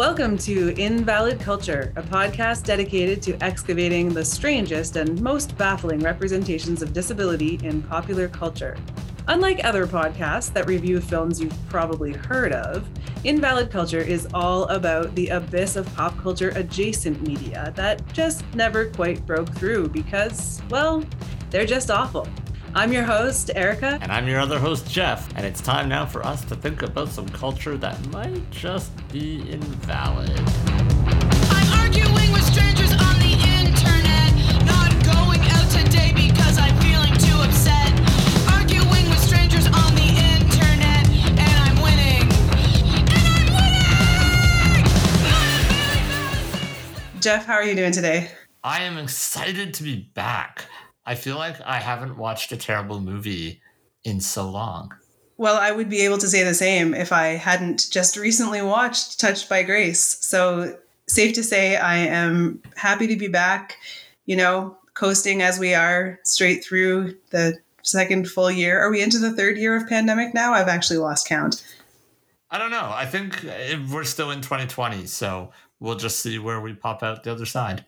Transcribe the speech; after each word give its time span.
Welcome 0.00 0.38
to 0.38 0.74
Invalid 0.80 1.40
Culture, 1.40 1.92
a 1.94 2.02
podcast 2.02 2.64
dedicated 2.64 3.20
to 3.20 3.36
excavating 3.44 4.08
the 4.08 4.24
strangest 4.24 4.96
and 4.96 5.20
most 5.20 5.58
baffling 5.58 6.00
representations 6.00 6.80
of 6.80 6.94
disability 6.94 7.60
in 7.62 7.82
popular 7.82 8.26
culture. 8.26 8.78
Unlike 9.28 9.62
other 9.62 9.86
podcasts 9.86 10.50
that 10.54 10.66
review 10.66 11.02
films 11.02 11.38
you've 11.38 11.54
probably 11.68 12.14
heard 12.14 12.52
of, 12.52 12.88
Invalid 13.24 13.70
Culture 13.70 14.00
is 14.00 14.26
all 14.32 14.64
about 14.68 15.14
the 15.16 15.28
abyss 15.28 15.76
of 15.76 15.94
pop 15.94 16.16
culture 16.16 16.48
adjacent 16.54 17.20
media 17.20 17.70
that 17.76 18.10
just 18.14 18.42
never 18.54 18.86
quite 18.86 19.26
broke 19.26 19.54
through 19.54 19.90
because, 19.90 20.62
well, 20.70 21.04
they're 21.50 21.66
just 21.66 21.90
awful. 21.90 22.26
I'm 22.72 22.92
your 22.92 23.02
host, 23.02 23.50
Erica. 23.56 23.98
And 24.00 24.12
I'm 24.12 24.28
your 24.28 24.38
other 24.38 24.60
host, 24.60 24.88
Jeff. 24.88 25.28
And 25.36 25.44
it's 25.44 25.60
time 25.60 25.88
now 25.88 26.06
for 26.06 26.24
us 26.24 26.44
to 26.44 26.54
think 26.54 26.82
about 26.82 27.08
some 27.08 27.28
culture 27.28 27.76
that 27.76 28.06
might 28.12 28.48
just 28.52 28.92
be 29.08 29.40
invalid. 29.50 30.30
I'm 31.50 31.80
arguing 31.80 32.32
with 32.32 32.44
strangers 32.44 32.92
on 32.92 33.18
the 33.18 33.34
internet. 33.58 34.32
Not 34.64 34.92
going 35.04 35.40
out 35.50 35.68
today 35.68 36.12
because 36.14 36.58
I'm 36.58 36.76
feeling 36.78 37.12
too 37.18 37.36
upset. 37.42 37.90
Arguing 38.52 39.08
with 39.10 39.18
strangers 39.18 39.66
on 39.66 39.94
the 39.96 40.14
internet. 40.30 41.08
And 41.26 41.40
I'm 41.40 41.82
winning. 41.82 42.22
And 43.10 43.26
I'm 43.34 43.50
winning! 47.12 47.20
Jeff, 47.20 47.46
how 47.46 47.54
are 47.54 47.64
you 47.64 47.74
doing 47.74 47.90
today? 47.92 48.30
I 48.62 48.84
am 48.84 48.96
excited 48.96 49.74
to 49.74 49.82
be 49.82 49.96
back. 50.14 50.66
I 51.06 51.14
feel 51.14 51.36
like 51.36 51.60
I 51.64 51.78
haven't 51.78 52.16
watched 52.16 52.52
a 52.52 52.56
terrible 52.56 53.00
movie 53.00 53.60
in 54.04 54.20
so 54.20 54.48
long. 54.48 54.94
Well, 55.36 55.56
I 55.56 55.72
would 55.72 55.88
be 55.88 56.02
able 56.02 56.18
to 56.18 56.28
say 56.28 56.44
the 56.44 56.54
same 56.54 56.92
if 56.92 57.12
I 57.12 57.28
hadn't 57.28 57.88
just 57.90 58.16
recently 58.16 58.60
watched 58.60 59.18
Touched 59.18 59.48
by 59.48 59.62
Grace. 59.62 60.18
So, 60.20 60.78
safe 61.08 61.34
to 61.34 61.42
say, 61.42 61.76
I 61.76 61.96
am 61.96 62.62
happy 62.76 63.06
to 63.06 63.16
be 63.16 63.28
back, 63.28 63.78
you 64.26 64.36
know, 64.36 64.76
coasting 64.94 65.40
as 65.40 65.58
we 65.58 65.72
are 65.74 66.20
straight 66.24 66.62
through 66.62 67.16
the 67.30 67.58
second 67.82 68.28
full 68.28 68.50
year. 68.50 68.78
Are 68.80 68.90
we 68.90 69.02
into 69.02 69.18
the 69.18 69.32
third 69.32 69.56
year 69.56 69.74
of 69.74 69.88
pandemic 69.88 70.34
now? 70.34 70.52
I've 70.52 70.68
actually 70.68 70.98
lost 70.98 71.26
count. 71.26 71.64
I 72.50 72.58
don't 72.58 72.70
know. 72.70 72.90
I 72.92 73.06
think 73.06 73.42
eh, 73.44 73.78
we're 73.90 74.04
still 74.04 74.30
in 74.30 74.42
2020, 74.42 75.06
so 75.06 75.52
we'll 75.78 75.96
just 75.96 76.20
see 76.20 76.38
where 76.38 76.60
we 76.60 76.74
pop 76.74 77.02
out 77.02 77.22
the 77.22 77.32
other 77.32 77.46
side. 77.46 77.84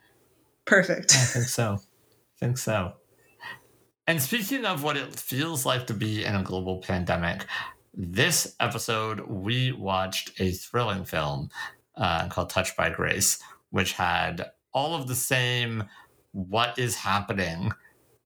Perfect. 0.65 1.12
I 1.15 1.19
think 1.19 1.44
so. 1.47 1.75
I 1.75 2.39
think 2.39 2.59
so. 2.59 2.94
And 4.13 4.21
speaking 4.21 4.67
of 4.67 4.83
what 4.83 4.99
it 4.99 5.19
feels 5.19 5.65
like 5.65 5.87
to 5.87 5.95
be 5.95 6.23
in 6.23 6.35
a 6.35 6.43
global 6.43 6.83
pandemic, 6.83 7.47
this 7.95 8.55
episode 8.61 9.21
we 9.21 9.73
watched 9.73 10.39
a 10.39 10.51
thrilling 10.51 11.07
film 11.07 11.49
uh, 11.97 12.29
called 12.29 12.51
Touched 12.51 12.77
by 12.77 12.91
Grace, 12.91 13.43
which 13.71 13.93
had 13.95 14.51
all 14.75 14.95
of 14.95 15.09
the 15.09 15.15
same 15.15 15.85
what 16.33 16.79
is 16.79 16.95
happening 16.95 17.73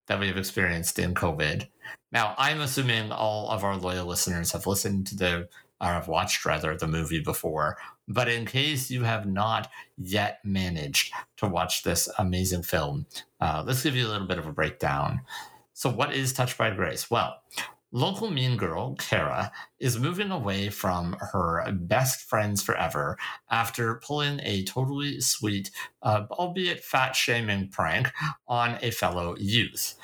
that 0.08 0.18
we've 0.18 0.36
experienced 0.36 0.98
in 0.98 1.14
COVID. 1.14 1.68
Now, 2.10 2.34
I'm 2.36 2.62
assuming 2.62 3.12
all 3.12 3.48
of 3.50 3.62
our 3.62 3.76
loyal 3.76 4.06
listeners 4.06 4.50
have 4.50 4.66
listened 4.66 5.06
to 5.06 5.16
the 5.16 5.48
or 5.80 5.86
have 5.86 6.08
watched 6.08 6.44
rather 6.44 6.76
the 6.76 6.88
movie 6.88 7.20
before. 7.20 7.76
But 8.08 8.26
in 8.28 8.44
case 8.44 8.90
you 8.90 9.04
have 9.04 9.24
not 9.24 9.70
yet 9.96 10.40
managed 10.42 11.12
to 11.36 11.46
watch 11.46 11.84
this 11.84 12.08
amazing 12.18 12.64
film, 12.64 13.06
uh, 13.40 13.62
let's 13.64 13.84
give 13.84 13.94
you 13.94 14.08
a 14.08 14.10
little 14.10 14.26
bit 14.26 14.38
of 14.38 14.48
a 14.48 14.52
breakdown. 14.52 15.20
So, 15.76 15.90
what 15.90 16.14
is 16.14 16.32
Touched 16.32 16.56
by 16.56 16.70
Grace? 16.70 17.10
Well, 17.10 17.36
local 17.92 18.30
mean 18.30 18.56
girl, 18.56 18.94
Kara, 18.94 19.52
is 19.78 19.98
moving 19.98 20.30
away 20.30 20.70
from 20.70 21.18
her 21.20 21.70
best 21.70 22.22
friends 22.22 22.62
forever 22.62 23.18
after 23.50 23.96
pulling 23.96 24.40
a 24.42 24.64
totally 24.64 25.20
sweet, 25.20 25.70
uh, 26.02 26.22
albeit 26.30 26.82
fat 26.82 27.14
shaming 27.14 27.68
prank 27.68 28.10
on 28.48 28.78
a 28.80 28.90
fellow 28.90 29.36
youth. 29.38 29.96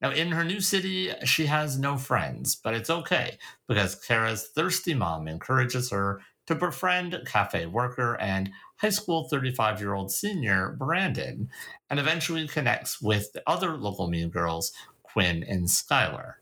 Now, 0.00 0.12
in 0.12 0.30
her 0.30 0.44
new 0.44 0.60
city, 0.60 1.10
she 1.24 1.46
has 1.46 1.76
no 1.76 1.96
friends, 1.96 2.54
but 2.54 2.74
it's 2.74 2.88
okay 2.88 3.36
because 3.66 3.96
Kara's 3.96 4.46
thirsty 4.54 4.94
mom 4.94 5.26
encourages 5.26 5.90
her 5.90 6.20
to 6.46 6.54
befriend 6.54 7.18
cafe 7.26 7.66
worker 7.66 8.16
and 8.20 8.50
high 8.76 8.90
school 8.90 9.28
35 9.28 9.80
year 9.80 9.94
old 9.94 10.12
senior 10.12 10.76
Brandon, 10.78 11.48
and 11.90 11.98
eventually 11.98 12.46
connects 12.46 13.00
with 13.00 13.32
the 13.32 13.42
other 13.46 13.76
local 13.76 14.08
mean 14.08 14.28
girls 14.28 14.72
Quinn 15.16 15.42
and 15.48 15.64
Skylar. 15.64 16.34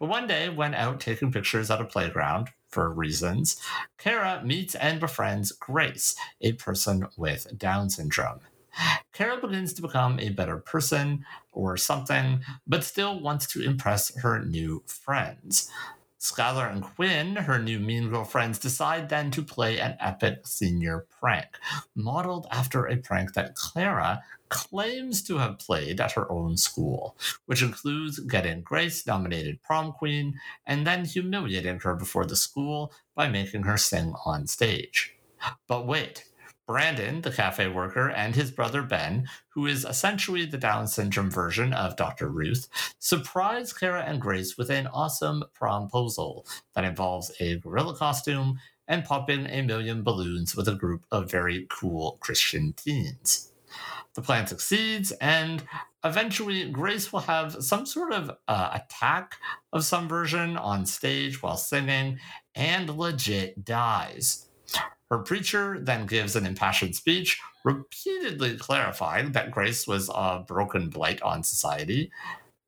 But 0.00 0.08
one 0.08 0.26
day, 0.26 0.48
when 0.48 0.72
out 0.72 1.00
taking 1.00 1.30
pictures 1.30 1.70
at 1.70 1.82
a 1.82 1.84
playground, 1.84 2.48
for 2.66 2.90
reasons, 2.90 3.60
Kara 3.98 4.42
meets 4.42 4.74
and 4.74 4.98
befriends 4.98 5.52
Grace, 5.52 6.16
a 6.40 6.52
person 6.52 7.08
with 7.18 7.58
Down 7.58 7.90
syndrome. 7.90 8.40
Kara 9.12 9.38
begins 9.38 9.74
to 9.74 9.82
become 9.82 10.18
a 10.18 10.30
better 10.30 10.56
person 10.56 11.26
or 11.52 11.76
something, 11.76 12.40
but 12.66 12.84
still 12.84 13.20
wants 13.20 13.46
to 13.48 13.62
impress 13.62 14.16
her 14.16 14.42
new 14.42 14.82
friends. 14.86 15.70
Skylar 16.18 16.72
and 16.72 16.82
Quinn, 16.82 17.36
her 17.36 17.58
new 17.58 17.78
mean 17.78 18.08
girl 18.08 18.24
friends, 18.24 18.58
decide 18.58 19.10
then 19.10 19.30
to 19.32 19.42
play 19.42 19.78
an 19.78 19.94
epic 20.00 20.46
senior 20.46 21.06
prank, 21.20 21.48
modeled 21.94 22.46
after 22.50 22.86
a 22.86 22.96
prank 22.96 23.34
that 23.34 23.54
Clara 23.54 24.22
claims 24.48 25.22
to 25.24 25.38
have 25.38 25.58
played 25.58 26.00
at 26.00 26.12
her 26.12 26.30
own 26.30 26.56
school, 26.56 27.16
which 27.46 27.62
includes 27.62 28.18
getting 28.20 28.62
Grace 28.62 29.06
nominated 29.06 29.62
prom 29.62 29.92
queen 29.92 30.38
and 30.66 30.86
then 30.86 31.04
humiliating 31.04 31.80
her 31.80 31.94
before 31.94 32.26
the 32.26 32.36
school 32.36 32.92
by 33.14 33.28
making 33.28 33.62
her 33.64 33.76
sing 33.76 34.14
on 34.24 34.46
stage. 34.46 35.14
But 35.68 35.86
wait, 35.86 36.24
Brandon, 36.66 37.20
the 37.20 37.30
cafe 37.30 37.68
worker, 37.68 38.10
and 38.10 38.34
his 38.34 38.50
brother 38.50 38.82
Ben, 38.82 39.28
who 39.50 39.66
is 39.66 39.84
essentially 39.84 40.44
the 40.44 40.58
Down 40.58 40.88
syndrome 40.88 41.30
version 41.30 41.72
of 41.72 41.96
Dr. 41.96 42.28
Ruth, 42.28 42.68
surprise 42.98 43.72
Kara 43.72 44.02
and 44.02 44.20
Grace 44.20 44.58
with 44.58 44.68
an 44.68 44.88
awesome 44.88 45.44
promposal 45.54 46.44
that 46.74 46.84
involves 46.84 47.30
a 47.38 47.58
gorilla 47.58 47.94
costume 47.94 48.58
and 48.88 49.04
popping 49.04 49.46
a 49.46 49.62
million 49.62 50.02
balloons 50.02 50.56
with 50.56 50.66
a 50.66 50.74
group 50.74 51.04
of 51.12 51.30
very 51.30 51.66
cool 51.70 52.18
Christian 52.20 52.72
teens. 52.72 53.52
The 54.16 54.22
plan 54.22 54.46
succeeds, 54.46 55.12
and 55.12 55.62
eventually 56.02 56.70
Grace 56.70 57.12
will 57.12 57.20
have 57.20 57.62
some 57.62 57.84
sort 57.84 58.14
of 58.14 58.30
uh, 58.48 58.70
attack 58.72 59.36
of 59.74 59.84
some 59.84 60.08
version 60.08 60.56
on 60.56 60.86
stage 60.86 61.42
while 61.42 61.58
singing 61.58 62.18
and 62.54 62.88
legit 62.96 63.62
dies. 63.62 64.48
Her 65.10 65.18
preacher 65.18 65.78
then 65.80 66.06
gives 66.06 66.34
an 66.34 66.46
impassioned 66.46 66.96
speech, 66.96 67.40
repeatedly 67.62 68.56
clarifying 68.56 69.32
that 69.32 69.50
Grace 69.50 69.86
was 69.86 70.08
a 70.12 70.42
broken 70.48 70.88
blight 70.88 71.20
on 71.20 71.42
society. 71.42 72.10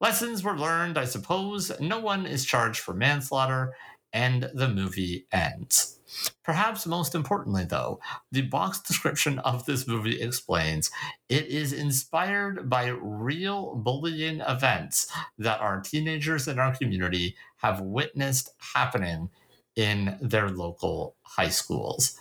Lessons 0.02 0.44
were 0.44 0.56
learned, 0.56 0.98
I 0.98 1.06
suppose. 1.06 1.72
No 1.80 1.98
one 1.98 2.26
is 2.26 2.44
charged 2.44 2.80
for 2.80 2.92
manslaughter, 2.92 3.74
and 4.12 4.50
the 4.52 4.68
movie 4.68 5.26
ends. 5.32 5.97
Perhaps 6.42 6.86
most 6.86 7.14
importantly, 7.14 7.64
though, 7.64 8.00
the 8.32 8.42
box 8.42 8.80
description 8.80 9.38
of 9.40 9.66
this 9.66 9.86
movie 9.86 10.20
explains 10.20 10.90
it 11.28 11.46
is 11.46 11.72
inspired 11.72 12.68
by 12.68 12.88
real 12.88 13.74
bullying 13.74 14.40
events 14.40 15.10
that 15.38 15.60
our 15.60 15.80
teenagers 15.80 16.48
in 16.48 16.58
our 16.58 16.74
community 16.74 17.36
have 17.58 17.80
witnessed 17.80 18.50
happening 18.74 19.30
in 19.76 20.18
their 20.20 20.48
local 20.48 21.14
high 21.22 21.48
schools. 21.48 22.18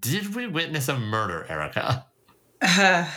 Did 0.00 0.34
we 0.34 0.46
witness 0.46 0.88
a 0.88 0.98
murder, 0.98 1.46
Erica? 1.48 2.06
Uh, 2.60 3.10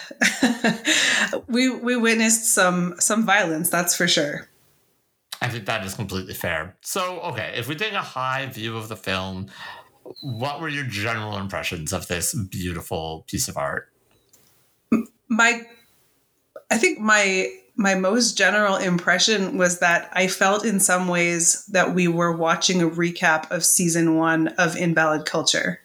we 1.47 1.69
we 1.69 1.95
witnessed 1.95 2.53
some 2.53 2.95
some 2.99 3.25
violence, 3.25 3.69
that's 3.69 3.95
for 3.95 4.07
sure. 4.07 4.49
I 5.41 5.49
think 5.49 5.65
that 5.65 5.85
is 5.85 5.93
completely 5.93 6.33
fair. 6.33 6.75
So, 6.81 7.19
okay, 7.21 7.53
if 7.55 7.67
we 7.67 7.75
take 7.75 7.93
a 7.93 8.01
high 8.01 8.47
view 8.47 8.75
of 8.77 8.87
the 8.87 8.95
film, 8.95 9.47
what 10.21 10.61
were 10.61 10.69
your 10.69 10.85
general 10.85 11.37
impressions 11.37 11.93
of 11.93 12.07
this 12.07 12.33
beautiful 12.33 13.25
piece 13.27 13.47
of 13.47 13.57
art? 13.57 13.89
My 15.29 15.63
I 16.71 16.77
think 16.77 16.99
my 16.99 17.51
my 17.75 17.93
most 17.93 18.37
general 18.37 18.75
impression 18.75 19.57
was 19.57 19.79
that 19.79 20.09
I 20.13 20.27
felt 20.27 20.65
in 20.65 20.79
some 20.79 21.07
ways 21.07 21.65
that 21.67 21.93
we 21.93 22.07
were 22.07 22.35
watching 22.35 22.81
a 22.81 22.89
recap 22.89 23.51
of 23.51 23.63
season 23.63 24.15
1 24.15 24.47
of 24.47 24.75
Invalid 24.75 25.25
Culture 25.25 25.79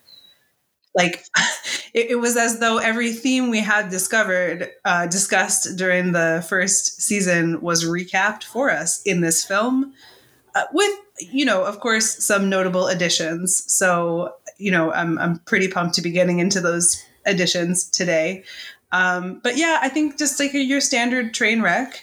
like 0.94 1.24
it, 1.94 2.10
it, 2.10 2.16
was 2.16 2.36
as 2.36 2.58
though 2.58 2.78
every 2.78 3.12
theme 3.12 3.50
we 3.50 3.60
had 3.60 3.88
discovered 3.88 4.70
uh, 4.84 5.06
discussed 5.06 5.76
during 5.76 6.12
the 6.12 6.44
first 6.48 7.00
season 7.00 7.60
was 7.60 7.84
recapped 7.84 8.44
for 8.44 8.70
us 8.70 9.02
in 9.02 9.20
this 9.20 9.44
film 9.44 9.92
uh, 10.54 10.64
with 10.72 10.98
you 11.18 11.44
know 11.44 11.64
of 11.64 11.80
course 11.80 12.24
some 12.24 12.48
notable 12.48 12.88
additions. 12.88 13.64
So 13.72 14.34
you 14.58 14.70
know 14.70 14.92
i'm, 14.92 15.18
I'm 15.18 15.38
pretty 15.40 15.68
pumped 15.68 15.94
to 15.96 16.02
be 16.02 16.10
getting 16.10 16.38
into 16.38 16.60
those 16.60 17.02
additions 17.26 17.88
today. 17.88 18.44
Um, 18.92 19.40
but 19.42 19.56
yeah 19.56 19.78
i 19.80 19.88
think 19.88 20.18
just 20.18 20.38
like 20.38 20.52
your 20.52 20.80
standard 20.80 21.34
train 21.34 21.62
wreck. 21.62 22.02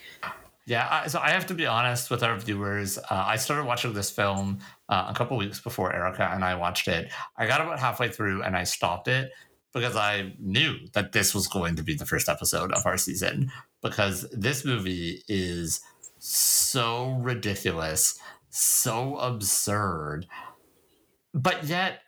Yeah, 0.69 1.07
so 1.07 1.19
I 1.19 1.31
have 1.31 1.47
to 1.47 1.56
be 1.56 1.65
honest 1.65 2.12
with 2.12 2.21
our 2.21 2.38
viewers. 2.38 3.00
Uh, 3.00 3.03
I 3.09 3.38
started 3.38 3.65
watching 3.65 3.94
this 3.94 4.12
film 4.12 4.59
uh, 4.89 5.06
a 5.07 5.13
couple 5.13 5.38
weeks 5.38 5.59
before 5.59 5.95
Erica 5.95 6.30
and 6.33 6.44
I 6.44 6.56
watched 6.56 6.88
it. 6.88 7.12
I 7.38 7.47
got 7.47 7.62
about 7.62 7.80
halfway 7.80 8.09
through 8.09 8.44
and 8.44 8.57
I 8.57 8.63
stopped 8.63 9.07
it 9.07 9.31
because 9.74 9.95
I 9.95 10.33
knew 10.39 10.75
that 10.94 11.12
this 11.12 11.33
was 11.33 11.47
going 11.47 11.75
to 11.75 11.83
be 11.83 11.94
the 11.94 12.06
first 12.06 12.27
episode 12.27 12.71
of 12.74 12.86
our 12.86 12.97
season 12.97 13.51
because 13.81 14.27
this 14.31 14.65
movie 14.65 15.24
is 15.27 15.81
so 16.18 17.18
ridiculous, 17.21 18.19
so 18.50 19.18
absurd, 19.18 20.25
but 21.33 21.65
yet 21.65 22.01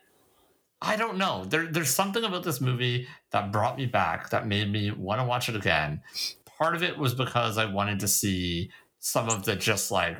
I 0.81 0.95
don't 0.95 1.19
know. 1.19 1.45
There, 1.45 1.67
there's 1.67 1.91
something 1.91 2.23
about 2.23 2.43
this 2.43 2.59
movie 2.59 3.07
that 3.29 3.51
brought 3.51 3.77
me 3.77 3.85
back, 3.85 4.31
that 4.31 4.47
made 4.47 4.71
me 4.71 4.89
want 4.89 5.21
to 5.21 5.25
watch 5.25 5.47
it 5.47 5.55
again. 5.55 6.01
Part 6.57 6.75
of 6.75 6.81
it 6.81 6.97
was 6.97 7.13
because 7.13 7.59
I 7.59 7.65
wanted 7.65 7.99
to 7.99 8.07
see 8.07 8.71
some 8.97 9.29
of 9.29 9.45
the 9.45 9.55
just 9.55 9.91
like 9.91 10.17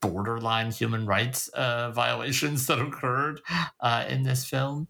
borderline 0.00 0.70
human 0.70 1.06
rights 1.06 1.48
uh, 1.48 1.90
violations 1.90 2.66
that 2.66 2.80
occurred 2.80 3.40
uh, 3.80 4.04
in 4.08 4.22
this 4.22 4.44
film. 4.44 4.88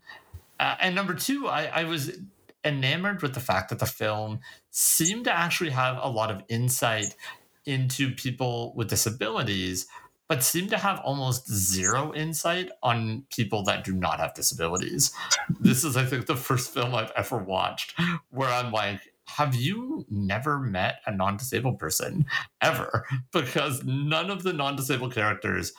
Uh, 0.58 0.76
and 0.80 0.94
number 0.94 1.14
two, 1.14 1.48
I, 1.48 1.64
I 1.66 1.84
was 1.84 2.18
enamored 2.64 3.22
with 3.22 3.34
the 3.34 3.40
fact 3.40 3.70
that 3.70 3.78
the 3.78 3.86
film 3.86 4.40
seemed 4.70 5.24
to 5.24 5.32
actually 5.32 5.70
have 5.70 5.98
a 6.00 6.08
lot 6.08 6.30
of 6.30 6.42
insight 6.48 7.16
into 7.64 8.14
people 8.14 8.72
with 8.76 8.88
disabilities 8.88 9.86
but 10.30 10.44
seemed 10.44 10.70
to 10.70 10.78
have 10.78 11.00
almost 11.00 11.52
zero 11.52 12.14
insight 12.14 12.70
on 12.84 13.24
people 13.30 13.64
that 13.64 13.82
do 13.82 13.92
not 13.92 14.20
have 14.20 14.32
disabilities. 14.32 15.12
This 15.58 15.82
is, 15.82 15.96
I 15.96 16.04
think, 16.04 16.26
the 16.26 16.36
first 16.36 16.72
film 16.72 16.94
I've 16.94 17.10
ever 17.16 17.36
watched 17.36 17.98
where 18.30 18.48
I'm 18.48 18.70
like, 18.70 19.00
have 19.36 19.54
you 19.54 20.04
never 20.10 20.58
met 20.58 21.00
a 21.06 21.14
non 21.14 21.36
disabled 21.36 21.78
person 21.78 22.26
ever? 22.60 23.06
Because 23.32 23.84
none 23.84 24.30
of 24.30 24.42
the 24.42 24.52
non 24.52 24.76
disabled 24.76 25.14
characters 25.14 25.72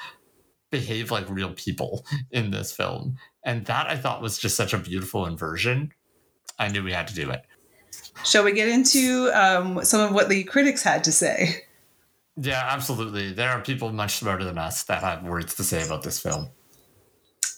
behave 0.70 1.12
like 1.12 1.30
real 1.30 1.54
people 1.54 2.06
in 2.32 2.52
this 2.52 2.72
film. 2.72 3.18
And 3.44 3.66
that 3.66 3.88
I 3.88 3.98
thought 3.98 4.22
was 4.22 4.38
just 4.38 4.56
such 4.56 4.74
a 4.74 4.78
beautiful 4.78 5.26
inversion. 5.26 5.92
I 6.58 6.70
knew 6.70 6.84
we 6.84 6.94
had 6.94 7.08
to 7.10 7.14
do 7.14 7.30
it. 7.30 7.44
Shall 8.24 8.44
we 8.44 8.54
get 8.54 8.70
into 8.70 9.32
um, 9.34 9.84
some 9.84 10.02
of 10.02 10.14
what 10.14 10.30
the 10.30 10.44
critics 10.44 10.84
had 10.84 11.04
to 11.06 11.12
say? 11.12 11.64
Yeah, 12.38 12.66
absolutely. 12.70 13.34
There 13.34 13.50
are 13.50 13.62
people 13.62 13.92
much 13.92 14.16
smarter 14.16 14.44
than 14.44 14.58
us 14.58 14.84
that 14.84 15.04
have 15.04 15.24
words 15.24 15.56
to 15.56 15.64
say 15.64 15.84
about 15.84 16.04
this 16.04 16.20
film. 16.20 16.50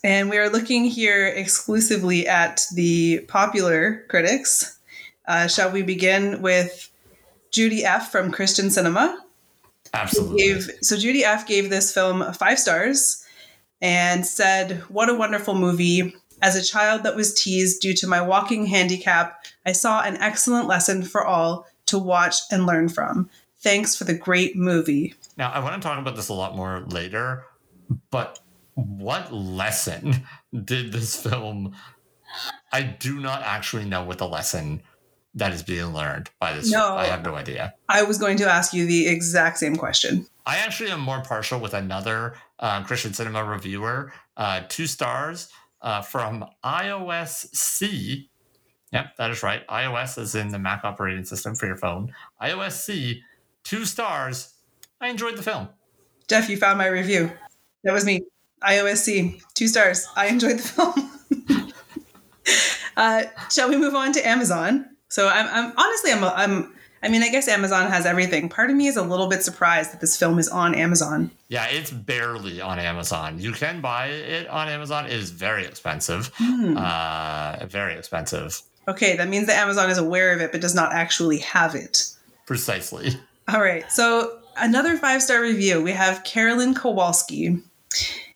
And 0.04 0.30
we 0.30 0.38
are 0.38 0.50
looking 0.50 0.86
here 0.86 1.28
exclusively 1.28 2.28
at 2.28 2.66
the 2.74 3.20
popular 3.28 4.06
critics. 4.10 4.80
Uh, 5.26 5.48
shall 5.48 5.72
we 5.72 5.82
begin 5.82 6.42
with 6.42 6.92
Judy 7.52 7.86
F. 7.86 8.12
from 8.12 8.32
Christian 8.32 8.70
Cinema? 8.70 9.20
Absolutely. 9.94 10.38
Gave, 10.38 10.72
so 10.82 10.98
Judy 10.98 11.24
F. 11.24 11.48
gave 11.48 11.70
this 11.70 11.94
film 11.94 12.34
five 12.34 12.60
stars 12.60 13.24
and 13.82 14.26
said, 14.26 14.80
What 14.90 15.10
a 15.10 15.16
wonderful 15.16 15.56
movie. 15.56 16.16
As 16.42 16.56
a 16.56 16.64
child 16.64 17.04
that 17.04 17.16
was 17.16 17.34
teased 17.34 17.82
due 17.82 17.94
to 17.94 18.08
my 18.08 18.20
walking 18.20 18.66
handicap, 18.66 19.46
I 19.66 19.72
saw 19.72 20.02
an 20.02 20.18
excellent 20.18 20.68
lesson 20.68 21.04
for 21.04 21.26
all 21.26 21.68
to 21.86 21.98
watch 21.98 22.36
and 22.52 22.66
learn 22.66 22.90
from. 22.90 23.30
Thanks 23.60 23.96
for 23.96 24.04
the 24.04 24.14
great 24.14 24.58
movie. 24.58 25.16
Now, 25.38 25.52
I 25.52 25.60
want 25.60 25.82
to 25.82 25.88
talk 25.88 26.00
about 26.00 26.16
this 26.16 26.30
a 26.30 26.34
lot 26.34 26.56
more 26.56 26.82
later, 26.88 27.46
but 28.12 28.40
what 28.74 29.34
lesson 29.34 30.24
did 30.66 30.92
this 30.92 31.16
film? 31.16 31.74
I 32.72 32.82
do 32.82 33.20
not 33.20 33.44
actually 33.44 33.86
know 33.86 34.04
what 34.04 34.18
the 34.18 34.28
lesson 34.28 34.82
that 35.36 35.52
is 35.52 35.64
being 35.64 35.94
learned 35.94 36.30
by 36.40 36.54
this. 36.54 36.72
No. 36.72 36.96
I 36.96 37.06
have 37.06 37.24
no 37.24 37.36
idea. 37.36 37.74
I 37.90 38.04
was 38.04 38.18
going 38.18 38.38
to 38.38 38.50
ask 38.50 38.74
you 38.74 38.86
the 38.86 39.08
exact 39.08 39.58
same 39.58 39.76
question. 39.76 40.28
I 40.46 40.58
actually 40.58 40.92
am 40.92 41.00
more 41.00 41.22
partial 41.22 41.60
with 41.60 41.74
another 41.74 42.36
uh, 42.60 42.84
Christian 42.84 43.14
cinema 43.14 43.44
reviewer, 43.44 44.14
uh, 44.38 44.62
two 44.68 44.88
stars 44.88 45.50
uh, 45.82 46.02
from 46.02 46.46
iOS 46.64 47.54
C. 47.56 48.30
Yep, 48.92 49.18
that 49.18 49.32
is 49.32 49.42
right. 49.42 49.66
iOS 49.68 50.20
is 50.20 50.36
in 50.36 50.50
the 50.50 50.60
Mac 50.60 50.84
operating 50.84 51.26
system 51.26 51.56
for 51.56 51.66
your 51.66 51.78
phone. 51.78 52.14
iOS 52.42 52.74
C, 52.74 53.24
two 53.64 53.86
stars. 53.86 54.54
I 55.02 55.08
enjoyed 55.08 55.36
the 55.36 55.44
film. 55.44 55.70
Jeff, 56.28 56.50
you 56.50 56.58
found 56.58 56.78
my 56.78 56.88
review. 56.88 57.32
That 57.84 57.94
was 57.94 58.06
me. 58.06 58.22
iOS 58.62 58.98
C, 58.98 59.42
two 59.56 59.68
stars. 59.68 60.08
I 60.16 60.28
enjoyed 60.28 60.60
the 60.60 60.64
film. 60.64 61.74
uh, 62.98 63.24
shall 63.50 63.70
we 63.70 63.78
move 63.78 63.96
on 63.96 64.14
to 64.14 64.26
Amazon? 64.26 64.93
So 65.14 65.28
I'm, 65.28 65.46
I'm 65.52 65.74
honestly, 65.78 66.12
I'm, 66.12 66.24
I'm, 66.24 66.74
I 67.04 67.08
mean, 67.08 67.22
I 67.22 67.30
guess 67.30 67.48
Amazon 67.48 67.88
has 67.92 68.08
everything. 68.08 68.50
Part 68.50 68.72
of 68.72 68.76
me 68.76 68.88
is 68.88 68.98
a 68.98 69.04
little 69.04 69.28
bit 69.28 69.44
surprised 69.44 69.94
that 69.94 70.02
this 70.02 70.18
film 70.18 70.40
is 70.40 70.50
on 70.50 70.74
Amazon. 70.74 71.30
Yeah, 71.50 71.68
it's 71.68 71.92
barely 71.92 72.62
on 72.62 72.80
Amazon. 72.80 73.38
You 73.38 73.52
can 73.52 73.80
buy 73.80 74.08
it 74.08 74.48
on 74.48 74.70
Amazon. 74.70 75.06
It 75.06 75.12
is 75.12 75.30
very 75.30 75.68
expensive. 75.68 76.32
Hmm. 76.38 76.76
Uh, 76.76 77.64
very 77.68 77.94
expensive. 77.94 78.60
Okay, 78.88 79.16
that 79.16 79.30
means 79.30 79.46
that 79.46 79.60
Amazon 79.60 79.92
is 79.92 80.00
aware 80.00 80.34
of 80.34 80.42
it 80.42 80.52
but 80.52 80.62
does 80.62 80.74
not 80.74 80.94
actually 80.94 81.38
have 81.38 81.76
it. 81.76 82.08
Precisely. 82.48 83.12
All 83.54 83.62
right, 83.62 83.92
so 83.92 84.40
another 84.58 84.98
five 84.98 85.22
star 85.22 85.44
review. 85.44 85.80
We 85.84 85.92
have 85.92 86.24
Carolyn 86.24 86.74
Kowalski. 86.74 87.60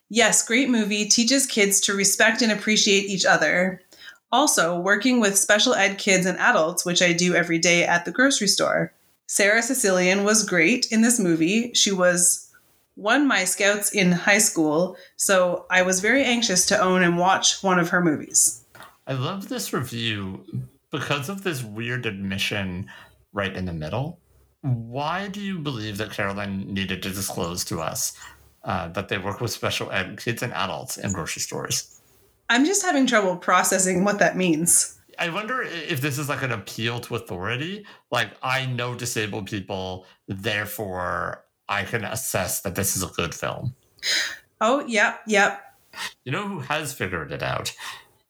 Yes, 0.10 0.46
great 0.46 0.70
movie. 0.70 1.06
Teaches 1.06 1.48
kids 1.48 1.82
to 1.82 1.96
respect 1.96 2.44
and 2.44 2.52
appreciate 2.52 3.10
each 3.10 3.26
other. 3.26 3.82
Also, 4.32 4.78
working 4.78 5.20
with 5.20 5.38
special 5.38 5.74
ed 5.74 5.98
kids 5.98 6.26
and 6.26 6.38
adults, 6.38 6.86
which 6.86 7.02
I 7.02 7.14
do 7.14 7.34
every 7.34 7.60
day 7.60 7.86
at 7.86 8.06
the 8.06 8.12
grocery 8.12 8.48
store. 8.48 8.94
Sarah 9.28 9.62
Sicilian 9.62 10.24
was 10.24 10.46
great 10.46 10.92
in 10.92 11.02
this 11.02 11.20
movie. 11.20 11.74
She 11.74 11.92
was 11.92 12.50
one 12.96 13.28
my 13.28 13.44
scouts 13.44 13.94
in 13.94 14.12
high 14.12 14.40
school, 14.40 14.98
so 15.16 15.66
I 15.70 15.84
was 15.84 16.00
very 16.00 16.24
anxious 16.24 16.66
to 16.68 16.80
own 16.80 17.04
and 17.04 17.18
watch 17.18 17.62
one 17.62 17.80
of 17.80 17.90
her 17.90 18.04
movies. 18.04 18.64
I 19.06 19.14
love 19.14 19.48
this 19.48 19.72
review 19.72 20.44
because 20.92 21.30
of 21.30 21.44
this 21.44 21.64
weird 21.64 22.06
admission 22.06 22.90
right 23.34 23.56
in 23.56 23.66
the 23.66 23.74
middle. 23.74 24.20
Why 24.62 25.28
do 25.28 25.40
you 25.40 25.60
believe 25.60 25.98
that 25.98 26.12
Caroline 26.12 26.74
needed 26.74 27.04
to 27.04 27.10
disclose 27.10 27.64
to 27.66 27.80
us 27.80 28.18
uh, 28.64 28.90
that 28.90 29.08
they 29.08 29.18
work 29.18 29.40
with 29.40 29.52
special 29.52 29.92
ed 29.92 30.18
kids 30.18 30.42
and 30.42 30.54
adults 30.54 30.98
in 30.98 31.14
grocery 31.14 31.42
stores? 31.42 31.97
I'm 32.50 32.66
just 32.66 32.84
having 32.84 33.06
trouble 33.06 33.36
processing 33.38 34.04
what 34.04 34.20
that 34.20 34.38
means. 34.38 35.00
I 35.20 35.30
wonder 35.30 35.64
if 35.64 36.00
this 36.00 36.18
is 36.18 36.30
like 36.30 36.44
an 36.44 36.52
appeal 36.52 37.00
to 37.02 37.16
authority. 37.16 37.86
Like, 38.12 38.30
I 38.44 38.68
know 38.68 38.96
disabled 38.96 39.48
people, 39.48 40.06
therefore 40.28 41.44
I 41.68 41.84
can 41.84 42.04
assess 42.04 42.62
that 42.62 42.76
this 42.76 42.96
is 42.96 43.04
a 43.04 43.08
good 43.08 43.34
film. 43.34 43.76
Oh, 44.62 44.86
yep, 44.86 45.22
yep. 45.28 45.62
You 46.24 46.32
know 46.32 46.48
who 46.48 46.60
has 46.60 46.94
figured 46.94 47.32
it 47.32 47.42
out? 47.42 47.74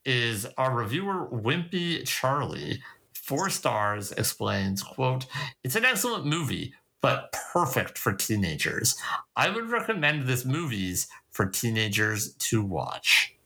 Is 0.05 0.47
our 0.57 0.73
reviewer 0.73 1.27
Wimpy 1.29 2.07
Charlie. 2.07 2.81
Four 3.13 3.49
stars 3.49 4.13
explains, 4.13 4.81
quote, 4.81 5.25
it's 5.65 5.75
an 5.75 5.83
excellent 5.83 6.25
movie, 6.25 6.73
but 7.01 7.35
perfect 7.51 7.97
for 7.97 8.13
teenagers. 8.13 8.97
I 9.35 9.49
would 9.49 9.69
recommend 9.69 10.23
this 10.23 10.45
movies 10.45 11.09
for 11.31 11.45
teenagers 11.45 12.33
to 12.35 12.63
watch. 12.63 13.36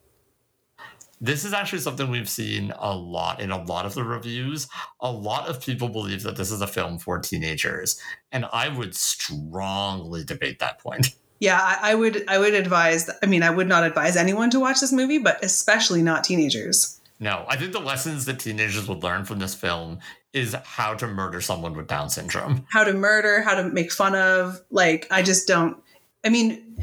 This 1.24 1.46
is 1.46 1.54
actually 1.54 1.80
something 1.80 2.10
we've 2.10 2.28
seen 2.28 2.74
a 2.80 2.96
lot 2.96 3.40
in 3.40 3.52
a 3.52 3.64
lot 3.64 3.86
of 3.86 3.94
the 3.94 4.04
reviews. 4.04 4.68
A 5.00 5.12
lot 5.12 5.48
of 5.48 5.62
people 5.62 5.88
believe 5.88 6.24
that 6.24 6.36
this 6.36 6.50
is 6.50 6.62
a 6.62 6.68
film 6.68 6.98
for 6.98 7.20
teenagers, 7.20 8.02
and 8.32 8.46
I 8.52 8.68
would 8.70 8.96
strongly 8.96 10.24
debate 10.24 10.60
that 10.60 10.80
point. 10.80 11.10
Yeah, 11.44 11.60
I, 11.60 11.94
I 11.94 11.96
would 11.96 12.24
I 12.28 12.38
would 12.38 12.54
advise 12.54 13.10
I 13.24 13.26
mean, 13.26 13.42
I 13.42 13.50
would 13.50 13.68
not 13.68 13.84
advise 13.84 14.16
anyone 14.16 14.52
to 14.52 14.60
watch 14.60 14.80
this 14.80 14.94
movie, 14.94 15.18
but 15.18 15.44
especially 15.44 16.04
not 16.04 16.24
teenagers. 16.24 17.02
No, 17.20 17.46
I 17.48 17.56
think 17.56 17.72
the 17.72 17.80
lessons 17.80 18.26
that 18.26 18.38
teenagers 18.38 18.88
would 18.88 19.02
learn 19.02 19.26
from 19.26 19.40
this 19.40 19.56
film 19.56 19.98
is 20.34 20.54
how 20.64 20.94
to 20.94 21.08
murder 21.08 21.42
someone 21.42 21.74
with 21.74 21.88
Down 21.88 22.12
syndrome. 22.12 22.68
How 22.72 22.84
to 22.84 22.94
murder, 22.94 23.42
how 23.42 23.56
to 23.56 23.64
make 23.64 23.92
fun 23.92 24.14
of, 24.14 24.62
like 24.70 25.08
I 25.10 25.24
just 25.24 25.48
don't 25.48 25.82
I 26.24 26.30
mean, 26.30 26.78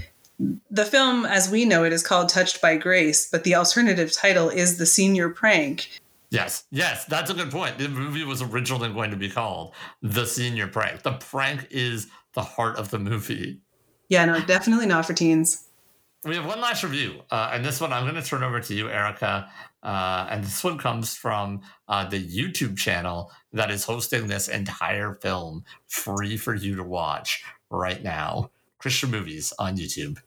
the 0.70 0.84
film 0.84 1.26
as 1.26 1.50
we 1.50 1.64
know 1.64 1.84
it 1.84 1.92
is 1.92 2.02
called 2.02 2.28
Touched 2.28 2.60
by 2.60 2.76
Grace, 2.76 3.28
but 3.28 3.44
the 3.44 3.54
alternative 3.54 4.12
title 4.12 4.48
is 4.48 4.78
The 4.78 4.86
Senior 4.86 5.30
Prank. 5.30 5.88
Yes, 6.30 6.64
yes, 6.70 7.06
that's 7.06 7.30
a 7.30 7.34
good 7.34 7.50
point. 7.50 7.78
The 7.78 7.88
movie 7.88 8.24
was 8.24 8.42
originally 8.42 8.92
going 8.92 9.10
to 9.10 9.16
be 9.16 9.30
called 9.30 9.74
The 10.02 10.26
Senior 10.26 10.68
Prank. 10.68 11.02
The 11.02 11.12
prank 11.12 11.66
is 11.70 12.08
the 12.34 12.42
heart 12.42 12.76
of 12.76 12.90
the 12.90 12.98
movie. 12.98 13.60
Yeah, 14.08 14.24
no, 14.26 14.40
definitely 14.44 14.86
not 14.86 15.06
for 15.06 15.14
teens. 15.14 15.64
We 16.24 16.34
have 16.34 16.46
one 16.46 16.60
last 16.60 16.82
review, 16.82 17.22
uh, 17.30 17.50
and 17.52 17.64
this 17.64 17.80
one 17.80 17.92
I'm 17.92 18.02
going 18.02 18.20
to 18.20 18.28
turn 18.28 18.42
over 18.42 18.60
to 18.60 18.74
you, 18.74 18.88
Erica. 18.88 19.48
Uh, 19.82 20.26
and 20.30 20.42
this 20.42 20.64
one 20.64 20.76
comes 20.76 21.14
from 21.14 21.60
uh, 21.86 22.08
the 22.08 22.22
YouTube 22.22 22.76
channel 22.76 23.30
that 23.52 23.70
is 23.70 23.84
hosting 23.84 24.26
this 24.26 24.48
entire 24.48 25.14
film 25.14 25.64
free 25.86 26.36
for 26.36 26.54
you 26.54 26.74
to 26.76 26.82
watch 26.82 27.44
right 27.70 28.02
now. 28.02 28.50
Christian 28.78 29.10
Movies 29.10 29.52
on 29.58 29.76
YouTube. 29.76 30.18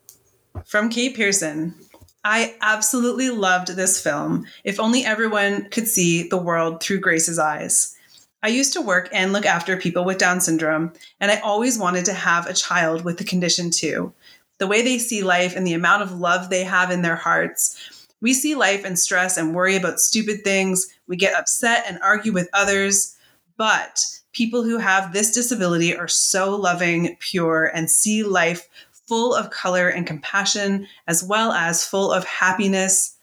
From 0.66 0.90
Kate 0.90 1.16
Pearson. 1.16 1.76
I 2.24 2.56
absolutely 2.62 3.30
loved 3.30 3.70
this 3.70 4.00
film. 4.02 4.46
If 4.64 4.80
only 4.80 5.04
everyone 5.04 5.70
could 5.70 5.88
see 5.88 6.28
the 6.28 6.38
world 6.38 6.82
through 6.82 7.00
Grace's 7.00 7.40
eyes. 7.40 7.98
I 8.44 8.48
used 8.48 8.74
to 8.74 8.82
work 8.82 9.10
and 9.12 9.34
look 9.34 9.46
after 9.46 9.78
people 9.78 10.04
with 10.04 10.18
Down 10.18 10.42
syndrome, 10.42 10.94
and 11.20 11.32
I 11.32 11.40
always 11.40 11.78
wanted 11.78 12.06
to 12.06 12.14
have 12.14 12.48
a 12.48 12.54
child 12.54 13.04
with 13.04 13.18
the 13.18 13.24
condition 13.24 13.72
too. 13.72 14.14
the 14.62 14.68
way 14.68 14.84
they 14.84 15.00
see 15.00 15.24
life, 15.24 15.56
and 15.56 15.66
the 15.66 15.74
amount 15.74 16.04
of 16.04 16.20
love 16.20 16.52
they 16.52 16.64
have 16.64 16.92
in 16.92 17.02
their 17.02 17.16
hearts. 17.16 18.08
We 18.22 18.32
see 18.32 18.54
life 18.54 18.86
and 18.86 18.98
stress 18.98 19.36
and 19.36 19.56
worry 19.56 19.76
about 19.76 20.00
stupid 20.00 20.44
things. 20.44 20.86
We 21.08 21.16
get 21.16 21.34
upset 21.34 21.84
and 21.88 21.98
argue 22.04 22.32
with 22.32 22.48
others. 22.54 23.18
But 23.58 24.06
people 24.34 24.62
who 24.62 24.78
have 24.78 25.14
this 25.14 25.34
disability 25.34 25.96
are 25.98 26.08
so 26.08 26.56
loving, 26.56 27.18
pure, 27.20 27.72
and 27.74 27.90
see 27.90 28.22
life 28.22 28.70
full 29.12 29.36
of 29.36 29.50
color 29.50 29.90
and 29.90 30.08
compassion, 30.08 30.88
as 31.06 31.22
well 31.22 31.52
as 31.52 31.86
full 31.86 32.14
of 32.14 32.24
happiness. 32.24 33.18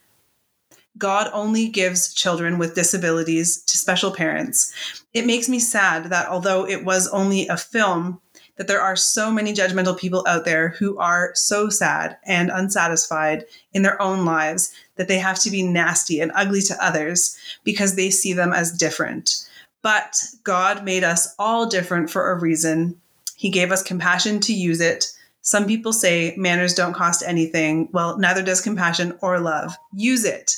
God 0.99 1.31
only 1.33 1.67
gives 1.67 2.13
children 2.13 2.59
with 2.59 2.75
disabilities 2.75 3.63
to 3.63 3.79
special 3.79 4.11
parents. 4.11 4.71
It 5.15 5.25
makes 5.25 5.49
me 5.49 5.59
sad 5.59 6.11
that 6.11 6.29
although 6.29 6.69
it 6.69 6.85
was 6.85 7.09
only 7.09 7.49
a 7.49 7.57
film, 7.57 8.21
that 8.57 8.69
there 8.69 8.83
are 8.83 8.97
so 8.97 9.31
many 9.31 9.55
judgmental 9.55 9.99
people 9.99 10.27
out 10.29 10.45
there 10.45 10.75
who 10.79 10.99
are 10.99 11.31
so 11.35 11.71
sad 11.71 12.19
and 12.27 12.51
unsatisfied 12.51 13.47
in 13.73 13.81
their 13.81 14.01
own 14.03 14.27
lives 14.27 14.75
that 14.97 15.09
they 15.09 15.19
have 15.19 15.41
to 15.41 15.51
be 15.51 15.63
nasty 15.63 16.21
and 16.21 16.33
ugly 16.35 16.61
to 16.61 16.85
others 16.85 17.35
because 17.65 17.97
they 17.97 18.11
see 18.11 18.35
them 18.35 18.53
as 18.53 18.77
different. 18.77 19.49
But 19.81 20.23
God 20.45 20.85
made 20.85 21.03
us 21.03 21.35
all 21.39 21.65
different 21.65 22.11
for 22.11 22.31
a 22.31 22.39
reason. 22.39 23.01
He 23.37 23.49
gave 23.49 23.73
us 23.73 23.83
compassion 23.83 24.41
to 24.41 24.53
use 24.53 24.83
it. 24.83 25.15
Some 25.49 25.65
people 25.65 25.95
say 25.95 26.35
manners 26.37 26.75
don't 26.75 26.93
cost 26.93 27.25
anything. 27.27 27.89
Well, 27.91 28.19
neither 28.19 28.43
does 28.43 28.61
compassion 28.61 29.17
or 29.23 29.41
love. 29.41 29.79
Use 29.95 30.27
it. 30.27 30.55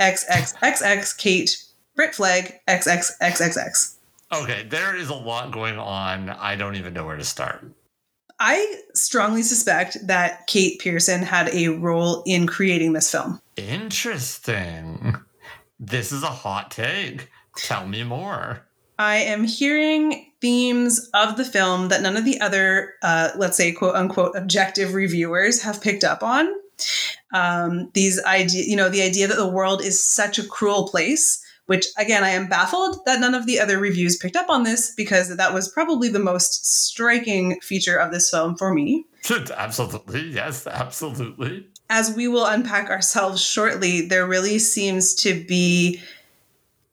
XXXX 0.00 1.16
Kate 1.16 1.62
Brit 1.94 2.12
Flag 2.12 2.54
XXXXX. 2.66 3.94
Okay, 4.32 4.66
there 4.68 4.96
is 4.96 5.10
a 5.10 5.14
lot 5.14 5.52
going 5.52 5.78
on. 5.78 6.28
I 6.28 6.56
don't 6.56 6.74
even 6.74 6.92
know 6.92 7.06
where 7.06 7.18
to 7.18 7.22
start. 7.22 7.70
I 8.40 8.80
strongly 8.94 9.44
suspect 9.44 10.04
that 10.08 10.48
Kate 10.48 10.80
Pearson 10.80 11.22
had 11.22 11.48
a 11.50 11.68
role 11.68 12.24
in 12.26 12.48
creating 12.48 12.94
this 12.94 13.08
film. 13.08 13.40
Interesting. 13.56 15.14
This 15.78 16.10
is 16.10 16.24
a 16.24 16.26
hot 16.26 16.72
take. 16.72 17.30
Tell 17.56 17.86
me 17.86 18.02
more. 18.02 18.66
I 18.98 19.18
am 19.18 19.44
hearing 19.44 20.27
themes 20.40 21.10
of 21.14 21.36
the 21.36 21.44
film 21.44 21.88
that 21.88 22.02
none 22.02 22.16
of 22.16 22.24
the 22.24 22.40
other, 22.40 22.94
uh, 23.02 23.30
let's 23.36 23.56
say, 23.56 23.72
quote 23.72 23.94
unquote, 23.94 24.36
objective 24.36 24.94
reviewers 24.94 25.62
have 25.62 25.80
picked 25.80 26.04
up 26.04 26.22
on. 26.22 26.48
Um, 27.34 27.90
these 27.94 28.22
idea, 28.24 28.64
you 28.64 28.76
know, 28.76 28.88
the 28.88 29.02
idea 29.02 29.26
that 29.26 29.36
the 29.36 29.48
world 29.48 29.82
is 29.82 30.02
such 30.02 30.38
a 30.38 30.46
cruel 30.46 30.88
place 30.88 31.44
which 31.68 31.86
again, 31.98 32.24
I 32.24 32.30
am 32.30 32.48
baffled 32.48 33.04
that 33.04 33.20
none 33.20 33.34
of 33.34 33.44
the 33.44 33.60
other 33.60 33.78
reviews 33.78 34.16
picked 34.16 34.36
up 34.36 34.48
on 34.48 34.62
this 34.62 34.94
because 34.96 35.36
that 35.36 35.52
was 35.52 35.68
probably 35.68 36.08
the 36.08 36.18
most 36.18 36.64
striking 36.64 37.60
feature 37.60 37.98
of 37.98 38.10
this 38.10 38.30
film 38.30 38.56
for 38.56 38.72
me. 38.72 39.04
absolutely. 39.54 40.30
Yes, 40.30 40.66
absolutely. 40.66 41.66
As 41.90 42.10
we 42.16 42.26
will 42.26 42.46
unpack 42.46 42.88
ourselves 42.88 43.42
shortly, 43.42 44.00
there 44.00 44.26
really 44.26 44.58
seems 44.58 45.14
to 45.16 45.44
be 45.44 46.00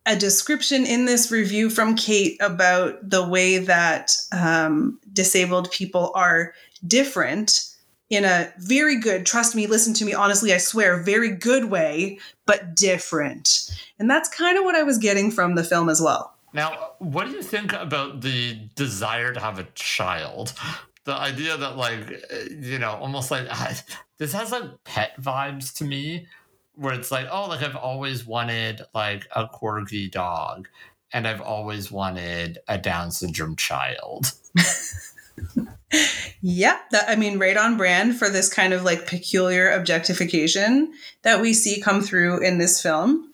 a 0.05 0.15
description 0.15 0.85
in 0.85 1.05
this 1.05 1.31
review 1.31 1.69
from 1.69 1.95
Kate 1.95 2.37
about 2.41 3.09
the 3.09 3.27
way 3.27 3.57
that 3.57 4.11
um, 4.31 4.99
disabled 5.13 5.71
people 5.71 6.11
are 6.15 6.53
different 6.85 7.75
in 8.09 8.23
a 8.23 8.53
very 8.59 8.99
good, 8.99 9.25
trust 9.25 9.55
me, 9.55 9.65
listen 9.65 9.93
to 9.95 10.05
me, 10.05 10.13
honestly, 10.13 10.53
I 10.53 10.57
swear, 10.57 11.01
very 11.01 11.31
good 11.31 11.65
way, 11.65 12.19
but 12.45 12.75
different. 12.75 13.69
And 13.97 14.09
that's 14.09 14.29
kind 14.29 14.57
of 14.57 14.63
what 14.63 14.75
I 14.75 14.83
was 14.83 14.97
getting 14.97 15.31
from 15.31 15.55
the 15.55 15.63
film 15.63 15.89
as 15.89 16.01
well. 16.01 16.35
Now, 16.53 16.91
what 16.99 17.25
do 17.25 17.31
you 17.31 17.41
think 17.41 17.73
about 17.73 18.21
the 18.21 18.59
desire 18.75 19.33
to 19.33 19.39
have 19.39 19.59
a 19.59 19.63
child? 19.73 20.53
The 21.05 21.13
idea 21.13 21.57
that, 21.57 21.77
like, 21.77 22.23
you 22.49 22.79
know, 22.79 22.91
almost 22.91 23.31
like 23.31 23.47
this 24.17 24.33
has 24.33 24.51
like 24.51 24.83
pet 24.83 25.19
vibes 25.19 25.73
to 25.77 25.83
me, 25.83 26.27
where 26.75 26.93
it's 26.93 27.11
like, 27.11 27.27
oh, 27.31 27.47
like 27.47 27.63
I've 27.63 27.75
always 27.75 28.25
wanted 28.25 28.81
like 28.93 29.27
a 29.35 29.47
corgi 29.47 30.11
dog, 30.11 30.67
and 31.13 31.27
I've 31.27 31.41
always 31.41 31.91
wanted 31.91 32.59
a 32.67 32.77
Down 32.77 33.11
syndrome 33.11 33.55
child. 33.55 34.31
Yep, 36.41 36.89
that 36.91 37.09
I 37.09 37.15
mean, 37.15 37.39
right 37.39 37.57
on 37.57 37.75
brand 37.75 38.17
for 38.17 38.29
this 38.29 38.53
kind 38.53 38.71
of 38.71 38.83
like 38.83 39.07
peculiar 39.07 39.71
objectification 39.71 40.93
that 41.23 41.41
we 41.41 41.53
see 41.53 41.81
come 41.81 42.01
through 42.01 42.39
in 42.43 42.59
this 42.59 42.81
film. 42.81 43.31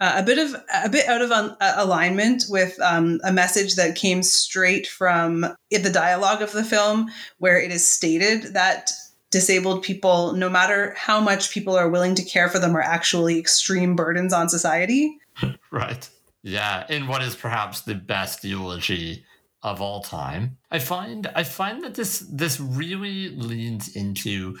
Uh, 0.00 0.14
a 0.16 0.22
bit 0.22 0.38
of 0.38 0.54
a 0.84 0.88
bit 0.88 1.06
out 1.06 1.22
of 1.22 1.30
un- 1.30 1.56
uh, 1.60 1.74
alignment 1.76 2.44
with 2.48 2.78
um, 2.80 3.20
a 3.24 3.32
message 3.32 3.74
that 3.76 3.96
came 3.96 4.22
straight 4.22 4.86
from 4.86 5.46
the 5.70 5.90
dialogue 5.92 6.42
of 6.42 6.52
the 6.52 6.64
film, 6.64 7.10
where 7.38 7.60
it 7.60 7.70
is 7.70 7.86
stated 7.86 8.54
that 8.54 8.90
disabled 9.30 9.82
people, 9.82 10.32
no 10.32 10.48
matter 10.48 10.94
how 10.96 11.20
much 11.20 11.50
people 11.50 11.76
are 11.76 11.88
willing 11.88 12.14
to 12.14 12.24
care 12.24 12.48
for 12.48 12.58
them, 12.58 12.76
are 12.76 12.82
actually 12.82 13.38
extreme 13.38 13.96
burdens 13.96 14.32
on 14.32 14.48
society. 14.48 15.18
right. 15.70 16.08
Yeah, 16.42 16.86
in 16.88 17.08
what 17.08 17.22
is 17.22 17.34
perhaps 17.34 17.80
the 17.82 17.94
best 17.94 18.44
eulogy 18.44 19.24
of 19.62 19.80
all 19.80 20.00
time. 20.00 20.58
I 20.70 20.78
find 20.78 21.26
I 21.34 21.42
find 21.42 21.82
that 21.82 21.94
this 21.94 22.20
this 22.30 22.60
really 22.60 23.30
leans 23.30 23.96
into 23.96 24.56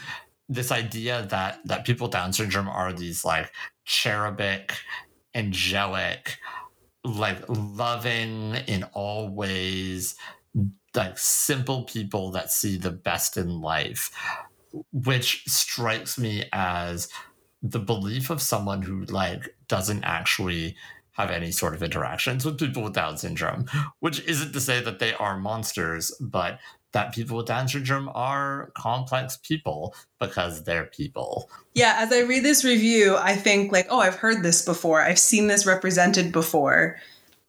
this 0.48 0.72
idea 0.72 1.26
that 1.30 1.60
that 1.64 1.84
people 1.84 2.08
Down 2.08 2.32
syndrome 2.32 2.68
are 2.68 2.92
these 2.92 3.24
like 3.24 3.52
cherubic, 3.84 4.74
angelic, 5.34 6.38
like 7.04 7.38
loving 7.48 8.56
in 8.66 8.82
all 8.92 9.28
ways, 9.28 10.16
like 10.94 11.16
simple 11.18 11.84
people 11.84 12.32
that 12.32 12.50
see 12.50 12.76
the 12.76 12.90
best 12.90 13.36
in 13.36 13.60
life, 13.60 14.10
which 14.92 15.44
strikes 15.46 16.18
me 16.18 16.44
as 16.52 17.08
the 17.62 17.78
belief 17.78 18.30
of 18.30 18.42
someone 18.42 18.82
who 18.82 19.04
like 19.04 19.54
doesn't 19.68 20.04
actually 20.04 20.76
have 21.12 21.30
any 21.30 21.50
sort 21.50 21.74
of 21.74 21.82
interactions 21.82 22.44
with 22.44 22.58
people 22.58 22.82
with 22.82 22.92
Down 22.92 23.16
syndrome, 23.16 23.66
which 24.00 24.20
isn't 24.24 24.52
to 24.52 24.60
say 24.60 24.82
that 24.82 24.98
they 24.98 25.14
are 25.14 25.38
monsters, 25.38 26.12
but 26.20 26.58
that 26.92 27.14
people 27.14 27.38
with 27.38 27.46
Down 27.46 27.68
syndrome 27.68 28.10
are 28.14 28.70
complex 28.76 29.38
people 29.38 29.94
because 30.20 30.64
they're 30.64 30.84
people. 30.84 31.50
Yeah, 31.74 31.96
as 31.98 32.12
I 32.12 32.20
read 32.20 32.44
this 32.44 32.64
review, 32.64 33.16
I 33.16 33.34
think 33.34 33.72
like, 33.72 33.86
oh, 33.88 34.00
I've 34.00 34.16
heard 34.16 34.42
this 34.42 34.62
before. 34.62 35.00
I've 35.00 35.18
seen 35.18 35.46
this 35.46 35.66
represented 35.66 36.32
before. 36.32 36.98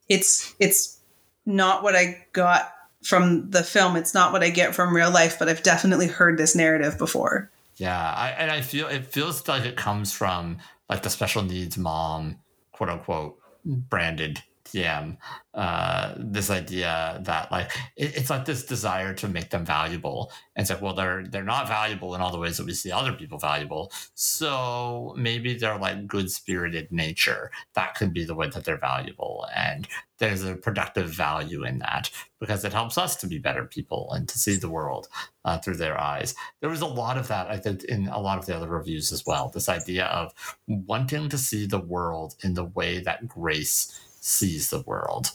It's 0.07 0.55
it's 0.59 0.99
not 1.45 1.83
what 1.83 1.95
I 1.95 2.25
got 2.31 2.71
from 3.07 3.49
the 3.51 3.63
film. 3.63 3.95
It's 3.95 4.13
not 4.13 4.31
what 4.31 4.43
I 4.43 4.49
get 4.49 4.75
from 4.75 4.95
real 4.95 5.11
life, 5.11 5.39
but 5.39 5.47
I've 5.47 5.63
definitely 5.63 6.07
heard 6.07 6.37
this 6.37 6.55
narrative 6.55 6.97
before. 6.97 7.49
Yeah, 7.77 8.13
I, 8.13 8.29
and 8.31 8.51
I 8.51 8.61
feel 8.61 8.87
it 8.87 9.05
feels 9.05 9.47
like 9.47 9.65
it 9.65 9.77
comes 9.77 10.11
from 10.11 10.57
like 10.89 11.03
the 11.03 11.09
special 11.09 11.43
needs 11.43 11.77
mom, 11.77 12.37
quote 12.71 12.89
unquote, 12.89 13.39
branded 13.65 14.43
TM, 14.71 15.17
uh, 15.53 16.13
this 16.17 16.49
idea 16.49 17.19
that 17.23 17.51
like 17.51 17.71
it, 17.95 18.15
it's 18.17 18.29
like 18.29 18.45
this 18.45 18.65
desire 18.65 19.13
to 19.15 19.27
make 19.27 19.49
them 19.49 19.65
valuable. 19.65 20.31
And 20.55 20.63
it's 20.63 20.69
like, 20.69 20.81
well, 20.81 20.93
they're 20.93 21.25
they're 21.27 21.43
not 21.43 21.67
valuable 21.67 22.13
in 22.15 22.21
all 22.21 22.31
the 22.31 22.39
ways 22.39 22.57
that 22.57 22.65
we 22.65 22.73
see 22.73 22.91
other 22.91 23.13
people 23.13 23.37
valuable. 23.37 23.91
So 24.13 25.15
maybe 25.17 25.57
they're 25.57 25.79
like 25.79 26.07
good 26.07 26.31
spirited 26.31 26.91
nature. 26.91 27.51
That 27.73 27.95
could 27.95 28.13
be 28.13 28.25
the 28.25 28.35
way 28.35 28.49
that 28.49 28.65
they're 28.65 28.77
valuable. 28.77 29.47
And 29.55 29.87
there's 30.19 30.43
a 30.43 30.55
productive 30.55 31.09
value 31.09 31.63
in 31.63 31.79
that 31.79 32.09
because 32.39 32.65
it 32.65 32.73
helps 32.73 32.97
us 32.97 33.15
to 33.17 33.27
be 33.27 33.37
better 33.37 33.65
people 33.65 34.11
and 34.13 34.27
to 34.29 34.37
see 34.37 34.55
the 34.55 34.69
world 34.69 35.07
uh, 35.45 35.57
through 35.57 35.77
their 35.77 35.99
eyes. 35.99 36.35
There 36.59 36.69
was 36.69 36.81
a 36.81 36.87
lot 36.87 37.17
of 37.17 37.27
that, 37.27 37.47
I 37.47 37.57
think, 37.57 37.83
in 37.85 38.07
a 38.07 38.19
lot 38.19 38.37
of 38.37 38.45
the 38.45 38.55
other 38.55 38.67
reviews 38.67 39.11
as 39.11 39.25
well. 39.25 39.49
This 39.49 39.69
idea 39.69 40.05
of 40.05 40.33
wanting 40.67 41.29
to 41.29 41.37
see 41.37 41.65
the 41.65 41.79
world 41.79 42.35
in 42.43 42.53
the 42.53 42.65
way 42.65 42.99
that 42.99 43.27
grace 43.27 43.99
sees 44.27 44.69
the 44.69 44.81
world, 44.81 45.31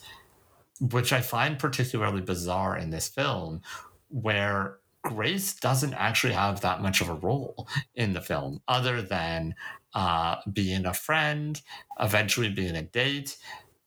which 0.80 1.12
I 1.12 1.20
find 1.20 1.58
particularly 1.58 2.20
bizarre 2.20 2.76
in 2.76 2.90
this 2.90 3.08
film, 3.08 3.62
where 4.08 4.78
Grace 5.02 5.54
doesn't 5.54 5.94
actually 5.94 6.34
have 6.34 6.60
that 6.60 6.80
much 6.80 7.00
of 7.00 7.08
a 7.08 7.14
role 7.14 7.66
in 7.94 8.12
the 8.12 8.20
film, 8.20 8.60
other 8.68 9.02
than 9.02 9.54
uh, 9.94 10.36
being 10.52 10.86
a 10.86 10.94
friend, 10.94 11.60
eventually 11.98 12.50
being 12.50 12.76
a 12.76 12.82
date, 12.82 13.36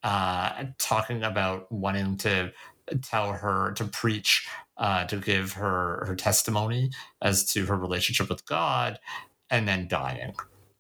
uh, 0.04 0.66
talking 0.78 1.24
about 1.24 1.72
wanting 1.72 2.18
to 2.18 2.52
tell 3.02 3.32
her 3.32 3.72
to 3.74 3.86
preach, 3.86 4.48
uh, 4.78 5.06
to 5.06 5.18
give 5.18 5.54
her 5.54 6.04
her 6.06 6.16
testimony 6.16 6.92
as 7.22 7.46
to 7.54 7.66
her 7.66 7.78
relationship 7.78 8.30
with 8.30 8.46
God, 8.46 9.00
and 9.50 9.68
then 9.68 9.88
dying 9.88 10.34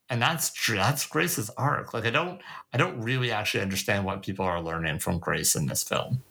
and 0.09 0.21
that's 0.21 0.51
that's 0.67 1.05
Grace's 1.05 1.49
arc. 1.57 1.93
Like 1.93 2.05
I 2.05 2.09
don't 2.09 2.41
I 2.73 2.77
don't 2.77 3.01
really 3.01 3.31
actually 3.31 3.61
understand 3.61 4.05
what 4.05 4.23
people 4.23 4.45
are 4.45 4.61
learning 4.61 4.99
from 4.99 5.19
Grace 5.19 5.55
in 5.55 5.65
this 5.65 5.83
film. 5.83 6.23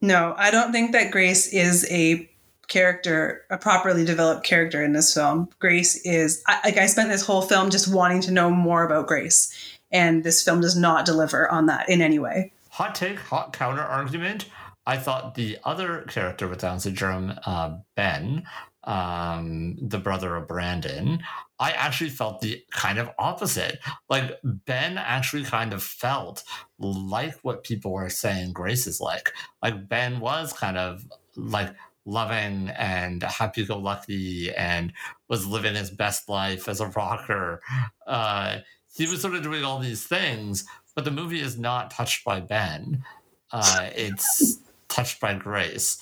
No, 0.00 0.34
I 0.36 0.50
don't 0.50 0.72
think 0.72 0.92
that 0.92 1.10
Grace 1.10 1.52
is 1.52 1.86
a 1.90 2.30
character, 2.68 3.44
a 3.50 3.58
properly 3.58 4.04
developed 4.04 4.44
character 4.44 4.84
in 4.84 4.92
this 4.92 5.12
film. 5.12 5.48
Grace 5.58 5.96
is 6.04 6.42
I, 6.46 6.60
like 6.64 6.76
I 6.76 6.86
spent 6.86 7.08
this 7.08 7.26
whole 7.26 7.42
film 7.42 7.70
just 7.70 7.92
wanting 7.92 8.20
to 8.22 8.30
know 8.30 8.50
more 8.50 8.84
about 8.84 9.08
Grace, 9.08 9.52
and 9.90 10.22
this 10.22 10.42
film 10.42 10.60
does 10.60 10.76
not 10.76 11.04
deliver 11.04 11.50
on 11.50 11.66
that 11.66 11.88
in 11.88 12.00
any 12.00 12.18
way. 12.18 12.52
Hot 12.70 12.94
take, 12.94 13.18
hot 13.18 13.52
counter 13.52 13.82
argument. 13.82 14.46
I 14.86 14.96
thought 14.96 15.34
the 15.34 15.58
other 15.64 16.02
character 16.08 16.48
with 16.48 16.60
Down 16.60 16.80
syndrome, 16.80 17.38
uh, 17.44 17.76
Ben, 17.94 18.44
um, 18.88 19.76
the 19.82 19.98
brother 19.98 20.34
of 20.34 20.48
Brandon, 20.48 21.22
I 21.60 21.72
actually 21.72 22.08
felt 22.08 22.40
the 22.40 22.64
kind 22.70 22.98
of 22.98 23.10
opposite. 23.18 23.80
Like 24.08 24.32
Ben 24.42 24.96
actually 24.96 25.44
kind 25.44 25.74
of 25.74 25.82
felt 25.82 26.42
like 26.78 27.34
what 27.42 27.64
people 27.64 27.92
were 27.92 28.08
saying 28.08 28.54
Grace 28.54 28.86
is 28.86 28.98
like. 28.98 29.34
Like 29.62 29.88
Ben 29.88 30.20
was 30.20 30.54
kind 30.54 30.78
of 30.78 31.04
like 31.36 31.74
loving 32.06 32.70
and 32.70 33.22
happy 33.22 33.66
go 33.66 33.76
lucky 33.76 34.54
and 34.54 34.94
was 35.28 35.46
living 35.46 35.74
his 35.74 35.90
best 35.90 36.26
life 36.30 36.66
as 36.66 36.80
a 36.80 36.86
rocker. 36.86 37.60
Uh, 38.06 38.60
he 38.94 39.06
was 39.06 39.20
sort 39.20 39.34
of 39.34 39.42
doing 39.42 39.64
all 39.64 39.80
these 39.80 40.06
things, 40.06 40.64
but 40.94 41.04
the 41.04 41.10
movie 41.10 41.40
is 41.40 41.58
not 41.58 41.90
touched 41.90 42.24
by 42.24 42.40
Ben. 42.40 43.04
Uh, 43.52 43.90
it's 43.94 44.60
touched 44.88 45.20
by 45.20 45.34
Grace. 45.34 45.98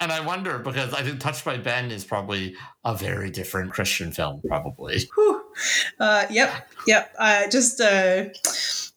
And 0.00 0.12
I 0.12 0.20
wonder 0.20 0.58
because 0.58 0.94
I 0.94 1.02
think 1.02 1.18
Touched 1.18 1.44
by 1.44 1.56
Ben 1.56 1.90
is 1.90 2.04
probably 2.04 2.54
a 2.84 2.94
very 2.94 3.30
different 3.30 3.72
Christian 3.72 4.12
film, 4.12 4.40
probably. 4.46 5.00
Uh, 5.98 6.24
yep, 6.30 6.70
yep. 6.86 7.12
Uh, 7.18 7.48
just 7.50 7.80
uh, 7.80 8.26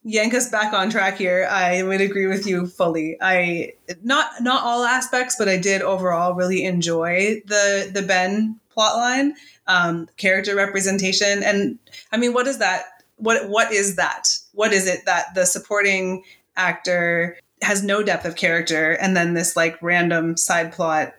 yank 0.03 0.33
us 0.35 0.49
back 0.49 0.73
on 0.73 0.91
track 0.91 1.17
here. 1.17 1.47
I 1.49 1.81
would 1.81 2.01
agree 2.01 2.27
with 2.27 2.45
you 2.45 2.67
fully. 2.67 3.17
I 3.19 3.73
not 4.03 4.29
not 4.41 4.63
all 4.63 4.83
aspects, 4.83 5.35
but 5.39 5.49
I 5.49 5.57
did 5.57 5.81
overall 5.81 6.35
really 6.35 6.63
enjoy 6.63 7.41
the 7.47 7.89
the 7.91 8.03
Ben 8.03 8.59
plotline, 8.77 9.31
um, 9.65 10.07
character 10.17 10.55
representation, 10.55 11.41
and 11.41 11.79
I 12.11 12.17
mean, 12.17 12.33
what 12.33 12.45
is 12.45 12.59
that? 12.59 13.03
What 13.17 13.49
what 13.49 13.71
is 13.71 13.95
that? 13.95 14.27
What 14.53 14.73
is 14.73 14.85
it 14.87 15.05
that 15.05 15.33
the 15.33 15.45
supporting 15.45 16.23
actor 16.55 17.37
has 17.61 17.83
no 17.83 18.03
depth 18.03 18.25
of 18.25 18.35
character, 18.35 18.93
and 18.93 19.15
then 19.15 19.33
this 19.33 19.55
like 19.55 19.81
random 19.81 20.37
side 20.37 20.71
plot 20.71 21.13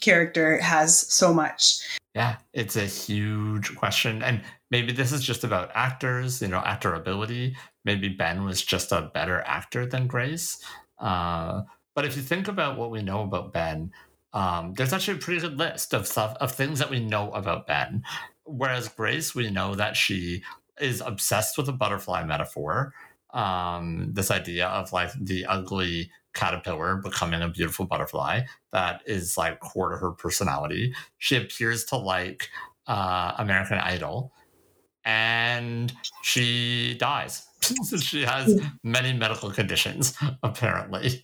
character 0.00 0.58
has 0.58 0.96
so 1.12 1.34
much. 1.34 1.80
Yeah, 2.14 2.36
it's 2.52 2.76
a 2.76 2.84
huge 2.86 3.76
question. 3.76 4.22
And 4.22 4.42
maybe 4.70 4.92
this 4.92 5.12
is 5.12 5.22
just 5.22 5.44
about 5.44 5.70
actors, 5.74 6.42
you 6.42 6.48
know, 6.48 6.58
actor 6.58 6.94
ability. 6.94 7.56
Maybe 7.84 8.08
Ben 8.08 8.44
was 8.44 8.62
just 8.62 8.92
a 8.92 9.10
better 9.14 9.42
actor 9.46 9.86
than 9.86 10.06
Grace. 10.06 10.62
Uh, 10.98 11.62
but 11.94 12.04
if 12.04 12.16
you 12.16 12.22
think 12.22 12.48
about 12.48 12.78
what 12.78 12.90
we 12.90 13.02
know 13.02 13.22
about 13.22 13.52
Ben, 13.52 13.92
um, 14.32 14.74
there's 14.74 14.92
actually 14.92 15.18
a 15.18 15.20
pretty 15.20 15.40
good 15.40 15.58
list 15.58 15.94
of 15.94 16.06
stuff 16.06 16.36
of 16.40 16.52
things 16.52 16.78
that 16.78 16.90
we 16.90 17.00
know 17.00 17.30
about 17.32 17.66
Ben. 17.66 18.02
Whereas 18.44 18.88
Grace, 18.88 19.34
we 19.34 19.50
know 19.50 19.74
that 19.74 19.96
she 19.96 20.42
is 20.80 21.00
obsessed 21.00 21.56
with 21.56 21.66
the 21.66 21.72
butterfly 21.72 22.24
metaphor. 22.24 22.94
Um, 23.34 24.10
this 24.12 24.30
idea 24.30 24.68
of 24.68 24.92
like 24.92 25.10
the 25.20 25.44
ugly 25.46 26.10
caterpillar 26.34 26.96
becoming 26.96 27.42
a 27.42 27.48
beautiful 27.48 27.84
butterfly 27.84 28.42
that 28.72 29.02
is 29.06 29.36
like 29.36 29.60
core 29.60 29.90
to 29.90 29.96
her 29.96 30.12
personality. 30.12 30.94
She 31.18 31.36
appears 31.36 31.84
to 31.86 31.96
like 31.96 32.48
uh, 32.86 33.34
American 33.38 33.78
Idol 33.78 34.32
and 35.04 35.92
she 36.22 36.96
dies. 36.98 37.46
she 38.00 38.22
has 38.22 38.60
many 38.82 39.12
medical 39.12 39.50
conditions, 39.50 40.14
apparently. 40.42 41.22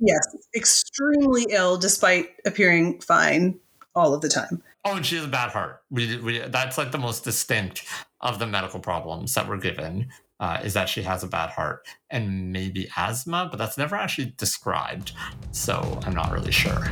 Yes, 0.00 0.36
extremely 0.56 1.46
ill 1.50 1.76
despite 1.76 2.30
appearing 2.46 3.00
fine 3.00 3.58
all 3.94 4.14
of 4.14 4.22
the 4.22 4.28
time. 4.28 4.62
Oh, 4.84 4.96
and 4.96 5.04
she 5.04 5.16
has 5.16 5.26
a 5.26 5.28
bad 5.28 5.50
heart. 5.50 5.82
We, 5.90 6.16
we 6.18 6.38
that's 6.38 6.78
like 6.78 6.90
the 6.90 6.98
most 6.98 7.22
distinct 7.22 7.84
of 8.22 8.38
the 8.38 8.46
medical 8.46 8.80
problems 8.80 9.34
that 9.34 9.46
we're 9.46 9.58
given 9.58 10.08
uh, 10.40 10.58
is 10.64 10.74
that 10.74 10.88
she 10.88 11.02
has 11.02 11.22
a 11.22 11.28
bad 11.28 11.50
heart 11.50 11.86
and 12.08 12.50
maybe 12.50 12.88
asthma, 12.96 13.46
but 13.50 13.58
that's 13.58 13.78
never 13.78 13.94
actually 13.94 14.32
described. 14.36 15.12
So 15.52 16.00
I'm 16.04 16.14
not 16.14 16.32
really 16.32 16.50
sure. 16.50 16.86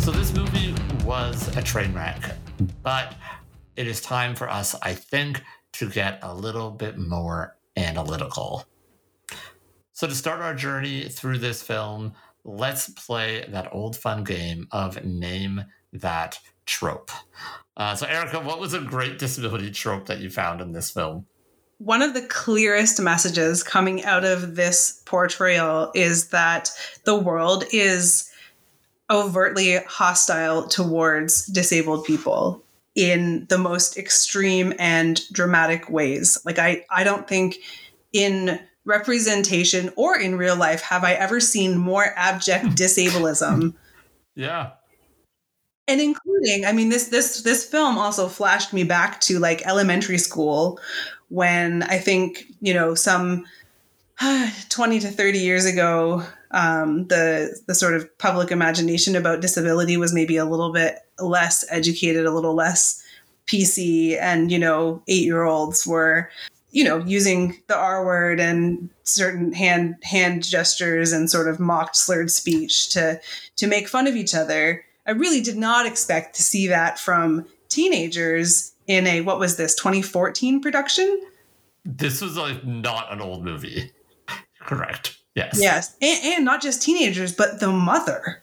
So 0.00 0.10
this 0.10 0.34
movie 0.34 0.74
was 1.04 1.56
a 1.56 1.62
train 1.62 1.94
wreck, 1.94 2.36
but 2.82 3.14
it 3.76 3.86
is 3.86 4.00
time 4.00 4.34
for 4.34 4.50
us, 4.50 4.74
I 4.82 4.94
think, 4.94 5.40
to 5.74 5.88
get 5.88 6.18
a 6.22 6.34
little 6.34 6.70
bit 6.70 6.98
more 6.98 7.56
analytical. 7.76 8.66
So 9.92 10.08
to 10.08 10.14
start 10.14 10.40
our 10.40 10.54
journey 10.54 11.08
through 11.08 11.38
this 11.38 11.62
film, 11.62 12.14
let's 12.44 12.88
play 12.88 13.46
that 13.48 13.68
old 13.72 13.96
fun 13.96 14.24
game 14.24 14.66
of 14.72 15.04
name 15.04 15.64
that 15.92 16.40
trope. 16.66 17.10
Uh, 17.76 17.94
so, 17.94 18.06
Erica, 18.06 18.40
what 18.40 18.60
was 18.60 18.74
a 18.74 18.80
great 18.80 19.18
disability 19.18 19.70
trope 19.70 20.06
that 20.06 20.20
you 20.20 20.30
found 20.30 20.60
in 20.60 20.72
this 20.72 20.90
film? 20.90 21.26
One 21.78 22.02
of 22.02 22.14
the 22.14 22.22
clearest 22.22 23.00
messages 23.00 23.62
coming 23.62 24.04
out 24.04 24.24
of 24.24 24.56
this 24.56 25.02
portrayal 25.04 25.90
is 25.94 26.28
that 26.28 26.70
the 27.04 27.18
world 27.18 27.64
is 27.72 28.30
overtly 29.10 29.78
hostile 29.86 30.68
towards 30.68 31.46
disabled 31.46 32.04
people 32.04 32.62
in 32.94 33.46
the 33.48 33.58
most 33.58 33.96
extreme 33.96 34.74
and 34.78 35.20
dramatic 35.32 35.90
ways. 35.90 36.38
Like 36.44 36.58
I 36.58 36.84
I 36.90 37.04
don't 37.04 37.26
think 37.26 37.56
in 38.12 38.60
representation 38.84 39.90
or 39.96 40.18
in 40.18 40.36
real 40.36 40.56
life 40.56 40.82
have 40.82 41.04
I 41.04 41.14
ever 41.14 41.40
seen 41.40 41.78
more 41.78 42.12
abject 42.16 42.66
disableism. 42.76 43.74
Yeah 44.34 44.72
and 45.88 46.00
including 46.00 46.64
i 46.64 46.72
mean 46.72 46.88
this 46.88 47.08
this 47.08 47.42
this 47.42 47.64
film 47.64 47.98
also 47.98 48.28
flashed 48.28 48.72
me 48.72 48.84
back 48.84 49.20
to 49.20 49.38
like 49.38 49.66
elementary 49.66 50.18
school 50.18 50.78
when 51.28 51.82
i 51.84 51.98
think 51.98 52.44
you 52.60 52.72
know 52.72 52.94
some 52.94 53.44
20 54.68 55.00
to 55.00 55.08
30 55.08 55.38
years 55.38 55.64
ago 55.64 56.22
um, 56.54 57.06
the 57.06 57.58
the 57.66 57.74
sort 57.74 57.94
of 57.94 58.18
public 58.18 58.50
imagination 58.50 59.16
about 59.16 59.40
disability 59.40 59.96
was 59.96 60.12
maybe 60.12 60.36
a 60.36 60.44
little 60.44 60.70
bit 60.70 60.98
less 61.18 61.64
educated 61.70 62.26
a 62.26 62.30
little 62.30 62.54
less 62.54 63.02
pc 63.46 64.18
and 64.20 64.52
you 64.52 64.58
know 64.58 65.02
eight 65.08 65.24
year 65.24 65.44
olds 65.44 65.86
were 65.86 66.28
you 66.70 66.84
know 66.84 66.98
using 66.98 67.58
the 67.68 67.76
r 67.76 68.04
word 68.04 68.38
and 68.38 68.88
certain 69.02 69.52
hand 69.52 69.96
hand 70.02 70.44
gestures 70.44 71.10
and 71.12 71.30
sort 71.30 71.48
of 71.48 71.58
mocked 71.58 71.96
slurred 71.96 72.30
speech 72.30 72.90
to 72.90 73.20
to 73.56 73.66
make 73.66 73.88
fun 73.88 74.06
of 74.06 74.14
each 74.14 74.34
other 74.34 74.84
I 75.06 75.12
really 75.12 75.40
did 75.40 75.56
not 75.56 75.86
expect 75.86 76.36
to 76.36 76.42
see 76.42 76.68
that 76.68 76.98
from 76.98 77.46
teenagers 77.68 78.72
in 78.86 79.06
a 79.06 79.20
what 79.22 79.38
was 79.38 79.56
this 79.56 79.74
2014 79.74 80.60
production? 80.60 81.20
This 81.84 82.20
was 82.20 82.36
like 82.36 82.64
not 82.64 83.12
an 83.12 83.20
old 83.20 83.44
movie. 83.44 83.90
Correct. 84.60 85.18
Yes. 85.34 85.58
Yes. 85.60 85.96
And, 86.00 86.24
and 86.24 86.44
not 86.44 86.62
just 86.62 86.82
teenagers, 86.82 87.34
but 87.34 87.58
the 87.60 87.70
mother. 87.70 88.42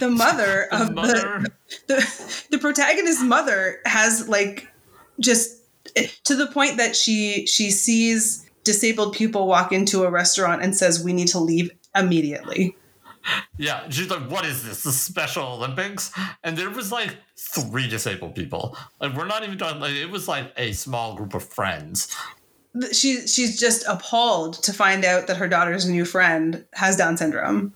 The 0.00 0.10
mother 0.10 0.66
the 0.72 0.82
of 0.82 0.94
mother. 0.94 1.12
The, 1.40 1.50
the 1.94 2.46
the 2.52 2.58
protagonist's 2.58 3.22
mother 3.22 3.80
has 3.84 4.28
like 4.28 4.68
just 5.20 5.62
eh, 5.94 6.08
to 6.24 6.34
the 6.34 6.46
point 6.46 6.78
that 6.78 6.96
she 6.96 7.46
she 7.46 7.70
sees 7.70 8.48
disabled 8.64 9.14
people 9.14 9.46
walk 9.46 9.72
into 9.72 10.04
a 10.04 10.10
restaurant 10.10 10.62
and 10.62 10.74
says 10.74 11.04
we 11.04 11.12
need 11.12 11.28
to 11.28 11.38
leave 11.38 11.70
immediately 11.94 12.74
yeah, 13.58 13.88
she's 13.90 14.10
like, 14.10 14.30
"What 14.30 14.44
is 14.44 14.64
this? 14.64 14.82
The 14.82 14.92
Special 14.92 15.44
Olympics?" 15.44 16.10
And 16.42 16.56
there 16.56 16.70
was 16.70 16.92
like 16.92 17.16
three 17.36 17.88
disabled 17.88 18.34
people. 18.34 18.76
Like, 19.00 19.14
we're 19.14 19.26
not 19.26 19.44
even 19.44 19.58
talking. 19.58 19.80
Like, 19.80 19.94
it 19.94 20.10
was 20.10 20.28
like 20.28 20.52
a 20.56 20.72
small 20.72 21.16
group 21.16 21.34
of 21.34 21.44
friends. 21.44 22.14
She 22.92 23.26
she's 23.26 23.58
just 23.58 23.84
appalled 23.88 24.54
to 24.64 24.72
find 24.72 25.04
out 25.04 25.26
that 25.28 25.36
her 25.36 25.48
daughter's 25.48 25.88
new 25.88 26.04
friend 26.04 26.64
has 26.74 26.96
Down 26.96 27.16
syndrome. 27.16 27.74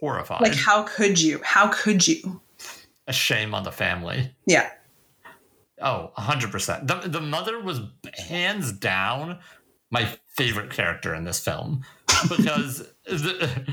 Horrified. 0.00 0.40
Like, 0.40 0.54
how 0.54 0.84
could 0.84 1.20
you? 1.20 1.40
How 1.42 1.68
could 1.68 2.06
you? 2.06 2.40
A 3.06 3.12
shame 3.12 3.54
on 3.54 3.64
the 3.64 3.72
family. 3.72 4.32
Yeah. 4.46 4.70
Oh, 5.80 6.10
100%. 6.18 6.86
The, 6.86 7.08
the 7.08 7.20
mother 7.20 7.60
was 7.60 7.80
hands 8.14 8.72
down 8.72 9.38
my 9.90 10.08
favorite 10.38 10.70
character 10.70 11.14
in 11.14 11.24
this 11.24 11.40
film. 11.40 11.84
Because 12.28 12.84
the, 13.04 13.64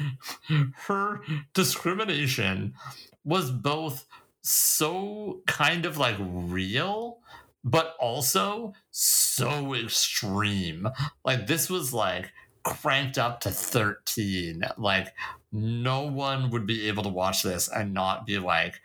her 0.87 1.21
discrimination 1.55 2.75
was 3.23 3.49
both 3.49 4.05
so 4.43 5.41
kind 5.47 5.85
of 5.85 5.97
like 5.97 6.15
real 6.19 7.21
but 7.65 7.95
also 7.99 8.73
so 8.91 9.73
extreme. 9.73 10.87
Like 11.25 11.47
this 11.47 11.69
was 11.69 11.91
like 11.91 12.31
cranked 12.63 13.17
up 13.17 13.39
to 13.39 13.51
13 13.51 14.63
like 14.77 15.07
no 15.51 16.01
one 16.01 16.49
would 16.49 16.65
be 16.65 16.87
able 16.87 17.03
to 17.03 17.09
watch 17.09 17.43
this 17.43 17.67
and 17.67 17.93
not 17.93 18.25
be 18.25 18.39
like 18.39 18.81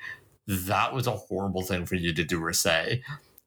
that 0.46 0.92
was 0.92 1.06
a 1.06 1.12
horrible 1.12 1.62
thing 1.62 1.86
for 1.86 1.94
you 1.94 2.12
to 2.12 2.24
do 2.24 2.42
or 2.42 2.52
say. 2.52 3.02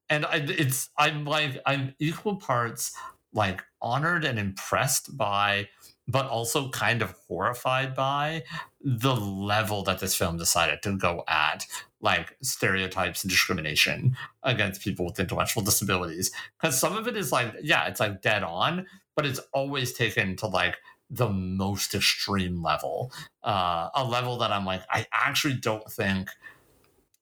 And 0.10 0.26
I, 0.26 0.38
it's 0.48 0.89
i'm 0.98 1.26
like 1.26 1.60
i'm 1.65 1.96
equal 2.00 2.36
parts 2.36 2.96
like 3.34 3.63
honored 3.82 4.24
and 4.24 4.39
impressed 4.39 5.17
by 5.17 5.67
but 6.08 6.28
also 6.28 6.69
kind 6.69 7.02
of 7.02 7.13
horrified 7.28 7.96
by 7.96 8.43
the 8.82 9.15
level 9.15 9.84
that 9.84 10.00
this 10.00 10.15
film 10.15 10.38
decided 10.38 10.82
to 10.82 10.98
go 10.98 11.24
at, 11.28 11.65
like 12.02 12.36
stereotypes 12.41 13.24
and 13.24 13.32
discrimination 13.32 14.15
against 14.43 14.82
people 14.82 15.06
with 15.06 15.19
intellectual 15.19 15.63
disabilities. 15.63 16.32
Because 16.60 16.78
some 16.78 16.98
of 16.98 17.08
it 17.08 17.15
is 17.15 17.32
like, 17.32 17.54
yeah, 17.62 17.88
it's 17.88 18.00
like 18.02 18.22
dead 18.22 18.43
on, 18.43 18.86
but 19.15 19.26
it's 19.26 19.39
always 19.54 19.93
taken 19.93 20.36
to 20.38 20.48
like 20.48 20.78
the 21.10 21.30
most 21.30 21.96
extreme 21.96 22.62
level, 22.62 23.12
uh, 23.43 23.89
a 23.96 24.04
level 24.04 24.38
that 24.39 24.52
I'm 24.52 24.65
like, 24.65 24.82
I 24.89 25.06
actually 25.13 25.56
don't 25.56 25.89
think. 25.89 26.30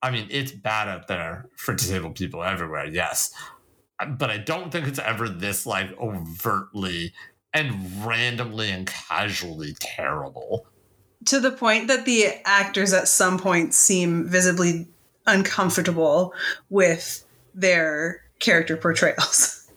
I 0.02 0.10
mean, 0.10 0.28
it's 0.32 0.52
bad 0.52 0.88
out 0.88 1.08
there 1.08 1.48
for 1.56 1.76
disabled 1.76 2.16
people 2.16 2.44
everywhere, 2.44 2.88
yes, 2.88 3.32
but 4.06 4.30
I 4.30 4.38
don't 4.38 4.72
think 4.72 4.88
it's 4.88 5.00
ever 5.00 5.30
this 5.30 5.66
like 5.66 5.98
overtly 6.00 7.14
and 7.54 8.06
randomly 8.06 8.72
and 8.72 8.88
casually 8.88 9.76
terrible. 9.80 10.66
To 11.26 11.40
the 11.40 11.52
point 11.52 11.88
that 11.88 12.06
the 12.06 12.28
actors 12.46 12.94
at 12.94 13.08
some 13.08 13.38
point 13.38 13.74
seem 13.74 14.28
visibly 14.28 14.88
uncomfortable 15.28 16.34
with 16.70 17.26
their 17.54 18.24
character 18.40 18.78
portrayals. 18.78 19.58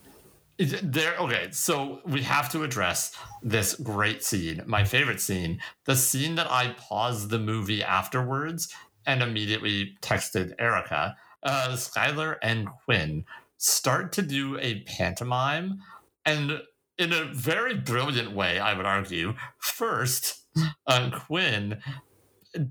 There, 0.57 1.17
okay. 1.17 1.49
So 1.51 2.01
we 2.07 2.23
have 2.23 2.49
to 2.53 2.63
address 2.63 3.13
this 3.43 3.75
great 3.75 4.23
scene, 4.23 4.63
my 4.67 4.85
favorite 4.85 5.21
scene, 5.21 5.61
the 5.85 5.97
scene 5.97 6.37
that 6.37 6.49
I 6.49 6.77
paused 6.79 7.31
the 7.31 7.41
movie 7.41 7.83
afterwards 7.83 8.73
and 9.05 9.21
immediately 9.21 9.97
texted 10.01 10.55
Erica. 10.61 11.17
Uh, 11.43 11.71
Skylar 11.71 12.37
and 12.41 12.69
Quinn 12.69 13.25
start 13.59 14.12
to 14.12 14.23
do 14.23 14.59
a 14.59 14.81
pantomime, 14.83 15.81
and 16.25 16.61
in 16.99 17.12
a 17.12 17.25
very 17.25 17.75
brilliant 17.75 18.33
way, 18.33 18.59
I 18.59 18.75
would 18.75 18.87
argue. 18.87 19.35
First, 19.59 20.47
uh, 20.87 21.11
Quinn 21.27 21.81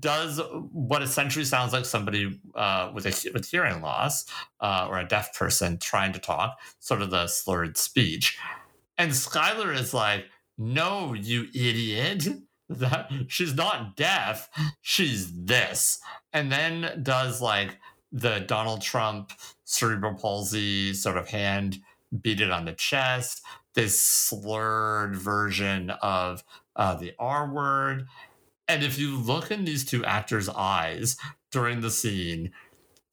does 0.00 0.40
what 0.72 1.02
essentially 1.02 1.44
sounds 1.44 1.72
like 1.72 1.84
somebody 1.84 2.40
uh, 2.54 2.90
with 2.94 3.06
a 3.06 3.30
with 3.32 3.48
hearing 3.50 3.82
loss 3.82 4.24
uh, 4.60 4.86
or 4.88 4.98
a 4.98 5.06
deaf 5.06 5.34
person 5.34 5.78
trying 5.78 6.12
to 6.12 6.18
talk, 6.18 6.58
sort 6.78 7.02
of 7.02 7.10
the 7.10 7.26
slurred 7.26 7.76
speech. 7.76 8.38
And 8.96 9.10
Skylar 9.10 9.74
is 9.74 9.92
like, 9.92 10.26
"No, 10.56 11.14
you 11.14 11.48
idiot! 11.54 12.28
That 12.70 13.10
she's 13.28 13.54
not 13.54 13.94
deaf. 13.94 14.48
She's 14.80 15.30
this." 15.44 15.98
And 16.32 16.50
then 16.50 17.00
does 17.02 17.42
like 17.42 17.76
the 18.10 18.40
Donald 18.40 18.80
Trump 18.80 19.32
cerebral 19.64 20.14
palsy 20.14 20.94
sort 20.94 21.16
of 21.16 21.28
hand 21.28 21.78
beat 22.22 22.40
it 22.40 22.50
on 22.50 22.64
the 22.64 22.72
chest. 22.72 23.42
This 23.74 24.00
slurred 24.00 25.16
version 25.16 25.90
of 25.90 26.44
uh, 26.76 26.94
the 26.94 27.12
R 27.18 27.52
word 27.52 28.06
and 28.68 28.82
if 28.82 28.98
you 28.98 29.16
look 29.16 29.50
in 29.50 29.64
these 29.64 29.84
two 29.84 30.04
actors' 30.04 30.48
eyes 30.48 31.16
during 31.50 31.80
the 31.80 31.90
scene, 31.90 32.52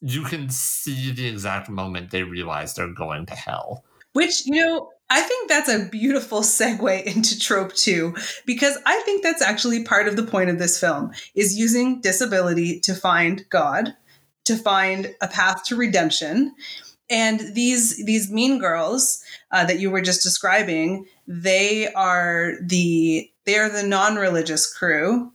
you 0.02 0.24
can 0.24 0.50
see 0.50 1.12
the 1.12 1.28
exact 1.28 1.70
moment 1.70 2.12
they 2.12 2.24
realize 2.24 2.74
they're 2.74 2.94
going 2.94 3.26
to 3.28 3.36
hell. 3.36 3.84
Which, 4.14 4.46
you 4.46 4.62
know, 4.62 4.90
I 5.10 5.22
think 5.22 5.50
that's 5.50 5.70
a 5.70 5.90
beautiful 5.90 6.40
segue 6.40 7.04
into 7.16 7.38
trope 7.38 7.74
two, 7.74 8.16
because 8.46 8.78
I 8.86 9.02
think 9.02 9.24
that's 9.24 9.42
actually 9.42 9.84
part 9.84 10.08
of 10.08 10.16
the 10.16 10.24
point 10.24 10.50
of 10.50 10.58
this 10.58 10.80
film 10.80 11.12
is 11.36 11.58
using 11.58 12.02
disability 12.02 12.80
to 12.82 12.96
find 12.96 13.46
God, 13.50 13.94
to 14.46 14.56
find 14.56 15.14
a 15.22 15.28
path 15.28 15.64
to 15.66 15.76
redemption. 15.76 16.54
And 17.10 17.54
these 17.54 18.04
these 18.06 18.32
mean 18.32 18.60
girls 18.60 19.22
uh, 19.52 19.66
that 19.66 19.80
you 19.80 19.92
were 19.92 20.02
just 20.02 20.24
describing, 20.24 21.08
they 21.28 21.92
are 21.94 22.54
the 22.62 23.30
they 23.46 23.58
are 23.58 23.70
the 23.70 23.84
non-religious 23.84 24.72
crew. 24.74 25.32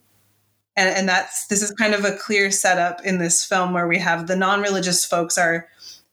And, 0.78 0.94
and 0.94 1.08
that's 1.08 1.46
this 1.48 1.62
is 1.62 1.70
kind 1.72 1.94
of 1.94 2.04
a 2.04 2.16
clear 2.16 2.50
setup 2.50 3.04
in 3.04 3.18
this 3.18 3.44
film 3.44 3.72
where 3.72 3.88
we 3.88 3.98
have 3.98 4.26
the 4.26 4.36
non-religious 4.36 5.04
folks 5.04 5.36
are 5.36 5.68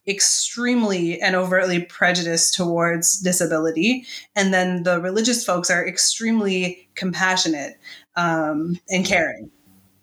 extremely 0.05 1.21
and 1.21 1.33
overtly 1.33 1.81
prejudiced 1.85 2.55
towards 2.55 3.19
disability. 3.19 4.05
And 4.35 4.53
then 4.53 4.83
the 4.83 4.99
religious 4.99 5.45
folks 5.45 5.69
are 5.69 5.87
extremely 5.87 6.89
compassionate 6.95 7.79
um, 8.17 8.77
and 8.89 9.05
caring. 9.05 9.49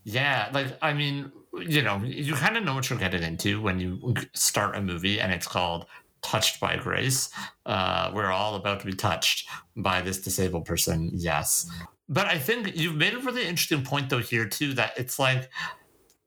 Yeah 0.04 0.48
like 0.52 0.66
i 0.82 0.92
mean 0.92 1.30
you 1.52 1.82
know 1.82 2.00
you 2.04 2.34
kind 2.34 2.56
of 2.56 2.64
know 2.64 2.74
what 2.74 2.88
you're 2.88 2.98
getting 2.98 3.22
into 3.22 3.60
when 3.60 3.80
you 3.80 4.14
start 4.34 4.76
a 4.76 4.80
movie 4.80 5.20
and 5.20 5.32
it's 5.32 5.46
called 5.46 5.86
touched 6.22 6.60
by 6.60 6.76
grace 6.76 7.30
uh, 7.66 8.10
we're 8.14 8.30
all 8.30 8.54
about 8.54 8.78
to 8.80 8.86
be 8.86 8.92
touched 8.92 9.48
by 9.76 10.00
this 10.02 10.20
disabled 10.20 10.64
person 10.64 11.10
yes 11.12 11.68
but 12.10 12.26
I 12.26 12.38
think 12.38 12.76
you've 12.76 12.96
made 12.96 13.14
a 13.14 13.20
really 13.20 13.46
interesting 13.46 13.84
point 13.84 14.10
though 14.10 14.18
here 14.18 14.44
too 14.44 14.74
that 14.74 14.98
it's 14.98 15.18
like 15.18 15.48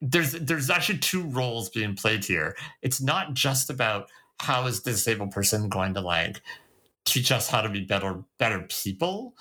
there's 0.01 0.31
there's 0.31 0.69
actually 0.69 0.99
two 0.99 1.23
roles 1.23 1.69
being 1.69 1.95
played 1.95 2.23
here. 2.23 2.55
It's 2.81 3.01
not 3.01 3.33
just 3.33 3.69
about 3.69 4.09
how 4.39 4.65
is 4.65 4.81
the 4.81 4.91
disabled 4.91 5.31
person 5.31 5.67
going 5.67 5.93
to 5.95 6.01
like 6.01 6.41
teach 7.03 7.33
us 7.33 7.49
how 7.49 7.62
to 7.62 7.69
be 7.69 7.81
better 7.81 8.23
better 8.39 8.65
people, 8.69 9.36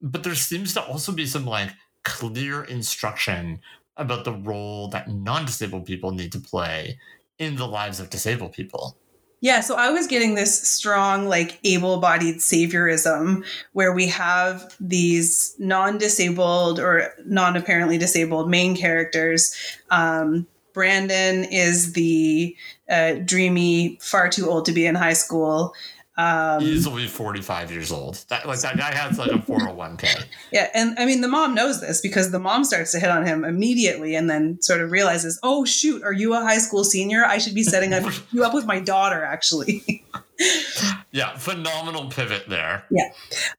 but 0.00 0.22
there 0.22 0.36
seems 0.36 0.72
to 0.74 0.82
also 0.82 1.10
be 1.10 1.26
some 1.26 1.46
like 1.46 1.70
clear 2.04 2.62
instruction 2.62 3.60
about 4.02 4.24
the 4.24 4.32
role 4.32 4.88
that 4.88 5.08
non-disabled 5.08 5.86
people 5.86 6.12
need 6.12 6.32
to 6.32 6.40
play 6.40 6.98
in 7.38 7.56
the 7.56 7.66
lives 7.66 8.00
of 8.00 8.10
disabled 8.10 8.52
people. 8.52 8.96
Yeah, 9.40 9.60
so 9.60 9.74
I 9.74 9.90
was 9.90 10.06
getting 10.06 10.36
this 10.36 10.68
strong, 10.68 11.26
like, 11.26 11.58
able 11.64 11.98
bodied 11.98 12.36
saviorism 12.36 13.44
where 13.72 13.92
we 13.92 14.06
have 14.06 14.76
these 14.78 15.56
non 15.58 15.98
disabled 15.98 16.78
or 16.78 17.12
non 17.26 17.56
apparently 17.56 17.98
disabled 17.98 18.48
main 18.48 18.76
characters. 18.76 19.52
Um, 19.90 20.46
Brandon 20.72 21.44
is 21.44 21.92
the 21.94 22.56
uh, 22.88 23.14
dreamy, 23.24 23.98
far 24.00 24.28
too 24.28 24.48
old 24.48 24.64
to 24.66 24.72
be 24.72 24.86
in 24.86 24.94
high 24.94 25.12
school. 25.12 25.74
Um, 26.16 26.62
Easily 26.62 27.06
45 27.06 27.72
years 27.72 27.90
old. 27.90 28.22
That 28.28 28.46
like 28.46 28.60
that 28.60 28.76
guy 28.76 28.94
has 28.94 29.18
like 29.18 29.30
a 29.30 29.38
401k. 29.38 30.24
yeah, 30.52 30.68
and 30.74 30.98
I 30.98 31.06
mean 31.06 31.22
the 31.22 31.28
mom 31.28 31.54
knows 31.54 31.80
this 31.80 32.02
because 32.02 32.30
the 32.30 32.38
mom 32.38 32.64
starts 32.64 32.92
to 32.92 33.00
hit 33.00 33.08
on 33.08 33.24
him 33.24 33.44
immediately 33.44 34.14
and 34.14 34.28
then 34.28 34.60
sort 34.60 34.82
of 34.82 34.90
realizes, 34.90 35.40
"Oh 35.42 35.64
shoot, 35.64 36.02
are 36.02 36.12
you 36.12 36.34
a 36.34 36.40
high 36.40 36.58
school 36.58 36.84
senior? 36.84 37.24
I 37.24 37.38
should 37.38 37.54
be 37.54 37.62
setting 37.62 37.94
up 37.94 38.12
you 38.32 38.44
up 38.44 38.52
with 38.52 38.66
my 38.66 38.78
daughter 38.78 39.24
actually." 39.24 40.04
yeah, 41.12 41.34
phenomenal 41.36 42.10
pivot 42.10 42.46
there. 42.46 42.84
Yeah. 42.90 43.08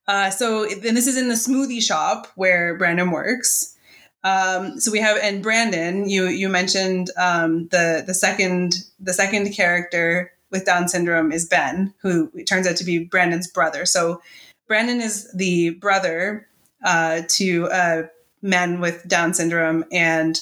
Uh, 0.07 0.29
so 0.29 0.67
then 0.67 0.93
this 0.93 1.07
is 1.07 1.17
in 1.17 1.29
the 1.29 1.35
smoothie 1.35 1.81
shop 1.81 2.27
where 2.35 2.77
Brandon 2.77 3.09
works. 3.09 3.75
Um, 4.23 4.79
so 4.79 4.91
we 4.91 4.99
have 4.99 5.17
and 5.17 5.41
Brandon, 5.41 6.07
you 6.07 6.27
you 6.27 6.49
mentioned 6.49 7.09
um, 7.17 7.67
the 7.69 8.03
the 8.05 8.13
second 8.13 8.75
the 8.99 9.13
second 9.13 9.53
character 9.53 10.32
with 10.53 10.65
Down 10.65 10.87
syndrome 10.87 11.33
is 11.33 11.45
Ben, 11.45 11.93
who 11.97 12.31
turns 12.43 12.65
out 12.65 12.77
to 12.77 12.85
be 12.85 12.99
Brandon's 12.99 13.47
brother. 13.47 13.85
So 13.85 14.21
Brandon 14.67 15.01
is 15.01 15.29
the 15.33 15.71
brother 15.71 16.47
uh, 16.85 17.23
to 17.29 17.67
a 17.71 18.03
man 18.41 18.79
with 18.79 19.05
Down 19.07 19.33
syndrome, 19.33 19.83
and 19.91 20.39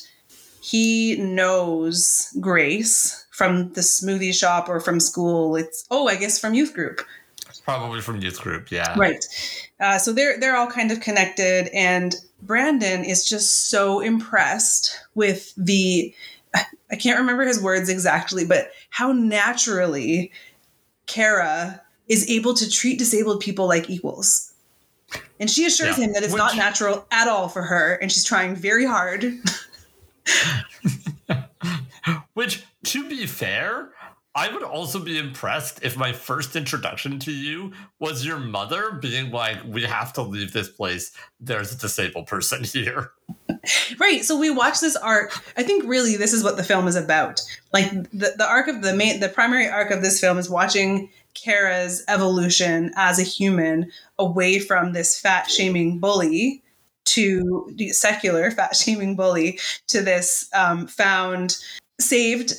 he 0.62 1.16
knows 1.16 2.32
Grace 2.40 3.26
from 3.32 3.74
the 3.74 3.82
smoothie 3.82 4.34
shop 4.34 4.70
or 4.70 4.80
from 4.80 5.00
school. 5.00 5.56
It's 5.56 5.88
oh, 5.90 6.08
I 6.08 6.16
guess 6.18 6.38
from 6.38 6.54
youth 6.54 6.74
group. 6.74 7.02
It's 7.50 7.60
probably 7.60 8.02
from 8.02 8.22
youth 8.22 8.40
group, 8.40 8.72
yeah. 8.72 8.94
Right. 8.98 9.26
Uh, 9.80 9.98
so 9.98 10.14
they're 10.14 10.40
they're 10.40 10.56
all 10.56 10.68
kind 10.68 10.92
of 10.92 11.00
connected, 11.00 11.68
and 11.74 12.16
Brandon 12.44 13.04
is 13.04 13.28
just 13.28 13.70
so 13.70 14.00
impressed 14.00 15.00
with 15.16 15.54
the 15.56 16.14
I 16.54 16.96
can't 16.98 17.20
remember 17.20 17.44
his 17.44 17.62
words 17.62 17.90
exactly, 17.90 18.46
but 18.46 18.72
how 18.90 19.12
naturally 19.14 20.32
Kara 21.08 21.82
is 22.08 22.30
able 22.30 22.54
to 22.56 22.70
treat 22.70 23.00
disabled 23.00 23.40
people 23.40 23.68
like 23.68 23.90
equals. 23.90 24.52
And 25.40 25.50
she 25.50 25.66
assures 25.66 25.98
yeah. 25.98 26.06
him 26.06 26.14
that 26.14 26.24
it's 26.24 26.34
Which, 26.34 26.40
not 26.40 26.56
natural 26.56 27.06
at 27.12 27.28
all 27.28 27.48
for 27.48 27.64
her, 27.64 27.96
and 27.96 28.12
she's 28.12 28.24
trying 28.24 28.56
very 28.56 28.86
hard. 28.86 29.24
Which, 32.34 32.64
to 32.84 33.08
be 33.08 33.26
fair, 33.26 33.90
I 34.34 34.52
would 34.52 34.64
also 34.64 35.00
be 35.00 35.18
impressed 35.18 35.84
if 35.84 35.98
my 35.98 36.14
first 36.14 36.56
introduction 36.56 37.20
to 37.20 37.32
you 37.32 37.74
was 38.00 38.26
your 38.26 38.40
mother 38.40 38.94
being 38.94 39.30
like, 39.32 39.58
We 39.66 39.84
have 39.84 40.14
to 40.14 40.22
leave 40.22 40.54
this 40.54 40.70
place. 40.70 41.12
There's 41.40 41.74
a 41.74 41.78
disabled 41.78 42.28
person 42.28 42.64
here. 42.66 43.12
right. 44.00 44.24
So 44.24 44.38
we 44.38 44.50
watch 44.50 44.80
this 44.80 44.96
arc. 44.96 45.34
I 45.58 45.64
think 45.64 45.84
really 45.86 46.16
this 46.16 46.34
is 46.34 46.44
what 46.44 46.56
the 46.56 46.64
film 46.64 46.88
is 46.88 46.96
about. 46.96 47.42
Like 47.74 47.92
the, 48.12 48.34
the 48.38 48.48
arc 48.48 48.68
of 48.68 48.82
the 48.82 48.94
main, 48.94 49.20
the 49.20 49.30
primary 49.30 49.68
arc 49.68 49.92
of 49.92 50.02
this 50.02 50.20
film 50.20 50.38
is 50.38 50.50
watching 50.50 51.10
Kara's 51.34 52.04
evolution 52.08 52.92
as 52.96 53.20
a 53.20 53.24
human 53.24 53.92
away 54.18 54.60
from 54.60 54.94
this 54.94 55.20
fat 55.20 55.50
shaming 55.50 56.00
bully 56.00 56.64
to 57.04 57.70
the 57.76 57.90
secular 57.90 58.52
fat 58.52 58.76
shaming 58.76 59.16
bully 59.16 59.60
to 59.88 60.02
this 60.02 60.50
um, 60.54 60.88
found 60.88 61.58
saved 62.00 62.54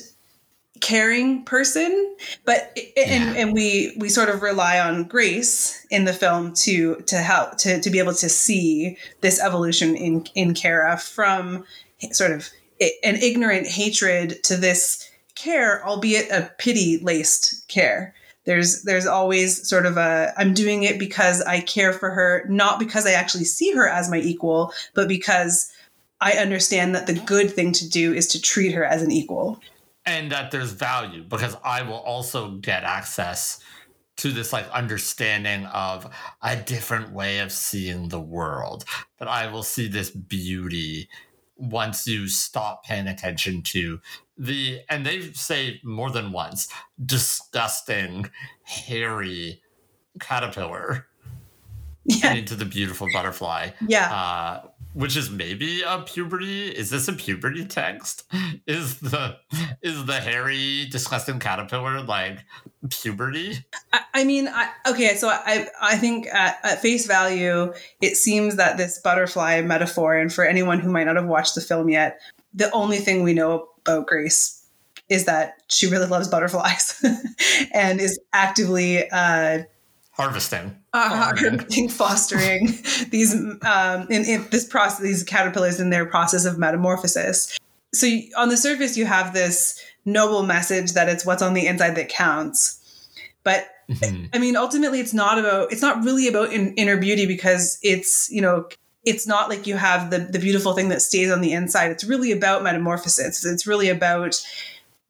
caring 0.83 1.43
person 1.45 2.15
but 2.43 2.77
and, 2.97 3.37
and 3.37 3.53
we 3.53 3.95
we 3.97 4.09
sort 4.09 4.27
of 4.27 4.41
rely 4.41 4.77
on 4.77 5.05
grace 5.05 5.87
in 5.89 6.03
the 6.03 6.13
film 6.13 6.53
to 6.53 6.97
to 7.07 7.17
help 7.17 7.57
to, 7.57 7.79
to 7.79 7.89
be 7.89 7.99
able 7.99 8.13
to 8.13 8.27
see 8.27 8.97
this 9.21 9.41
evolution 9.41 9.95
in 9.95 10.25
in 10.35 10.53
kara 10.53 10.97
from 10.97 11.63
sort 12.11 12.31
of 12.31 12.49
an 12.81 13.15
ignorant 13.15 13.65
hatred 13.65 14.43
to 14.43 14.57
this 14.57 15.09
care 15.35 15.81
albeit 15.87 16.29
a 16.29 16.51
pity 16.57 16.99
laced 17.01 17.65
care 17.69 18.13
There's 18.45 18.83
there's 18.83 19.05
always 19.05 19.65
sort 19.67 19.85
of 19.85 19.95
a 19.95 20.33
I'm 20.37 20.53
doing 20.53 20.83
it 20.83 20.99
because 20.99 21.41
I 21.41 21.61
care 21.61 21.93
for 21.93 22.09
her, 22.11 22.45
not 22.49 22.77
because 22.77 23.05
I 23.05 23.11
actually 23.11 23.45
see 23.45 23.71
her 23.71 23.87
as 23.87 24.09
my 24.09 24.17
equal, 24.17 24.73
but 24.93 25.07
because 25.07 25.71
I 26.19 26.33
understand 26.33 26.93
that 26.93 27.07
the 27.07 27.13
good 27.13 27.51
thing 27.51 27.71
to 27.73 27.89
do 27.89 28.13
is 28.13 28.27
to 28.27 28.41
treat 28.41 28.73
her 28.73 28.83
as 28.83 29.01
an 29.01 29.11
equal. 29.11 29.61
And 30.05 30.31
that 30.31 30.51
there's 30.51 30.71
value 30.71 31.23
because 31.23 31.55
I 31.63 31.81
will 31.83 31.93
also 31.99 32.51
get 32.57 32.83
access 32.83 33.59
to 34.17 34.31
this 34.31 34.53
like 34.53 34.69
understanding 34.69 35.65
of 35.67 36.13
a 36.41 36.55
different 36.55 37.13
way 37.13 37.39
of 37.39 37.51
seeing 37.51 38.09
the 38.09 38.19
world. 38.19 38.85
That 39.19 39.27
I 39.27 39.47
will 39.51 39.63
see 39.63 39.87
this 39.87 40.09
beauty 40.11 41.09
once 41.55 42.05
you 42.07 42.27
stop 42.27 42.83
paying 42.83 43.07
attention 43.07 43.61
to 43.61 43.99
the 44.37 44.81
and 44.89 45.05
they 45.05 45.31
say 45.33 45.79
more 45.83 46.09
than 46.09 46.31
once 46.31 46.67
disgusting 47.03 48.29
hairy 48.63 49.61
caterpillar 50.19 51.07
Yeah. 52.05 52.33
into 52.33 52.55
the 52.55 52.65
beautiful 52.65 53.07
butterfly 53.13 53.69
Yeah. 53.87 54.11
uh, 54.13 54.67
which 54.93 55.17
is 55.17 55.29
maybe 55.29 55.81
a 55.81 55.99
puberty. 55.99 56.69
Is 56.69 56.89
this 56.89 57.07
a 57.07 57.13
puberty 57.13 57.65
text? 57.65 58.23
Is 58.67 58.99
the 58.99 59.37
is 59.81 60.05
the 60.05 60.21
hairy, 60.21 60.85
disgusting 60.89 61.39
caterpillar 61.39 62.01
like 62.01 62.39
puberty? 62.89 63.65
I, 63.91 64.01
I 64.13 64.23
mean, 64.23 64.47
I, 64.47 64.69
okay, 64.87 65.15
so 65.15 65.27
I 65.29 65.67
I 65.81 65.97
think 65.97 66.27
at, 66.27 66.59
at 66.63 66.81
face 66.81 67.05
value, 67.05 67.73
it 68.01 68.15
seems 68.15 68.55
that 68.55 68.77
this 68.77 68.99
butterfly 68.99 69.61
metaphor, 69.61 70.15
and 70.15 70.31
for 70.31 70.45
anyone 70.45 70.79
who 70.79 70.89
might 70.89 71.03
not 71.05 71.17
have 71.17 71.25
watched 71.25 71.55
the 71.55 71.61
film 71.61 71.89
yet, 71.89 72.19
the 72.53 72.71
only 72.71 72.99
thing 72.99 73.23
we 73.23 73.33
know 73.33 73.67
about 73.85 74.07
Grace 74.07 74.65
is 75.09 75.25
that 75.25 75.61
she 75.67 75.87
really 75.87 76.07
loves 76.07 76.29
butterflies 76.29 77.03
and 77.73 77.99
is 77.99 78.17
actively 78.31 79.09
uh, 79.11 79.63
Harvesting. 80.11 80.82
Uh, 80.93 81.09
Farming. 81.33 81.43
harvesting, 81.59 81.89
fostering 81.89 82.65
these 83.09 83.33
um, 83.63 84.07
in, 84.09 84.25
in 84.25 84.47
this 84.51 84.65
process, 84.65 84.99
these 85.01 85.23
caterpillars 85.23 85.79
in 85.79 85.89
their 85.89 86.05
process 86.05 86.45
of 86.45 86.57
metamorphosis. 86.57 87.57
So 87.93 88.05
you, 88.07 88.29
on 88.37 88.49
the 88.49 88.57
surface, 88.57 88.97
you 88.97 89.05
have 89.05 89.33
this 89.33 89.79
noble 90.05 90.43
message 90.43 90.93
that 90.93 91.09
it's 91.09 91.25
what's 91.25 91.41
on 91.41 91.53
the 91.53 91.67
inside 91.67 91.95
that 91.95 92.09
counts, 92.09 92.79
but 93.43 93.67
Mhm. 93.89 94.29
I 94.33 94.39
mean, 94.39 94.55
ultimately, 94.55 95.01
it's 95.01 95.13
not 95.13 95.37
about. 95.37 95.71
It's 95.71 95.81
not 95.81 96.03
really 96.05 96.29
about 96.29 96.53
in, 96.53 96.73
inner 96.75 96.95
beauty 96.95 97.25
because 97.25 97.77
it's 97.83 98.29
you 98.31 98.41
know, 98.41 98.69
it's 99.03 99.27
not 99.27 99.49
like 99.49 99.67
you 99.67 99.75
have 99.75 100.09
the 100.09 100.19
the 100.19 100.39
beautiful 100.39 100.71
thing 100.73 100.87
that 100.87 101.01
stays 101.01 101.29
on 101.29 101.41
the 101.41 101.51
inside. 101.51 101.91
It's 101.91 102.05
really 102.05 102.31
about 102.31 102.63
metamorphosis. 102.63 103.43
It's 103.43 103.67
really 103.67 103.89
about 103.89 104.41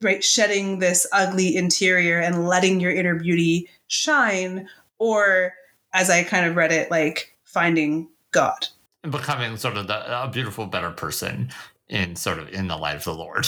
right 0.02 0.24
shedding 0.24 0.80
this 0.80 1.06
ugly 1.14 1.56
interior 1.56 2.20
and 2.20 2.48
letting 2.48 2.80
your 2.80 2.92
inner 2.92 3.14
beauty 3.16 3.70
shine, 3.88 4.68
or 4.98 5.54
as 5.94 6.10
I 6.10 6.24
kind 6.24 6.46
of 6.46 6.56
read 6.56 6.72
it, 6.72 6.92
like 6.92 7.36
finding 7.44 8.10
God. 8.32 8.68
And 9.04 9.12
becoming 9.12 9.58
sort 9.58 9.78
of 9.78 9.88
the, 9.88 10.24
a 10.24 10.28
beautiful, 10.28 10.66
better 10.66 10.92
person 10.92 11.50
in 11.90 12.16
sort 12.16 12.40
of 12.40 12.50
in 12.50 12.68
the 12.68 12.78
light 12.78 12.96
of 12.96 13.04
the 13.04 13.14
Lord. 13.14 13.48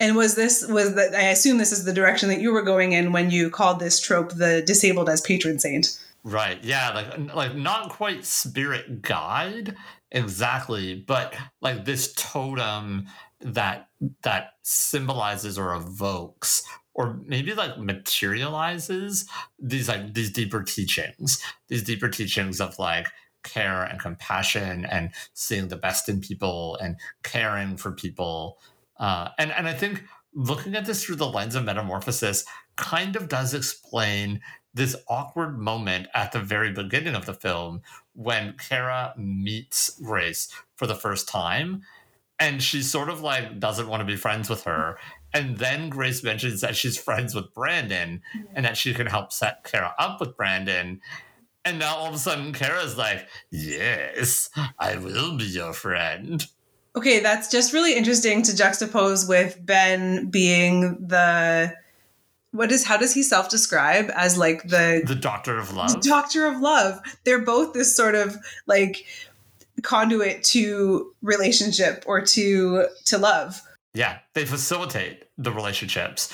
And 0.00 0.16
was 0.16 0.34
this 0.34 0.66
was 0.66 0.94
that? 0.96 1.14
I 1.14 1.28
assume 1.28 1.58
this 1.58 1.72
is 1.72 1.84
the 1.84 1.92
direction 1.92 2.28
that 2.28 2.40
you 2.40 2.52
were 2.52 2.62
going 2.62 2.92
in 2.92 3.12
when 3.12 3.30
you 3.30 3.48
called 3.48 3.78
this 3.78 4.00
trope 4.00 4.32
the 4.32 4.62
disabled 4.62 5.08
as 5.08 5.20
patron 5.20 5.58
saint. 5.58 5.98
Right. 6.24 6.62
Yeah. 6.64 6.90
Like 6.90 7.34
like 7.34 7.54
not 7.54 7.90
quite 7.90 8.24
spirit 8.24 9.02
guide 9.02 9.76
exactly, 10.10 10.94
but 10.96 11.34
like 11.60 11.84
this 11.84 12.12
totem 12.14 13.06
that 13.40 13.88
that 14.22 14.54
symbolizes 14.62 15.58
or 15.58 15.74
evokes 15.74 16.64
or 16.94 17.18
maybe 17.26 17.52
like 17.54 17.78
materializes 17.78 19.28
these 19.58 19.88
like 19.88 20.14
these 20.14 20.30
deeper 20.30 20.62
teachings, 20.62 21.42
these 21.68 21.82
deeper 21.82 22.08
teachings 22.08 22.60
of 22.60 22.78
like 22.78 23.08
care 23.42 23.82
and 23.82 24.00
compassion 24.00 24.84
and 24.86 25.10
seeing 25.34 25.68
the 25.68 25.76
best 25.76 26.08
in 26.08 26.20
people 26.20 26.76
and 26.80 26.96
caring 27.22 27.76
for 27.76 27.92
people. 27.92 28.58
Uh, 28.98 29.28
and 29.38 29.52
and 29.52 29.68
I 29.68 29.74
think 29.74 30.04
looking 30.34 30.74
at 30.74 30.86
this 30.86 31.04
through 31.04 31.16
the 31.16 31.28
lens 31.28 31.54
of 31.54 31.64
metamorphosis 31.64 32.44
kind 32.76 33.16
of 33.16 33.28
does 33.28 33.54
explain 33.54 34.40
this 34.72 34.96
awkward 35.08 35.58
moment 35.58 36.08
at 36.14 36.32
the 36.32 36.40
very 36.40 36.72
beginning 36.72 37.14
of 37.14 37.26
the 37.26 37.34
film 37.34 37.80
when 38.14 38.54
Kara 38.58 39.14
meets 39.16 39.90
Grace 40.00 40.48
for 40.74 40.86
the 40.86 40.96
first 40.96 41.28
time 41.28 41.82
and 42.44 42.62
she 42.62 42.82
sort 42.82 43.08
of 43.08 43.22
like 43.22 43.58
doesn't 43.58 43.88
want 43.88 44.00
to 44.00 44.04
be 44.04 44.16
friends 44.16 44.50
with 44.50 44.64
her. 44.64 44.98
And 45.32 45.56
then 45.56 45.88
Grace 45.88 46.22
mentions 46.22 46.60
that 46.60 46.76
she's 46.76 46.96
friends 46.96 47.34
with 47.34 47.52
Brandon 47.54 48.20
and 48.54 48.64
that 48.64 48.76
she 48.76 48.92
can 48.92 49.06
help 49.06 49.32
set 49.32 49.64
Kara 49.64 49.94
up 49.98 50.20
with 50.20 50.36
Brandon. 50.36 51.00
And 51.64 51.78
now 51.78 51.96
all 51.96 52.08
of 52.08 52.14
a 52.14 52.18
sudden 52.18 52.52
Kara's 52.52 52.98
like 52.98 53.26
yes 53.50 54.50
I 54.78 54.96
will 54.96 55.38
be 55.38 55.44
your 55.44 55.72
friend. 55.72 56.46
Okay, 56.96 57.20
that's 57.20 57.50
just 57.50 57.72
really 57.72 57.96
interesting 57.96 58.42
to 58.42 58.52
juxtapose 58.52 59.28
with 59.28 59.58
Ben 59.64 60.30
being 60.30 61.06
the 61.08 61.74
what 62.52 62.70
is 62.70 62.84
how 62.84 62.96
does 62.96 63.12
he 63.12 63.22
self-describe 63.22 64.10
as 64.14 64.38
like 64.38 64.62
the, 64.64 65.02
the 65.04 65.16
doctor 65.16 65.58
of 65.58 65.74
love. 65.74 66.00
Doctor 66.02 66.46
of 66.46 66.60
love? 66.60 67.00
They're 67.24 67.44
both 67.44 67.72
this 67.72 67.96
sort 67.96 68.14
of 68.14 68.36
like 68.66 69.06
conduit 69.82 70.42
to 70.44 71.12
relationship 71.22 72.04
or 72.06 72.20
to 72.20 72.86
to 73.06 73.18
love. 73.18 73.60
Yeah, 73.94 74.18
they 74.34 74.44
facilitate 74.44 75.24
the 75.38 75.52
relationships. 75.52 76.32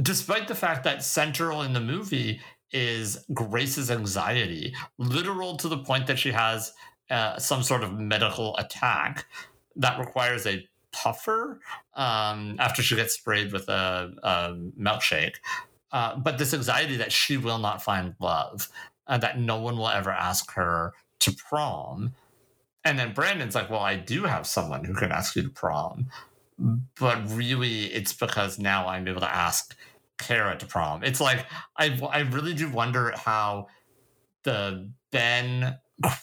Despite 0.00 0.48
the 0.48 0.54
fact 0.54 0.84
that 0.84 1.02
central 1.02 1.62
in 1.62 1.72
the 1.72 1.80
movie 1.80 2.40
is 2.72 3.24
Grace's 3.32 3.90
anxiety, 3.90 4.74
literal 4.98 5.56
to 5.58 5.68
the 5.68 5.78
point 5.78 6.06
that 6.08 6.18
she 6.18 6.32
has 6.32 6.72
uh, 7.10 7.38
some 7.38 7.62
sort 7.62 7.84
of 7.84 7.98
medical 7.98 8.56
attack 8.56 9.26
that 9.76 9.98
requires 9.98 10.46
a 10.46 10.66
puffer 10.92 11.60
um, 11.94 12.56
after 12.58 12.82
she 12.82 12.96
gets 12.96 13.14
sprayed 13.14 13.52
with 13.52 13.68
a, 13.68 14.12
a 14.22 14.56
milkshake. 14.80 15.36
Uh, 15.92 16.16
but 16.16 16.38
this 16.38 16.52
anxiety 16.52 16.96
that 16.96 17.12
she 17.12 17.36
will 17.36 17.58
not 17.58 17.82
find 17.82 18.14
love, 18.20 18.68
and 19.06 19.22
that 19.22 19.38
no 19.38 19.58
one 19.58 19.76
will 19.76 19.88
ever 19.88 20.10
ask 20.10 20.52
her 20.52 20.92
to 21.20 21.32
prom. 21.32 22.12
And 22.86 22.98
then 22.98 23.12
Brandon's 23.12 23.54
like, 23.54 23.68
Well, 23.68 23.80
I 23.80 23.96
do 23.96 24.24
have 24.24 24.46
someone 24.46 24.84
who 24.84 24.94
can 24.94 25.12
ask 25.12 25.36
you 25.36 25.42
to 25.42 25.50
prom 25.50 26.06
but 26.98 27.18
really 27.30 27.86
it's 27.86 28.12
because 28.12 28.58
now 28.58 28.88
I'm 28.88 29.06
able 29.08 29.20
to 29.20 29.34
ask 29.34 29.76
Kara 30.18 30.56
to 30.56 30.66
prom. 30.66 31.04
It's 31.04 31.20
like 31.20 31.46
I 31.76 31.98
I 32.10 32.20
really 32.20 32.54
do 32.54 32.70
wonder 32.70 33.12
how 33.16 33.68
the 34.44 34.90
Ben 35.10 35.78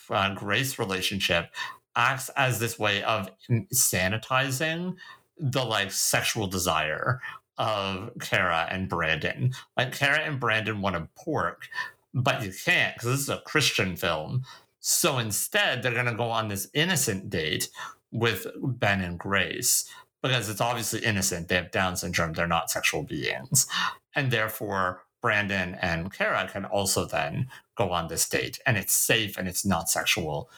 uh, 0.10 0.34
Grace 0.34 0.80
relationship 0.80 1.50
acts 1.96 2.30
as 2.30 2.60
this 2.60 2.80
way 2.80 3.04
of 3.04 3.30
sanitizing 3.74 4.96
the 5.38 5.64
like 5.64 5.92
sexual 5.92 6.48
desire 6.48 7.22
of 7.60 8.10
Kara 8.20 8.68
and 8.72 8.90
Brandon. 8.90 9.54
Like 9.78 9.96
Kara 9.96 10.20
and 10.20 10.40
Brandon 10.40 10.82
want 10.82 10.96
a 10.96 11.08
pork, 11.16 11.68
but 12.16 12.44
you 12.44 12.52
can't 12.66 12.96
because 12.96 13.10
this 13.10 13.20
is 13.20 13.30
a 13.30 13.42
Christian 13.46 13.96
film. 13.96 14.44
So 14.86 15.18
instead, 15.18 15.82
they're 15.82 15.94
going 15.94 16.08
to 16.08 16.14
go 16.14 16.30
on 16.30 16.50
this 16.50 16.68
innocent 16.74 17.30
date 17.30 17.70
with 18.12 18.46
Ben 18.62 19.00
and 19.00 19.18
Grace 19.18 19.90
because 20.22 20.50
it's 20.50 20.60
obviously 20.60 21.00
innocent. 21.00 21.48
They 21.48 21.56
have 21.56 21.72
Down 21.72 21.96
syndrome. 21.96 22.34
They're 22.34 22.48
not 22.48 22.70
sexual 22.70 23.04
beings. 23.04 23.66
And 24.14 24.30
therefore, 24.30 25.04
Brandon 25.22 25.78
and 25.82 26.12
Kara 26.12 26.50
can 26.52 26.66
also 26.66 27.06
then 27.06 27.48
go 27.78 27.92
on 27.92 28.10
this 28.10 28.28
date. 28.28 28.60
And 28.66 28.76
it's 28.76 28.92
safe 28.92 29.38
and 29.38 29.48
it's 29.48 29.66
not 29.66 29.90
sexual 29.90 30.50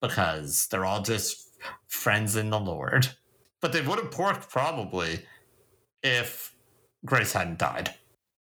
because 0.00 0.68
they're 0.68 0.84
all 0.84 1.02
just 1.02 1.50
friends 1.88 2.36
in 2.36 2.50
the 2.50 2.60
Lord. 2.60 3.08
But 3.60 3.72
they 3.72 3.82
would 3.82 3.98
have 3.98 4.12
porked 4.12 4.50
probably 4.50 5.26
if 6.00 6.54
Grace 7.04 7.32
hadn't 7.32 7.58
died. 7.58 7.92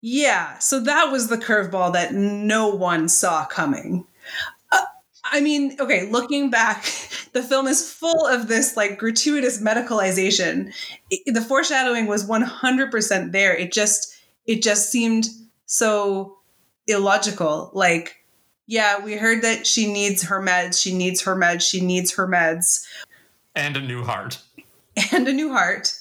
Yeah, 0.02 0.58
so 0.58 0.80
that 0.80 1.12
was 1.12 1.28
the 1.28 1.38
curveball 1.38 1.92
that 1.92 2.14
no 2.14 2.66
one 2.66 3.08
saw 3.08 3.44
coming. 3.44 4.06
I 5.30 5.40
mean, 5.40 5.76
okay, 5.80 6.08
looking 6.10 6.50
back, 6.50 6.84
the 7.32 7.42
film 7.42 7.66
is 7.66 7.90
full 7.90 8.26
of 8.26 8.48
this 8.48 8.76
like 8.76 8.98
gratuitous 8.98 9.60
medicalization. 9.60 10.72
It- 11.10 11.34
the 11.34 11.40
foreshadowing 11.40 12.06
was 12.06 12.26
100% 12.26 13.32
there. 13.32 13.54
It 13.54 13.72
just 13.72 14.14
it 14.46 14.62
just 14.62 14.90
seemed 14.90 15.28
so 15.66 16.38
illogical. 16.86 17.70
Like, 17.72 18.16
yeah, 18.66 19.02
we 19.04 19.14
heard 19.14 19.42
that 19.42 19.66
she 19.66 19.92
needs 19.92 20.22
her 20.24 20.40
meds, 20.42 20.80
she 20.80 20.94
needs 20.96 21.20
her 21.22 21.36
meds, 21.36 21.62
she 21.62 21.80
needs 21.80 22.12
her 22.14 22.26
meds 22.26 22.84
And 23.54 23.76
a 23.76 23.80
new 23.80 24.02
heart. 24.02 24.38
and 25.12 25.28
a 25.28 25.32
new 25.32 25.52
heart. 25.52 25.96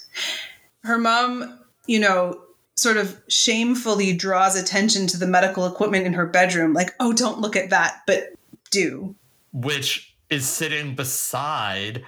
Her 0.84 0.98
mom, 0.98 1.60
you 1.86 2.00
know, 2.00 2.42
sort 2.76 2.98
of 2.98 3.22
shamefully 3.28 4.14
draws 4.14 4.56
attention 4.56 5.06
to 5.08 5.18
the 5.18 5.28
medical 5.28 5.66
equipment 5.68 6.06
in 6.06 6.14
her 6.14 6.26
bedroom, 6.26 6.74
like, 6.74 6.92
oh, 7.00 7.12
don't 7.14 7.42
look 7.42 7.56
at 7.56 7.70
that, 7.72 8.02
but 8.08 8.30
do. 8.72 9.16
which 9.52 10.16
is 10.30 10.48
sitting 10.48 10.94
beside 10.96 12.04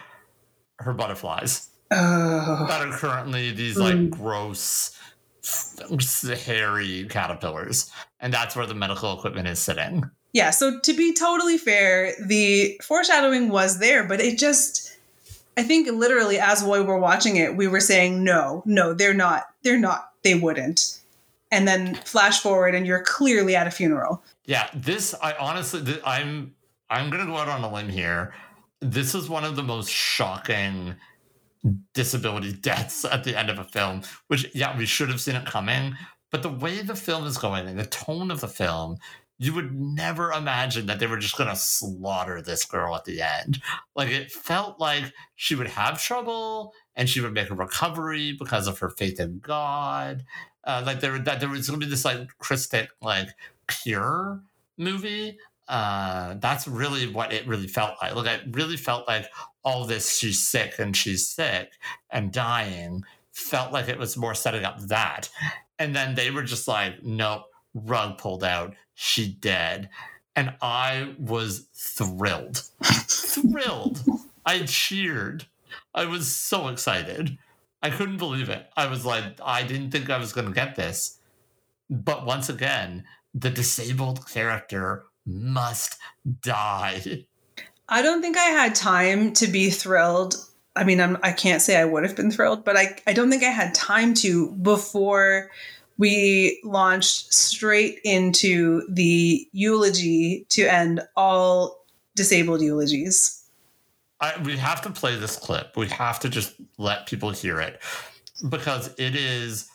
her 0.79 0.93
butterflies 0.93 1.69
Oh. 1.91 2.65
that 2.69 2.85
are 2.87 2.91
currently 2.95 3.51
these 3.51 3.77
like 3.77 3.95
Mm. 3.95 4.09
gross 4.11 4.91
hairy 6.45 7.07
caterpillars. 7.09 7.89
And 8.19 8.31
that's 8.33 8.55
where 8.55 8.65
the 8.67 8.75
medical 8.75 9.17
equipment 9.17 9.47
is 9.47 9.59
sitting. 9.59 10.03
Yeah, 10.33 10.51
so 10.51 10.79
to 10.79 10.93
be 10.93 11.13
totally 11.13 11.57
fair, 11.57 12.13
the 12.25 12.79
foreshadowing 12.83 13.49
was 13.49 13.79
there, 13.79 14.03
but 14.03 14.21
it 14.21 14.37
just 14.37 14.95
I 15.57 15.63
think 15.63 15.89
literally 15.91 16.39
as 16.39 16.63
we 16.63 16.79
were 16.81 16.97
watching 16.99 17.35
it, 17.35 17.57
we 17.57 17.67
were 17.67 17.81
saying 17.81 18.23
no, 18.23 18.63
no, 18.65 18.93
they're 18.93 19.13
not. 19.13 19.47
They're 19.63 19.79
not. 19.79 20.11
They 20.23 20.35
wouldn't. 20.35 20.99
And 21.51 21.67
then 21.67 21.95
flash 21.95 22.39
forward 22.41 22.75
and 22.75 22.87
you're 22.87 23.03
clearly 23.03 23.55
at 23.55 23.67
a 23.67 23.71
funeral. 23.71 24.23
Yeah, 24.45 24.69
this 24.73 25.13
I 25.21 25.33
honestly 25.33 25.83
th- 25.83 26.01
I'm 26.05 26.55
I'm 26.89 27.09
going 27.09 27.25
to 27.25 27.31
go 27.31 27.37
out 27.37 27.49
on 27.49 27.63
a 27.63 27.73
limb 27.73 27.89
here. 27.89 28.33
This 28.79 29.13
is 29.13 29.29
one 29.29 29.43
of 29.43 29.55
the 29.55 29.63
most 29.63 29.89
shocking 29.89 30.95
disability 31.93 32.53
deaths 32.61 33.05
at 33.05 33.23
the 33.23 33.37
end 33.37 33.49
of 33.49 33.59
a 33.59 33.63
film, 33.63 34.01
which 34.27 34.49
yeah, 34.55 34.77
we 34.77 34.85
should 34.85 35.09
have 35.09 35.21
seen 35.21 35.35
it 35.35 35.45
coming, 35.45 35.95
but 36.31 36.41
the 36.41 36.49
way 36.49 36.81
the 36.81 36.95
film 36.95 37.25
is 37.25 37.37
going 37.37 37.67
and 37.67 37.77
the 37.77 37.85
tone 37.85 38.31
of 38.31 38.41
the 38.41 38.47
film 38.47 38.97
you 39.41 39.55
would 39.55 39.73
never 39.73 40.31
imagine 40.31 40.85
that 40.85 40.99
they 40.99 41.07
were 41.07 41.17
just 41.17 41.35
going 41.35 41.49
to 41.49 41.55
slaughter 41.55 42.43
this 42.43 42.63
girl 42.63 42.95
at 42.95 43.05
the 43.05 43.23
end. 43.23 43.59
Like 43.95 44.09
it 44.09 44.31
felt 44.31 44.79
like 44.79 45.11
she 45.35 45.55
would 45.55 45.69
have 45.69 45.99
trouble 45.99 46.73
and 46.95 47.09
she 47.09 47.21
would 47.21 47.33
make 47.33 47.49
a 47.49 47.55
recovery 47.55 48.33
because 48.37 48.67
of 48.67 48.77
her 48.77 48.89
faith 48.91 49.19
in 49.19 49.39
God. 49.39 50.25
Uh, 50.63 50.83
like 50.85 50.99
there, 50.99 51.17
that 51.17 51.39
there 51.39 51.49
was 51.49 51.67
going 51.67 51.79
to 51.79 51.85
be 51.85 51.89
this 51.89 52.05
like 52.05 52.27
Christic 52.39 52.89
like 53.01 53.29
pure 53.67 54.41
movie. 54.77 55.37
Uh, 55.67 56.35
that's 56.39 56.67
really 56.67 57.07
what 57.07 57.31
it 57.31 57.47
really 57.47 57.67
felt 57.67 57.95
like. 58.01 58.15
Like 58.15 58.27
it 58.27 58.55
really 58.55 58.77
felt 58.77 59.07
like 59.07 59.27
all 59.63 59.85
this 59.85 60.17
she's 60.17 60.41
sick 60.41 60.75
and 60.79 60.95
she's 60.95 61.27
sick 61.27 61.71
and 62.09 62.31
dying 62.31 63.03
felt 63.31 63.71
like 63.71 63.87
it 63.87 63.97
was 63.97 64.17
more 64.17 64.35
setting 64.35 64.65
up 64.65 64.79
that. 64.87 65.29
And 65.79 65.95
then 65.95 66.15
they 66.15 66.29
were 66.29 66.43
just 66.43 66.67
like, 66.67 67.03
nope, 67.03 67.43
rug 67.73 68.17
pulled 68.17 68.43
out 68.43 68.75
she 68.93 69.29
dead. 69.29 69.89
And 70.35 70.53
I 70.61 71.15
was 71.17 71.67
thrilled. 71.73 72.61
thrilled. 72.83 74.03
I 74.45 74.59
cheered. 74.59 75.45
I 75.93 76.05
was 76.05 76.27
so 76.27 76.67
excited. 76.67 77.37
I 77.81 77.89
couldn't 77.89 78.17
believe 78.17 78.49
it. 78.49 78.67
I 78.77 78.87
was 78.87 79.05
like, 79.05 79.39
I 79.43 79.63
didn't 79.63 79.91
think 79.91 80.09
I 80.09 80.17
was 80.17 80.33
going 80.33 80.47
to 80.47 80.53
get 80.53 80.75
this. 80.75 81.19
But 81.89 82.25
once 82.25 82.47
again, 82.49 83.05
the 83.33 83.49
disabled 83.49 84.27
character 84.29 85.05
must 85.25 85.97
die. 86.41 87.25
I 87.89 88.01
don't 88.01 88.21
think 88.21 88.37
I 88.37 88.45
had 88.45 88.75
time 88.75 89.33
to 89.33 89.47
be 89.47 89.69
thrilled. 89.69 90.35
I 90.75 90.83
mean, 90.83 91.01
I'm, 91.01 91.17
I 91.23 91.31
can't 91.33 91.61
say 91.61 91.77
I 91.77 91.85
would 91.85 92.03
have 92.03 92.15
been 92.15 92.31
thrilled, 92.31 92.63
but 92.63 92.77
I, 92.77 92.97
I 93.05 93.13
don't 93.13 93.29
think 93.29 93.43
I 93.43 93.49
had 93.49 93.73
time 93.73 94.13
to 94.15 94.51
before 94.51 95.49
we 95.97 96.61
launched 96.63 97.33
straight 97.33 97.99
into 98.03 98.87
the 98.89 99.47
eulogy 99.51 100.45
to 100.49 100.63
end 100.63 101.01
all 101.15 101.85
disabled 102.15 102.61
eulogies. 102.61 103.40
I, 104.21 104.39
we 104.43 104.55
have 104.57 104.81
to 104.83 104.91
play 104.91 105.15
this 105.15 105.37
clip. 105.37 105.75
We 105.75 105.87
have 105.89 106.19
to 106.19 106.29
just 106.29 106.53
let 106.77 107.07
people 107.07 107.31
hear 107.31 107.59
it 107.59 107.81
because 108.49 108.93
it 108.97 109.15
is 109.15 109.69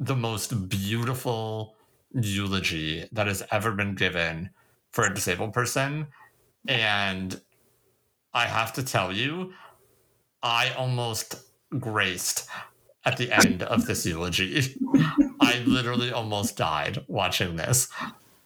the 0.00 0.16
most 0.16 0.68
beautiful 0.68 1.76
eulogy 2.12 3.08
that 3.12 3.28
has 3.28 3.42
ever 3.52 3.72
been 3.72 3.94
given 3.94 4.50
for 4.90 5.04
a 5.04 5.14
disabled 5.14 5.52
person. 5.52 6.08
And 6.66 7.40
I 8.34 8.46
have 8.46 8.72
to 8.74 8.82
tell 8.82 9.12
you, 9.12 9.52
I 10.42 10.70
almost 10.70 11.36
graced 11.78 12.48
at 13.04 13.16
the 13.16 13.30
end 13.30 13.62
of 13.62 13.86
this 13.86 14.04
eulogy. 14.04 14.76
I 15.40 15.62
literally 15.64 16.12
almost 16.12 16.56
died 16.56 17.04
watching 17.06 17.56
this. 17.56 17.88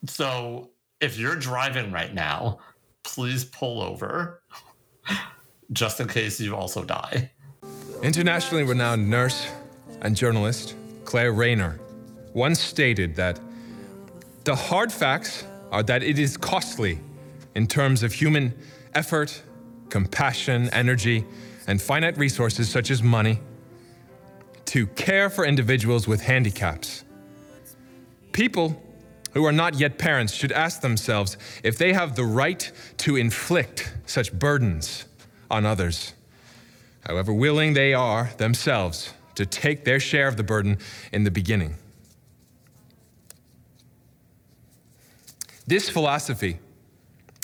So 0.06 0.70
if 1.00 1.18
you're 1.18 1.36
driving 1.36 1.92
right 1.92 2.12
now, 2.12 2.58
please 3.02 3.44
pull 3.44 3.80
over 3.80 4.42
just 5.72 6.00
in 6.00 6.08
case 6.08 6.40
you 6.40 6.54
also 6.54 6.84
die. 6.84 7.30
Internationally 8.02 8.64
renowned 8.64 9.08
nurse 9.08 9.48
and 10.02 10.14
journalist 10.16 10.74
Claire 11.04 11.32
Rayner 11.32 11.78
once 12.34 12.60
stated 12.60 13.16
that 13.16 13.40
the 14.44 14.54
hard 14.54 14.92
facts 14.92 15.44
are 15.72 15.82
that 15.82 16.02
it 16.02 16.18
is 16.18 16.36
costly 16.36 17.00
in 17.54 17.66
terms 17.66 18.02
of 18.02 18.12
human 18.12 18.54
effort, 18.94 19.42
compassion, 19.88 20.68
energy, 20.70 21.24
and 21.66 21.80
finite 21.80 22.16
resources 22.18 22.68
such 22.68 22.90
as 22.90 23.02
money 23.02 23.40
to 24.66 24.86
care 24.88 25.30
for 25.30 25.44
individuals 25.44 26.06
with 26.06 26.20
handicaps. 26.20 27.04
People 28.32 28.82
who 29.32 29.44
are 29.44 29.52
not 29.52 29.78
yet 29.78 29.98
parents 29.98 30.32
should 30.32 30.52
ask 30.52 30.80
themselves 30.80 31.38
if 31.62 31.78
they 31.78 31.92
have 31.92 32.14
the 32.14 32.24
right 32.24 32.70
to 32.98 33.16
inflict 33.16 33.94
such 34.06 34.32
burdens 34.32 35.06
on 35.50 35.64
others, 35.66 36.14
however 37.06 37.32
willing 37.32 37.74
they 37.74 37.94
are 37.94 38.30
themselves 38.38 39.12
to 39.34 39.46
take 39.46 39.84
their 39.84 40.00
share 40.00 40.28
of 40.28 40.36
the 40.36 40.42
burden 40.42 40.78
in 41.12 41.24
the 41.24 41.30
beginning. 41.30 41.76
This 45.66 45.90
philosophy 45.90 46.58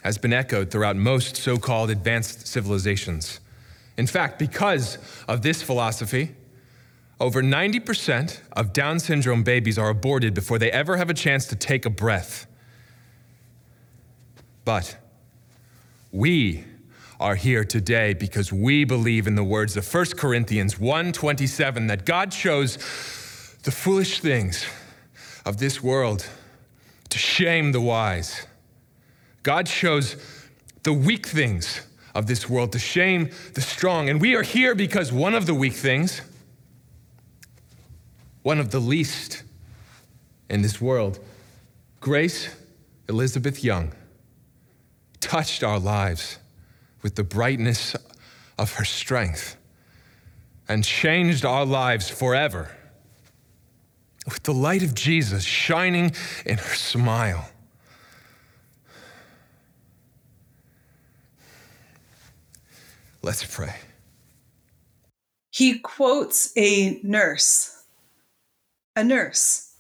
has 0.05 0.19
been 0.19 0.33
echoed 0.33 0.71
throughout 0.71 0.97
most 0.97 1.37
so 1.37 1.57
called 1.57 1.91
advanced 1.91 2.47
civilizations. 2.47 3.41
In 3.97 4.07
fact, 4.07 4.39
because 4.39 4.99
of 5.29 5.43
this 5.43 5.63
philosophy, 5.63 6.35
over 7.21 7.43
90% 7.43 8.41
of 8.53 8.73
Down 8.73 8.99
syndrome 8.99 9.45
babies 9.45 9.79
are 9.79 9.89
aborted 9.89 10.35
before 10.35 10.59
they 10.59 10.73
ever 10.73 10.97
have 10.97 11.11
a 11.11 11.15
chance 11.15 11.47
to 11.47 11.57
take 11.57 11.85
a 11.85 11.91
breath. 11.91 12.47
But 14.65 14.97
we 16.11 16.65
are 17.23 17.37
here 17.37 17.65
today 17.65 18.15
because 18.15 18.53
we 18.53 18.85
believe 18.85 19.29
in 19.29 19.37
the 19.37 19.45
words 19.45 19.77
of 19.77 19.87
1 19.87 20.17
Corinthians 20.17 20.75
1:27 20.79 21.87
that 21.87 22.05
God 22.05 22.33
chose 22.33 22.77
the 23.63 23.71
foolish 23.71 24.19
things 24.19 24.67
of 25.47 25.59
this 25.59 25.81
world 25.83 26.27
to 27.11 27.19
shame 27.19 27.71
the 27.71 27.81
wise. 27.81 28.47
God 29.45 29.67
chose 29.67 30.17
the 30.83 30.93
weak 30.93 31.27
things 31.27 31.83
of 32.13 32.27
this 32.27 32.49
world 32.51 32.73
to 32.73 32.81
shame 32.81 33.31
the 33.55 33.61
strong. 33.61 34.09
And 34.09 34.21
we 34.21 34.35
are 34.35 34.43
here 34.43 34.75
because 34.75 35.13
one 35.13 35.35
of 35.35 35.47
the 35.47 35.55
weak 35.55 35.75
things 35.75 36.23
one 38.43 38.59
of 38.59 38.73
the 38.73 38.81
least 38.81 39.45
in 40.51 40.63
this 40.63 40.81
world, 40.81 41.21
Grace 42.01 42.49
Elizabeth 43.09 43.63
Young, 43.63 43.93
touched 45.21 45.63
our 45.63 45.79
lives 45.79 46.39
with 47.03 47.15
the 47.15 47.25
brightness 47.25 47.97
of 48.59 48.75
her 48.75 48.85
strength 48.85 49.57
and 50.69 50.85
changed 50.85 51.45
our 51.45 51.67
lives 51.67 52.09
forever 52.09 52.71
with 54.27 54.43
the 54.45 54.55
light 54.55 54.83
of 54.83 54.95
Jesus 54.95 55.43
shining 55.43 56.13
in 56.47 56.59
her 56.59 56.75
smile. 56.75 57.49
Let's 63.23 63.45
pray. 63.45 63.75
He 65.51 65.79
quotes 65.79 66.53
a 66.57 67.01
nurse 67.03 67.83
a 68.95 69.05
nurse 69.05 69.75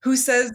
who 0.00 0.16
says 0.16 0.52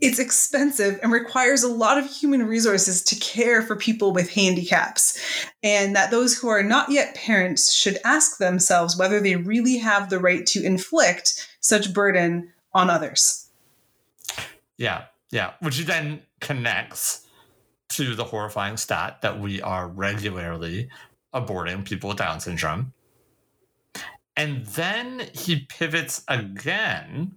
it's 0.00 0.18
expensive 0.18 0.98
and 1.02 1.12
requires 1.12 1.62
a 1.62 1.68
lot 1.68 1.98
of 1.98 2.06
human 2.06 2.46
resources 2.46 3.02
to 3.04 3.16
care 3.16 3.62
for 3.62 3.76
people 3.76 4.12
with 4.12 4.30
handicaps, 4.30 5.18
and 5.62 5.94
that 5.96 6.10
those 6.10 6.36
who 6.36 6.48
are 6.48 6.62
not 6.62 6.90
yet 6.90 7.14
parents 7.14 7.72
should 7.72 7.98
ask 8.04 8.38
themselves 8.38 8.96
whether 8.96 9.20
they 9.20 9.36
really 9.36 9.78
have 9.78 10.10
the 10.10 10.18
right 10.18 10.46
to 10.46 10.62
inflict 10.62 11.48
such 11.60 11.92
burden 11.92 12.52
on 12.74 12.90
others. 12.90 13.48
Yeah, 14.76 15.04
yeah, 15.30 15.52
which 15.60 15.78
then 15.80 16.22
connects 16.40 17.26
to 17.90 18.14
the 18.14 18.24
horrifying 18.24 18.76
stat 18.76 19.20
that 19.22 19.38
we 19.38 19.60
are 19.62 19.86
regularly 19.86 20.88
aborting 21.34 21.84
people 21.84 22.08
with 22.08 22.18
Down 22.18 22.40
syndrome 22.40 22.92
and 24.36 24.64
then 24.66 25.28
he 25.34 25.60
pivots 25.68 26.24
again 26.28 27.32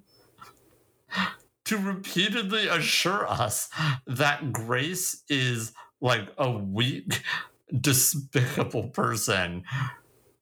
to 1.66 1.78
repeatedly 1.78 2.68
assure 2.68 3.28
us 3.30 3.70
that 4.08 4.54
Grace 4.54 5.24
is 5.30 5.74
like 6.02 6.30
a 6.38 6.52
weak, 6.52 7.22
despicable 7.82 8.90
person 8.90 9.64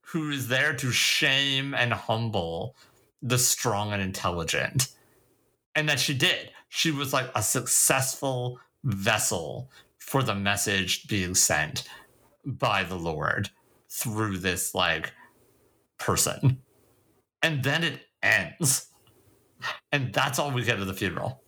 who 0.01 0.29
is 0.29 0.47
there 0.47 0.73
to 0.75 0.91
shame 0.91 1.73
and 1.73 1.93
humble 1.93 2.75
the 3.21 3.37
strong 3.37 3.93
and 3.93 4.01
intelligent. 4.01 4.89
And 5.75 5.89
that 5.89 5.99
she 5.99 6.13
did. 6.13 6.51
She 6.69 6.91
was 6.91 7.13
like 7.13 7.31
a 7.33 7.41
successful 7.41 8.59
vessel 8.83 9.71
for 9.97 10.21
the 10.21 10.35
message 10.35 11.07
being 11.07 11.33
sent 11.33 11.87
by 12.45 12.83
the 12.83 12.97
Lord 12.97 13.49
through 13.89 14.39
this 14.39 14.75
like 14.75 15.13
person. 15.97 16.61
and 17.41 17.63
then 17.63 17.83
it 17.83 18.01
ends. 18.21 18.87
And 19.91 20.13
that's 20.13 20.39
all 20.39 20.51
we 20.51 20.63
get 20.63 20.79
at 20.79 20.87
the 20.87 20.93
funeral. 20.93 21.43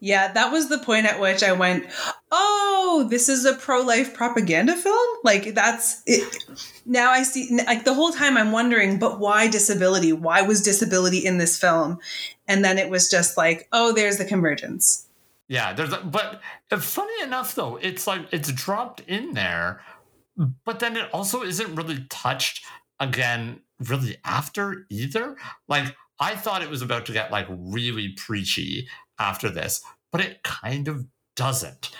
Yeah, 0.00 0.32
that 0.32 0.52
was 0.52 0.68
the 0.68 0.78
point 0.78 1.06
at 1.06 1.18
which 1.18 1.42
I 1.42 1.52
went, 1.52 1.86
"Oh, 2.30 3.06
this 3.08 3.30
is 3.30 3.46
a 3.46 3.54
pro-life 3.54 4.12
propaganda 4.12 4.76
film." 4.76 5.16
Like 5.24 5.54
that's 5.54 6.02
it. 6.04 6.44
Now 6.84 7.10
I 7.10 7.22
see 7.22 7.58
like 7.66 7.84
the 7.84 7.94
whole 7.94 8.12
time 8.12 8.36
I'm 8.36 8.52
wondering, 8.52 8.98
but 8.98 9.18
why 9.18 9.48
disability? 9.48 10.12
Why 10.12 10.42
was 10.42 10.60
disability 10.60 11.24
in 11.24 11.38
this 11.38 11.58
film? 11.58 11.98
And 12.46 12.62
then 12.62 12.76
it 12.76 12.90
was 12.90 13.08
just 13.10 13.38
like, 13.38 13.66
"Oh, 13.72 13.92
there's 13.92 14.18
the 14.18 14.26
convergence." 14.26 15.06
Yeah, 15.48 15.72
there's 15.72 15.92
a, 15.92 15.98
but 15.98 16.42
uh, 16.70 16.78
funny 16.78 17.22
enough 17.22 17.54
though, 17.54 17.76
it's 17.76 18.06
like 18.06 18.26
it's 18.30 18.52
dropped 18.52 19.00
in 19.08 19.32
there, 19.32 19.82
but 20.64 20.80
then 20.80 20.96
it 20.96 21.08
also 21.14 21.42
isn't 21.42 21.74
really 21.74 22.04
touched 22.10 22.64
again 23.00 23.60
really 23.80 24.18
after 24.24 24.86
either. 24.90 25.36
Like 25.68 25.96
I 26.20 26.36
thought 26.36 26.62
it 26.62 26.70
was 26.70 26.82
about 26.82 27.06
to 27.06 27.12
get 27.12 27.32
like 27.32 27.46
really 27.50 28.10
preachy 28.16 28.88
after 29.18 29.50
this, 29.50 29.82
but 30.12 30.20
it 30.20 30.42
kind 30.42 30.88
of 30.88 31.06
doesn't. 31.36 31.90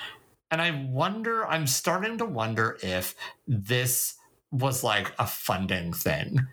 And 0.51 0.63
I 0.63 0.71
wonder, 0.89 1.47
I'm 1.47 1.67
starting 1.67 2.19
to 2.19 2.25
wonder 2.25 2.79
if 2.83 3.15
this 3.47 4.15
was 4.53 4.85
like 4.85 5.13
a 5.19 5.27
funding 5.27 5.93
thing. 5.93 6.47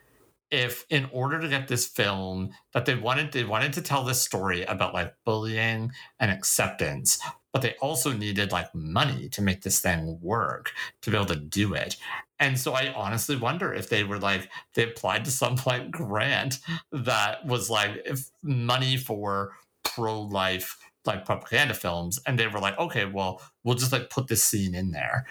If 0.50 0.86
in 0.90 1.08
order 1.14 1.40
to 1.40 1.48
get 1.48 1.68
this 1.68 1.88
film 1.88 2.50
that 2.74 2.86
they 2.86 2.96
wanted 2.96 3.32
they 3.32 3.46
wanted 3.46 3.74
to 3.74 3.82
tell 3.82 4.04
this 4.04 4.22
story 4.22 4.64
about 4.64 4.94
like 4.94 5.14
bullying 5.24 5.92
and 6.20 6.32
acceptance, 6.32 7.20
but 7.52 7.62
they 7.62 7.76
also 7.82 8.14
needed 8.14 8.52
like 8.52 8.74
money 8.74 9.28
to 9.30 9.42
make 9.42 9.62
this 9.62 9.80
thing 9.80 10.18
work 10.22 10.72
to 11.02 11.12
be 11.12 11.18
able 11.18 11.26
to 11.28 11.36
do 11.36 11.74
it. 11.74 11.98
And 12.40 12.60
so 12.60 12.74
I 12.74 12.94
honestly 12.94 13.36
wonder 13.36 13.74
if 13.74 13.90
they 13.90 14.04
were 14.04 14.20
like 14.20 14.50
they 14.74 14.84
applied 14.84 15.26
to 15.26 15.32
some 15.32 15.58
like 15.66 15.92
grant 15.92 16.60
that 16.92 17.46
was 17.46 17.70
like 17.70 18.08
money 18.44 18.98
for 18.98 19.52
pro-life 19.84 20.78
like 21.06 21.26
propaganda 21.26 21.74
films 21.74 22.20
and 22.26 22.38
they 22.38 22.48
were 22.48 22.60
like 22.60 22.78
okay 22.78 23.06
well 23.06 23.42
we'll 23.64 23.76
just 23.76 23.92
like 23.92 24.10
put 24.10 24.28
this 24.28 24.44
scene 24.44 24.76
in 24.76 24.92
there 24.92 25.26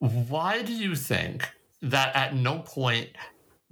why 0.00 0.60
do 0.62 0.72
you 0.72 0.96
think 0.96 1.48
that 1.80 2.14
at 2.16 2.34
no 2.34 2.58
point 2.58 3.08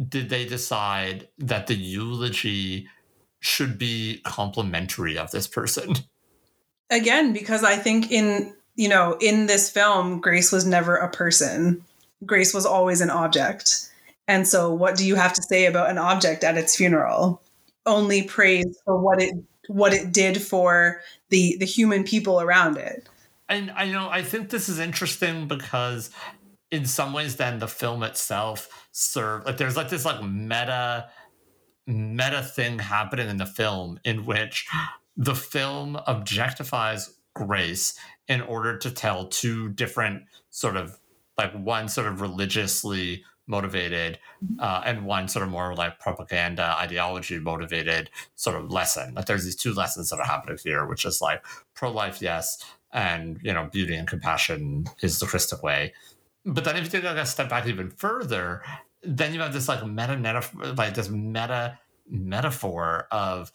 did 0.09 0.29
they 0.29 0.47
decide 0.47 1.29
that 1.39 1.67
the 1.67 1.75
eulogy 1.75 2.87
should 3.41 3.77
be 3.77 4.21
complimentary 4.25 5.19
of 5.19 5.31
this 5.33 5.49
person 5.49 5.95
Again, 6.91 7.33
because 7.33 7.65
I 7.65 7.77
think 7.77 8.11
in, 8.11 8.55
you 8.75 8.89
know, 8.89 9.17
in 9.21 9.47
this 9.47 9.71
film, 9.71 10.21
Grace 10.21 10.51
was 10.53 10.67
never 10.67 10.97
a 10.97 11.09
person. 11.11 11.85
Grace 12.27 12.53
was 12.53 12.67
always 12.67 13.01
an 13.01 13.11
object. 13.11 13.89
And 14.29 14.47
so 14.47 14.73
what 14.73 14.97
do 14.97 15.07
you 15.07 15.15
have 15.15 15.33
to 15.35 15.43
say 15.43 15.67
about 15.67 15.91
an 15.91 15.99
object 15.99 16.45
at 16.45 16.57
its 16.57 16.77
funeral? 16.77 17.43
Only 17.87 18.23
praise 18.23 18.79
for 18.85 18.97
what 19.01 19.23
it 19.23 19.35
what 19.69 19.93
it 19.93 20.13
did 20.13 20.43
for 20.43 21.01
the 21.29 21.57
the 21.59 21.67
human 21.67 22.03
people 22.05 22.41
around 22.41 22.77
it. 22.77 23.09
and 23.49 23.71
I 23.73 23.91
know 23.91 24.09
I 24.11 24.23
think 24.23 24.51
this 24.51 24.69
is 24.69 24.79
interesting 24.79 25.49
because 25.49 26.11
in 26.71 26.87
some 26.87 27.13
ways 27.13 27.37
then 27.37 27.59
the 27.59 27.69
film 27.69 28.03
itself 28.03 28.89
served 28.93 29.47
like 29.47 29.57
there's 29.59 29.77
like 29.77 29.89
this 29.89 30.05
like 30.05 30.23
meta 30.23 31.09
meta 31.87 32.43
thing 32.43 32.79
happening 32.79 33.29
in 33.29 33.37
the 33.37 33.47
film 33.47 33.99
in 34.05 34.25
which 34.27 34.67
the 35.17 35.35
film 35.35 35.99
objectifies 36.09 37.11
Grace 37.35 37.99
in 38.29 38.41
order 38.41 38.77
to 38.79 38.91
tell 38.91 39.27
two 39.29 39.69
different 39.71 40.25
sort 40.51 40.77
of 40.77 40.99
like 41.39 41.53
one 41.53 41.89
sort 41.89 42.07
of 42.07 42.21
religiously 42.21 43.25
motivated 43.47 44.19
uh, 44.59 44.83
and 44.85 45.07
one 45.07 45.29
sort 45.29 45.45
of 45.45 45.51
more 45.51 45.75
like 45.75 45.99
propaganda 45.99 46.77
ideology 46.79 47.39
motivated 47.39 48.11
sort 48.37 48.57
of 48.57 48.71
lesson. 48.71 49.15
Like 49.15 49.27
there's 49.27 49.45
these 49.45 49.57
two 49.57 49.73
lessons 49.73 50.11
that 50.11 50.19
are 50.19 50.27
happening 50.27 50.59
here 50.63 50.87
which 50.87 51.05
is 51.05 51.21
like 51.21 51.45
pro-life 51.75 52.21
yes 52.21 52.65
and 52.93 53.39
you 53.43 53.53
know 53.53 53.69
beauty 53.71 53.95
and 53.95 54.09
compassion 54.09 54.87
is 55.03 55.19
the 55.19 55.27
christic 55.27 55.63
way 55.63 55.93
but 56.45 56.65
then 56.65 56.77
if 56.77 56.85
you 56.85 56.91
take 56.91 57.05
like 57.05 57.17
a 57.17 57.27
step 57.27 57.49
back 57.49 57.67
even 57.67 57.91
further 57.91 58.63
then 59.03 59.33
you 59.33 59.41
have 59.41 59.53
this 59.53 59.69
like 59.69 59.87
meta 59.87 60.17
meta 60.17 60.45
like 60.77 60.95
this 60.95 61.09
meta 61.09 61.79
metaphor 62.09 63.07
of 63.11 63.53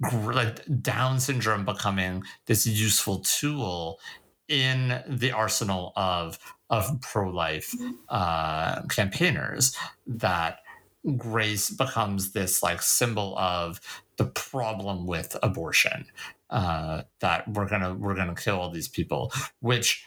like 0.00 0.82
down 0.82 1.20
syndrome 1.20 1.64
becoming 1.64 2.22
this 2.46 2.66
useful 2.66 3.20
tool 3.20 3.98
in 4.48 5.02
the 5.08 5.32
arsenal 5.32 5.92
of 5.96 6.38
of 6.70 7.00
pro-life 7.00 7.74
uh, 8.08 8.82
campaigners 8.88 9.76
that 10.06 10.58
grace 11.16 11.70
becomes 11.70 12.32
this 12.32 12.62
like 12.62 12.82
symbol 12.82 13.36
of 13.38 13.80
the 14.16 14.24
problem 14.24 15.06
with 15.06 15.36
abortion 15.42 16.06
uh, 16.50 17.02
that 17.20 17.46
we're 17.48 17.68
gonna 17.68 17.94
we're 17.94 18.14
gonna 18.14 18.34
kill 18.34 18.58
all 18.58 18.70
these 18.70 18.88
people 18.88 19.32
which 19.60 20.04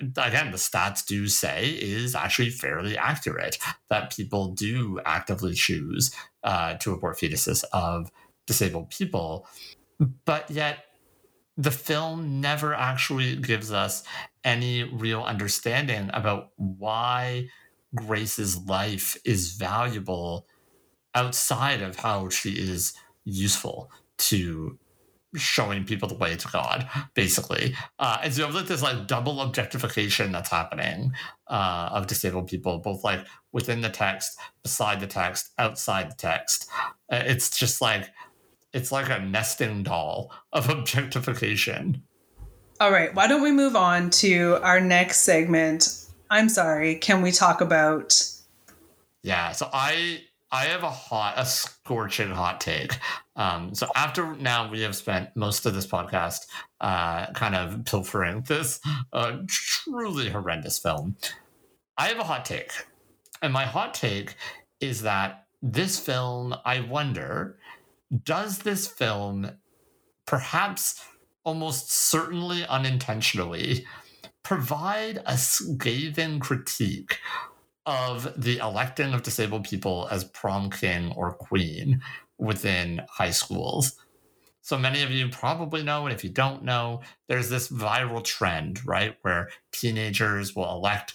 again 0.00 0.50
the 0.50 0.56
stats 0.56 1.04
do 1.04 1.28
say 1.28 1.70
is 1.70 2.14
actually 2.14 2.50
fairly 2.50 2.96
accurate 2.96 3.58
that 3.88 4.14
people 4.14 4.48
do 4.48 5.00
actively 5.04 5.54
choose 5.54 6.14
uh, 6.42 6.74
to 6.74 6.92
abort 6.92 7.16
fetuses 7.16 7.64
of 7.72 8.10
disabled 8.52 8.90
people 8.90 9.46
but 10.24 10.50
yet 10.50 10.84
the 11.56 11.70
film 11.70 12.40
never 12.40 12.74
actually 12.74 13.36
gives 13.36 13.72
us 13.72 14.04
any 14.44 14.84
real 14.84 15.22
understanding 15.22 16.10
about 16.12 16.50
why 16.56 17.48
Grace's 17.94 18.56
life 18.66 19.16
is 19.24 19.52
valuable 19.52 20.46
outside 21.14 21.82
of 21.82 21.96
how 21.96 22.28
she 22.30 22.52
is 22.52 22.94
useful 23.24 23.90
to 24.16 24.78
showing 25.34 25.84
people 25.84 26.08
the 26.08 26.14
way 26.14 26.36
to 26.36 26.48
God, 26.48 26.88
basically. 27.14 27.74
Uh, 27.98 28.18
and 28.22 28.32
so 28.32 28.48
like 28.48 28.66
this 28.66 28.82
like 28.82 29.06
double 29.06 29.40
objectification 29.40 30.32
that's 30.32 30.50
happening 30.50 31.12
uh, 31.48 31.90
of 31.92 32.06
disabled 32.06 32.48
people, 32.48 32.78
both 32.78 33.02
like 33.04 33.26
within 33.52 33.80
the 33.80 33.88
text, 33.88 34.38
beside 34.62 35.00
the 35.00 35.06
text, 35.06 35.52
outside 35.58 36.10
the 36.10 36.16
text. 36.16 36.68
Uh, 37.10 37.22
it's 37.24 37.56
just 37.56 37.80
like 37.80 38.10
it's 38.72 38.92
like 38.92 39.08
a 39.10 39.18
nesting 39.18 39.82
doll 39.82 40.32
of 40.52 40.68
objectification. 40.70 42.02
All 42.80 42.90
right, 42.90 43.14
why 43.14 43.26
don't 43.28 43.42
we 43.42 43.52
move 43.52 43.76
on 43.76 44.10
to 44.10 44.58
our 44.62 44.80
next 44.80 45.20
segment? 45.20 46.06
I'm 46.30 46.48
sorry, 46.48 46.96
can 46.96 47.22
we 47.22 47.30
talk 47.30 47.60
about 47.60 48.20
Yeah, 49.22 49.52
so 49.52 49.68
I 49.72 50.22
I 50.50 50.64
have 50.64 50.82
a 50.82 50.90
hot, 50.90 51.34
a 51.38 51.46
scorching 51.46 52.30
hot 52.30 52.60
take. 52.60 52.98
Um, 53.36 53.74
so 53.74 53.88
after 53.96 54.34
now 54.36 54.70
we 54.70 54.82
have 54.82 54.94
spent 54.94 55.34
most 55.34 55.64
of 55.64 55.74
this 55.74 55.86
podcast 55.86 56.46
uh, 56.80 57.26
kind 57.32 57.54
of 57.54 57.84
pilfering 57.86 58.42
this 58.42 58.78
uh, 59.14 59.38
truly 59.46 60.28
horrendous 60.28 60.78
film. 60.78 61.16
I 61.96 62.08
have 62.08 62.18
a 62.18 62.24
hot 62.24 62.44
take, 62.44 62.72
and 63.40 63.52
my 63.52 63.64
hot 63.64 63.94
take 63.94 64.34
is 64.80 65.02
that 65.02 65.46
this 65.62 65.98
film, 65.98 66.54
I 66.64 66.80
wonder, 66.80 67.58
does 68.24 68.58
this 68.58 68.86
film, 68.86 69.50
perhaps 70.26 71.02
almost 71.44 71.92
certainly 71.92 72.64
unintentionally, 72.66 73.86
provide 74.42 75.22
a 75.26 75.36
scathing 75.36 76.40
critique 76.40 77.18
of 77.86 78.32
the 78.36 78.58
electing 78.58 79.12
of 79.12 79.22
disabled 79.22 79.64
people 79.64 80.08
as 80.10 80.24
prom 80.24 80.70
king 80.70 81.12
or 81.16 81.32
queen 81.32 82.00
within 82.38 83.02
high 83.10 83.30
schools. 83.30 83.96
So 84.60 84.78
many 84.78 85.02
of 85.02 85.10
you 85.10 85.28
probably 85.28 85.82
know, 85.82 86.06
and 86.06 86.14
if 86.14 86.22
you 86.22 86.30
don't 86.30 86.62
know, 86.62 87.00
there's 87.28 87.48
this 87.48 87.68
viral 87.68 88.22
trend, 88.22 88.86
right, 88.86 89.16
where 89.22 89.48
teenagers 89.72 90.54
will 90.54 90.70
elect 90.70 91.14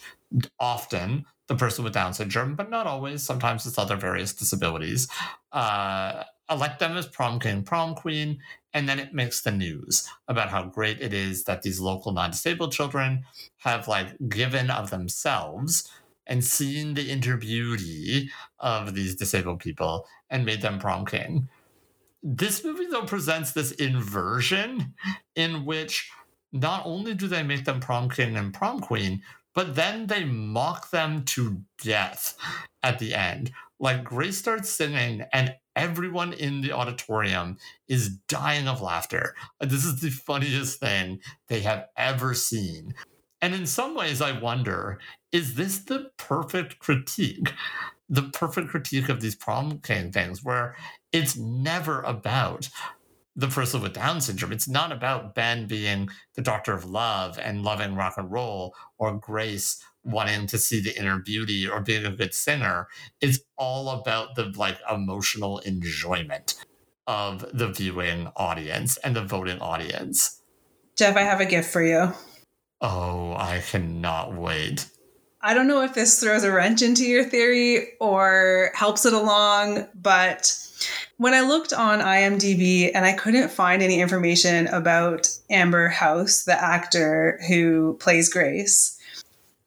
often 0.59 1.25
the 1.47 1.55
person 1.55 1.85
with 1.85 1.93
Down 1.93 2.13
syndrome, 2.13 2.55
but 2.55 2.69
not 2.69 2.87
always. 2.87 3.23
Sometimes 3.23 3.65
it's 3.65 3.77
other 3.77 3.95
various 3.95 4.33
disabilities. 4.33 5.07
Uh, 5.53 6.23
elect 6.49 6.79
them 6.79 6.95
as 6.95 7.07
prom 7.07 7.39
king, 7.39 7.63
prom 7.63 7.95
queen, 7.95 8.39
and 8.73 8.87
then 8.87 8.99
it 8.99 9.13
makes 9.13 9.41
the 9.41 9.51
news 9.51 10.07
about 10.27 10.49
how 10.49 10.63
great 10.63 11.01
it 11.01 11.13
is 11.13 11.43
that 11.43 11.61
these 11.61 11.79
local 11.79 12.11
non-disabled 12.11 12.71
children 12.71 13.23
have 13.57 13.87
like 13.87 14.15
given 14.29 14.69
of 14.69 14.89
themselves 14.89 15.91
and 16.25 16.43
seen 16.43 16.93
the 16.93 17.09
inner 17.09 17.37
beauty 17.37 18.29
of 18.59 18.93
these 18.93 19.15
disabled 19.15 19.59
people 19.59 20.05
and 20.29 20.45
made 20.45 20.61
them 20.61 20.79
prom 20.79 21.05
king. 21.05 21.49
This 22.21 22.63
movie, 22.63 22.87
though, 22.87 23.05
presents 23.05 23.51
this 23.51 23.71
inversion 23.71 24.93
in 25.35 25.65
which 25.65 26.09
not 26.51 26.83
only 26.85 27.13
do 27.13 27.27
they 27.27 27.43
make 27.43 27.65
them 27.65 27.79
prom 27.79 28.09
king 28.09 28.35
and 28.35 28.53
prom 28.53 28.79
queen, 28.79 29.21
but 29.53 29.75
then 29.75 30.07
they 30.07 30.23
mock 30.23 30.89
them 30.91 31.23
to 31.23 31.61
death 31.83 32.37
at 32.83 32.99
the 32.99 33.15
end. 33.15 33.51
Like 33.79 34.03
Grace 34.03 34.37
starts 34.37 34.69
singing, 34.69 35.23
and 35.33 35.55
everyone 35.77 36.33
in 36.33 36.61
the 36.61 36.73
auditorium 36.73 37.57
is 37.87 38.09
dying 38.27 38.67
of 38.67 38.81
laughter. 38.81 39.35
This 39.61 39.85
is 39.85 40.01
the 40.01 40.09
funniest 40.09 40.79
thing 40.79 41.21
they 41.47 41.61
have 41.61 41.85
ever 41.95 42.33
seen. 42.33 42.95
And 43.41 43.53
in 43.53 43.67
some 43.67 43.95
ways, 43.95 44.21
I 44.21 44.37
wonder 44.37 44.99
is 45.31 45.55
this 45.55 45.79
the 45.79 46.09
perfect 46.17 46.79
critique? 46.79 47.53
the 48.09 48.23
perfect 48.23 48.69
critique 48.69 49.09
of 49.09 49.21
these 49.21 49.37
king 49.83 50.11
things 50.11 50.43
where 50.43 50.75
it's 51.11 51.35
never 51.35 52.01
about 52.03 52.69
the 53.35 53.47
person 53.47 53.81
with 53.81 53.93
Down 53.93 54.19
syndrome. 54.21 54.51
It's 54.51 54.67
not 54.67 54.91
about 54.91 55.35
Ben 55.35 55.67
being 55.67 56.09
the 56.35 56.41
doctor 56.41 56.73
of 56.73 56.85
love 56.85 57.37
and 57.37 57.63
loving 57.63 57.95
rock 57.95 58.15
and 58.17 58.31
roll 58.31 58.73
or 58.97 59.13
Grace 59.13 59.83
wanting 60.07 60.47
to 60.47 60.57
see 60.57 60.79
the 60.79 60.97
inner 60.97 61.19
beauty 61.19 61.67
or 61.67 61.81
being 61.81 62.05
a 62.05 62.11
good 62.11 62.33
singer. 62.33 62.87
It's 63.21 63.39
all 63.57 63.89
about 63.89 64.35
the 64.35 64.53
like 64.55 64.77
emotional 64.91 65.59
enjoyment 65.59 66.55
of 67.05 67.45
the 67.53 67.67
viewing 67.69 68.31
audience 68.35 68.97
and 68.97 69.15
the 69.15 69.23
voting 69.23 69.59
audience. 69.59 70.41
Jeff, 70.95 71.15
I 71.15 71.21
have 71.21 71.41
a 71.41 71.45
gift 71.45 71.71
for 71.71 71.83
you. 71.83 72.13
Oh, 72.81 73.33
I 73.33 73.61
cannot 73.69 74.33
wait. 74.33 74.87
I 75.41 75.53
don't 75.53 75.67
know 75.67 75.83
if 75.83 75.93
this 75.93 76.19
throws 76.19 76.43
a 76.43 76.51
wrench 76.51 76.81
into 76.81 77.05
your 77.05 77.23
theory 77.23 77.93
or 77.99 78.71
helps 78.73 79.05
it 79.05 79.13
along, 79.13 79.87
but 79.95 80.53
when 81.17 81.33
I 81.33 81.41
looked 81.41 81.73
on 81.73 81.99
IMDb 81.99 82.91
and 82.93 83.05
I 83.05 83.13
couldn't 83.13 83.49
find 83.49 83.81
any 83.81 84.01
information 84.01 84.67
about 84.67 85.29
Amber 85.49 85.89
House, 85.89 86.43
the 86.43 86.61
actor 86.61 87.39
who 87.47 87.97
plays 87.99 88.29
Grace, 88.29 88.96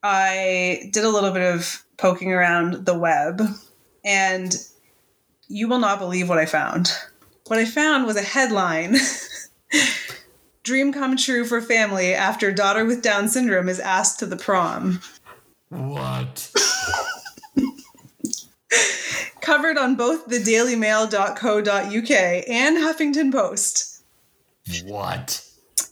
I 0.03 0.91
did 0.93 1.05
a 1.05 1.11
little 1.11 1.31
bit 1.31 1.55
of 1.55 1.85
poking 1.97 2.33
around 2.33 2.87
the 2.87 2.99
web 2.99 3.43
and 4.05 4.57
you 5.49 5.69
will 5.69 5.79
not 5.79 5.99
believe 5.99 6.29
what 6.29 6.39
I 6.39 6.47
found. 6.47 6.91
What 7.47 7.59
I 7.59 7.65
found 7.65 8.07
was 8.07 8.17
a 8.17 8.23
headline 8.23 8.97
Dream 10.63 10.93
come 10.93 11.17
true 11.17 11.45
for 11.45 11.61
family 11.63 12.15
after 12.15 12.53
daughter 12.53 12.85
with 12.85 13.03
Down 13.03 13.29
syndrome 13.29 13.69
is 13.69 13.81
asked 13.81 14.19
to 14.19 14.27
the 14.27 14.37
prom. 14.37 15.01
What? 15.71 16.53
Covered 19.41 19.79
on 19.79 19.97
both 19.97 20.27
the 20.27 20.39
dailymail.co.uk 20.39 22.11
and 22.49 22.77
Huffington 22.77 23.33
Post. 23.33 24.03
What? 24.85 25.50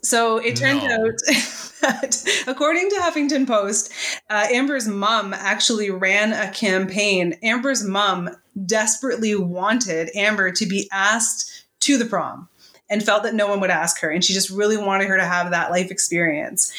So 0.09 0.39
it 0.39 0.57
turned 0.57 0.83
No. 0.83 1.05
out 1.05 1.19
that, 1.83 2.45
according 2.47 2.89
to 2.89 2.97
Huffington 2.97 3.47
Post, 3.47 3.93
uh, 4.31 4.47
Amber's 4.51 4.89
mom 4.89 5.35
actually 5.35 5.91
ran 5.91 6.33
a 6.33 6.51
campaign. 6.51 7.37
Amber's 7.43 7.85
mom 7.85 8.31
desperately 8.65 9.35
wanted 9.35 10.11
Amber 10.15 10.51
to 10.51 10.65
be 10.65 10.89
asked 10.91 11.65
to 11.81 11.99
the 11.99 12.07
prom 12.07 12.49
and 12.89 13.03
felt 13.03 13.23
that 13.23 13.35
no 13.35 13.47
one 13.49 13.61
would 13.61 13.71
ask 13.71 14.01
her. 14.01 14.09
And 14.09 14.25
she 14.25 14.33
just 14.33 14.49
really 14.49 14.79
wanted 14.79 15.09
her 15.09 15.19
to 15.19 15.27
have 15.27 15.51
that 15.51 15.71
life 15.71 15.91
experience. 15.91 16.73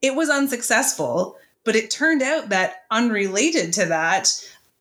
It 0.00 0.14
was 0.14 0.30
unsuccessful, 0.30 1.36
but 1.64 1.76
it 1.76 1.90
turned 1.90 2.22
out 2.22 2.48
that 2.48 2.84
unrelated 2.90 3.74
to 3.74 3.84
that, 3.86 4.30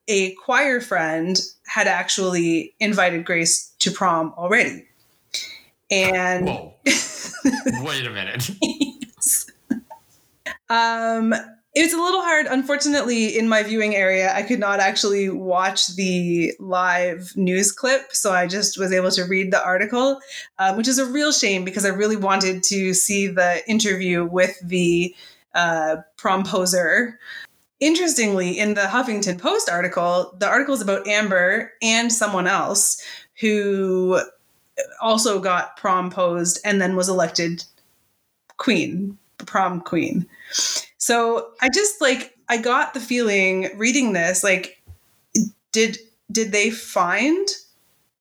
a 0.07 0.33
choir 0.35 0.79
friend 0.79 1.37
had 1.65 1.87
actually 1.87 2.73
invited 2.79 3.25
Grace 3.25 3.73
to 3.79 3.91
prom 3.91 4.33
already. 4.37 4.86
And 5.89 6.47
Whoa. 6.47 6.73
Wait 7.83 8.05
a 8.05 8.09
minute. 8.09 8.49
Um, 10.69 11.33
it's 11.73 11.93
a 11.93 11.97
little 11.97 12.21
hard. 12.21 12.47
Unfortunately, 12.47 13.37
in 13.37 13.47
my 13.47 13.61
viewing 13.63 13.95
area, 13.95 14.33
I 14.33 14.41
could 14.41 14.59
not 14.59 14.79
actually 14.79 15.29
watch 15.29 15.87
the 15.95 16.53
live 16.59 17.33
news 17.35 17.71
clip, 17.71 18.13
so 18.13 18.33
I 18.33 18.47
just 18.47 18.77
was 18.77 18.91
able 18.91 19.11
to 19.11 19.23
read 19.25 19.51
the 19.51 19.63
article, 19.63 20.19
um, 20.57 20.75
which 20.75 20.87
is 20.87 20.97
a 20.97 21.05
real 21.05 21.31
shame 21.31 21.63
because 21.63 21.85
I 21.85 21.89
really 21.89 22.15
wanted 22.15 22.63
to 22.63 22.93
see 22.93 23.27
the 23.27 23.61
interview 23.69 24.25
with 24.25 24.59
the 24.63 25.15
uh, 25.53 25.97
promposer. 26.17 27.19
Interestingly, 27.79 28.57
in 28.57 28.73
the 28.73 28.81
Huffington 28.81 29.39
Post 29.39 29.69
article, 29.69 30.35
the 30.39 30.47
article 30.47 30.73
is 30.73 30.81
about 30.81 31.07
Amber 31.07 31.73
and 31.83 32.11
someone 32.11 32.47
else 32.47 32.99
who 33.39 34.19
also 35.01 35.39
got 35.39 35.77
promposed 35.77 36.59
and 36.63 36.81
then 36.81 36.95
was 36.95 37.09
elected 37.09 37.63
queen, 38.57 39.17
prom 39.37 39.81
queen. 39.81 40.27
So 40.97 41.51
I 41.61 41.69
just 41.69 42.01
like 42.01 42.37
I 42.49 42.57
got 42.57 42.93
the 42.93 42.99
feeling 42.99 43.69
reading 43.77 44.13
this 44.13 44.43
like 44.43 44.81
did 45.71 45.97
did 46.31 46.51
they 46.51 46.69
find 46.69 47.47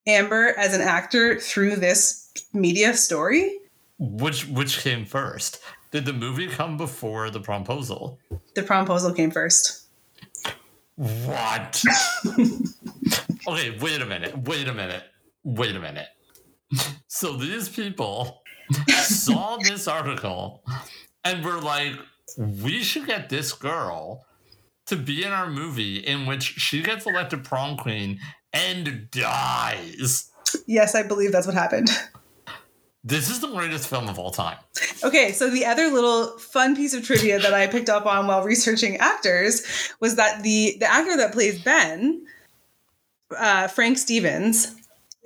Amber 0.06 0.54
as 0.56 0.74
an 0.74 0.80
actor 0.80 1.40
through 1.40 1.76
this 1.76 2.30
media 2.52 2.94
story? 2.94 3.58
Which 3.98 4.46
which 4.48 4.78
came 4.78 5.04
first? 5.04 5.60
Did 5.90 6.04
the 6.04 6.12
movie 6.12 6.48
come 6.48 6.76
before 6.76 7.30
the 7.30 7.40
promposal? 7.40 8.18
The 8.54 8.62
promposal 8.62 9.16
came 9.16 9.30
first. 9.30 9.84
What? 10.96 11.82
okay, 13.48 13.78
wait 13.78 14.00
a 14.00 14.06
minute. 14.06 14.36
Wait 14.38 14.68
a 14.68 14.74
minute. 14.74 15.04
Wait 15.44 15.76
a 15.76 15.80
minute. 15.80 16.08
So 17.06 17.36
these 17.36 17.68
people 17.68 18.42
saw 18.88 19.56
this 19.58 19.86
article 19.86 20.62
and 21.24 21.44
were 21.44 21.60
like, 21.60 21.92
we 22.36 22.82
should 22.82 23.06
get 23.06 23.28
this 23.28 23.52
girl 23.52 24.26
to 24.86 24.96
be 24.96 25.24
in 25.24 25.32
our 25.32 25.50
movie 25.50 25.98
in 25.98 26.26
which 26.26 26.42
she 26.42 26.82
gets 26.82 27.06
elected 27.06 27.44
prom 27.44 27.76
queen 27.76 28.20
and 28.52 29.08
dies. 29.10 30.30
Yes, 30.66 30.94
I 30.94 31.02
believe 31.02 31.32
that's 31.32 31.46
what 31.46 31.54
happened. 31.54 31.88
This 33.04 33.30
is 33.30 33.38
the 33.38 33.48
greatest 33.48 33.88
film 33.88 34.08
of 34.08 34.18
all 34.18 34.32
time. 34.32 34.58
Okay, 35.04 35.30
so 35.30 35.48
the 35.48 35.64
other 35.64 35.88
little 35.90 36.36
fun 36.38 36.74
piece 36.74 36.92
of 36.92 37.04
trivia 37.04 37.38
that 37.38 37.54
I 37.54 37.68
picked 37.68 37.88
up 37.88 38.04
on 38.04 38.26
while 38.26 38.42
researching 38.42 38.96
actors 38.96 39.92
was 40.00 40.16
that 40.16 40.42
the 40.42 40.76
the 40.80 40.90
actor 40.90 41.16
that 41.16 41.32
plays 41.32 41.62
Ben, 41.62 42.26
uh, 43.38 43.68
Frank 43.68 43.98
Stephens, 43.98 44.75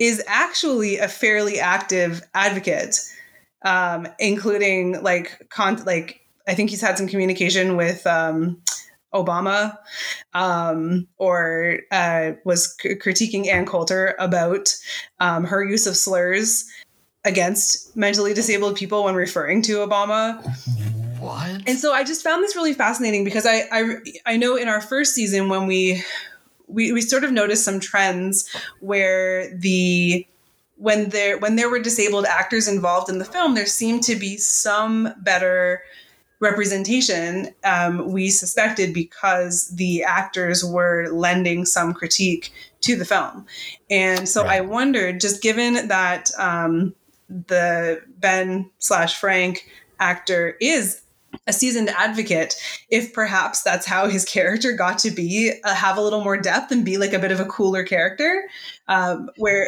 is 0.01 0.23
actually 0.25 0.97
a 0.97 1.07
fairly 1.07 1.59
active 1.59 2.23
advocate, 2.33 2.99
um, 3.63 4.07
including 4.17 4.99
like 5.03 5.47
con- 5.51 5.83
like 5.85 6.21
I 6.47 6.55
think 6.55 6.71
he's 6.71 6.81
had 6.81 6.97
some 6.97 7.07
communication 7.07 7.77
with 7.77 8.07
um, 8.07 8.59
Obama, 9.13 9.77
um, 10.33 11.07
or 11.19 11.81
uh, 11.91 12.31
was 12.45 12.75
c- 12.81 12.95
critiquing 12.95 13.47
Ann 13.47 13.67
Coulter 13.67 14.15
about 14.17 14.75
um, 15.19 15.43
her 15.43 15.63
use 15.63 15.85
of 15.85 15.95
slurs 15.95 16.65
against 17.23 17.95
mentally 17.95 18.33
disabled 18.33 18.77
people 18.77 19.03
when 19.03 19.13
referring 19.13 19.61
to 19.61 19.73
Obama. 19.73 20.41
What? 21.19 21.61
And 21.67 21.77
so 21.77 21.93
I 21.93 22.03
just 22.03 22.23
found 22.23 22.43
this 22.43 22.55
really 22.55 22.73
fascinating 22.73 23.23
because 23.23 23.45
I 23.45 23.65
I, 23.71 23.95
I 24.25 24.37
know 24.37 24.55
in 24.55 24.67
our 24.67 24.81
first 24.81 25.13
season 25.13 25.47
when 25.47 25.67
we, 25.67 26.03
we 26.71 26.91
we 26.91 27.01
sort 27.01 27.23
of 27.23 27.31
noticed 27.31 27.63
some 27.63 27.79
trends 27.79 28.49
where 28.79 29.55
the 29.55 30.25
when 30.77 31.09
there 31.09 31.37
when 31.37 31.55
there 31.55 31.69
were 31.69 31.79
disabled 31.79 32.25
actors 32.25 32.67
involved 32.67 33.09
in 33.09 33.19
the 33.19 33.25
film, 33.25 33.53
there 33.55 33.65
seemed 33.65 34.03
to 34.03 34.15
be 34.15 34.37
some 34.37 35.13
better 35.19 35.83
representation. 36.39 37.49
Um, 37.63 38.11
we 38.11 38.29
suspected 38.29 38.93
because 38.93 39.67
the 39.75 40.03
actors 40.03 40.65
were 40.65 41.07
lending 41.11 41.65
some 41.65 41.93
critique 41.93 42.51
to 42.81 42.95
the 42.95 43.05
film, 43.05 43.45
and 43.89 44.27
so 44.27 44.45
I 44.45 44.61
wondered, 44.61 45.21
just 45.21 45.41
given 45.43 45.87
that 45.87 46.31
um, 46.39 46.95
the 47.29 48.01
Ben 48.17 48.69
slash 48.79 49.19
Frank 49.19 49.69
actor 49.99 50.57
is 50.59 51.01
a 51.47 51.53
seasoned 51.53 51.89
advocate 51.89 52.55
if 52.89 53.13
perhaps 53.13 53.61
that's 53.63 53.85
how 53.85 54.07
his 54.07 54.25
character 54.25 54.73
got 54.73 54.99
to 54.99 55.11
be 55.11 55.53
uh, 55.63 55.73
have 55.73 55.97
a 55.97 56.01
little 56.01 56.23
more 56.23 56.37
depth 56.37 56.71
and 56.71 56.85
be 56.85 56.97
like 56.97 57.13
a 57.13 57.19
bit 57.19 57.31
of 57.31 57.39
a 57.39 57.45
cooler 57.45 57.83
character 57.83 58.43
um, 58.87 59.29
where 59.37 59.67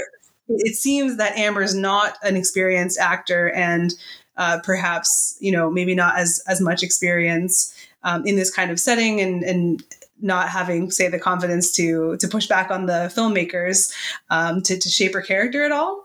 it 0.50 0.76
seems 0.76 1.18
that 1.18 1.38
amber's 1.38 1.74
not 1.74 2.18
an 2.24 2.36
experienced 2.36 3.00
actor 3.00 3.52
and 3.52 3.94
uh, 4.38 4.60
perhaps 4.64 5.38
you 5.40 5.52
know 5.52 5.70
maybe 5.70 5.96
not 5.96 6.18
as 6.18 6.44
as 6.48 6.60
much 6.62 6.84
experience 6.84 7.76
um, 8.04 8.26
in 8.26 8.36
this 8.36 8.54
kind 8.54 8.72
of 8.72 8.80
setting 8.80 9.20
and 9.22 9.44
and 9.44 9.84
not 10.22 10.50
having 10.50 10.90
say 10.90 11.08
the 11.08 11.20
confidence 11.20 11.72
to 11.72 12.18
to 12.18 12.28
push 12.28 12.48
back 12.48 12.72
on 12.72 12.86
the 12.86 13.12
filmmakers 13.16 13.94
um, 14.30 14.62
to, 14.62 14.78
to 14.78 14.90
shape 14.90 15.14
her 15.14 15.22
character 15.22 15.64
at 15.64 15.72
all 15.72 16.04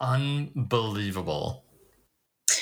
Unbelievable. 0.00 1.63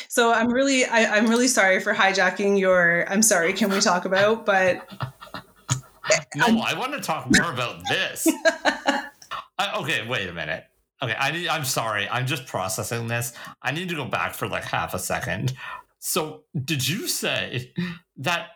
So 0.08 0.32
I'm 0.32 0.52
really, 0.52 0.84
I, 0.84 1.16
I'm 1.16 1.26
really 1.26 1.48
sorry 1.48 1.80
for 1.80 1.94
hijacking 1.94 2.58
your. 2.58 3.06
I'm 3.10 3.22
sorry. 3.22 3.52
Can 3.52 3.70
we 3.70 3.80
talk 3.80 4.04
about? 4.04 4.44
But 4.44 4.88
No, 6.34 6.60
I 6.60 6.78
want 6.78 6.92
to 6.92 7.00
talk 7.00 7.28
more 7.36 7.52
about 7.52 7.82
this. 7.88 8.26
I, 9.58 9.78
okay, 9.78 10.06
wait 10.06 10.28
a 10.28 10.32
minute. 10.32 10.64
Okay, 11.02 11.14
I 11.18 11.30
need, 11.32 11.48
I'm 11.48 11.64
sorry. 11.64 12.08
I'm 12.08 12.26
just 12.26 12.46
processing 12.46 13.08
this. 13.08 13.32
I 13.62 13.72
need 13.72 13.88
to 13.88 13.94
go 13.94 14.04
back 14.04 14.34
for 14.34 14.48
like 14.48 14.64
half 14.64 14.94
a 14.94 14.98
second. 14.98 15.54
So, 15.98 16.44
did 16.64 16.88
you 16.88 17.06
say 17.06 17.72
that 18.16 18.48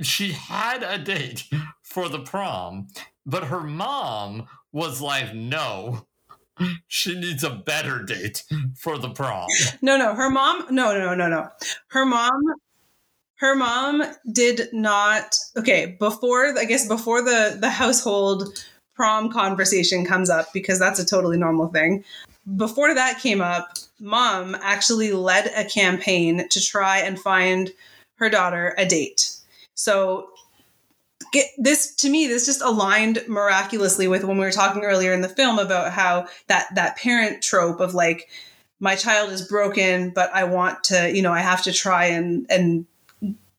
she 0.00 0.32
had 0.32 0.82
a 0.82 0.98
date 0.98 1.44
for 1.82 2.08
the 2.08 2.20
prom, 2.20 2.88
but 3.26 3.44
her 3.44 3.60
mom 3.60 4.46
was 4.72 5.00
like, 5.00 5.34
no, 5.34 6.06
she 6.88 7.18
needs 7.18 7.44
a 7.44 7.50
better 7.50 8.02
date 8.02 8.44
for 8.76 8.98
the 8.98 9.10
prom? 9.10 9.48
no, 9.82 9.96
no, 9.96 10.14
her 10.14 10.30
mom. 10.30 10.66
No, 10.70 10.96
no, 10.98 11.14
no, 11.14 11.28
no. 11.28 11.48
Her 11.88 12.04
mom. 12.06 12.40
her 13.36 13.56
mom 13.56 14.02
did 14.30 14.68
not 14.72 15.36
okay 15.56 15.96
before 15.98 16.58
i 16.58 16.64
guess 16.64 16.86
before 16.86 17.22
the 17.22 17.56
the 17.60 17.70
household 17.70 18.64
prom 18.94 19.32
conversation 19.32 20.04
comes 20.04 20.28
up 20.28 20.52
because 20.52 20.78
that's 20.78 21.00
a 21.00 21.06
totally 21.06 21.38
normal 21.38 21.68
thing 21.68 22.04
before 22.56 22.94
that 22.94 23.18
came 23.18 23.40
up 23.40 23.78
mom 23.98 24.54
actually 24.60 25.12
led 25.12 25.46
a 25.56 25.64
campaign 25.64 26.46
to 26.50 26.60
try 26.60 26.98
and 26.98 27.18
find 27.18 27.72
her 28.16 28.28
daughter 28.28 28.74
a 28.76 28.84
date 28.84 29.30
so 29.74 30.29
get 31.32 31.46
this 31.58 31.94
to 31.94 32.10
me 32.10 32.26
this 32.26 32.46
just 32.46 32.62
aligned 32.62 33.22
miraculously 33.28 34.08
with 34.08 34.24
when 34.24 34.38
we 34.38 34.44
were 34.44 34.50
talking 34.50 34.82
earlier 34.82 35.12
in 35.12 35.20
the 35.20 35.28
film 35.28 35.58
about 35.58 35.92
how 35.92 36.26
that 36.48 36.66
that 36.74 36.96
parent 36.96 37.42
trope 37.42 37.80
of 37.80 37.94
like 37.94 38.28
my 38.78 38.96
child 38.96 39.30
is 39.30 39.46
broken 39.46 40.10
but 40.10 40.30
i 40.34 40.44
want 40.44 40.82
to 40.84 41.14
you 41.14 41.22
know 41.22 41.32
i 41.32 41.40
have 41.40 41.62
to 41.62 41.72
try 41.72 42.06
and 42.06 42.46
and 42.50 42.86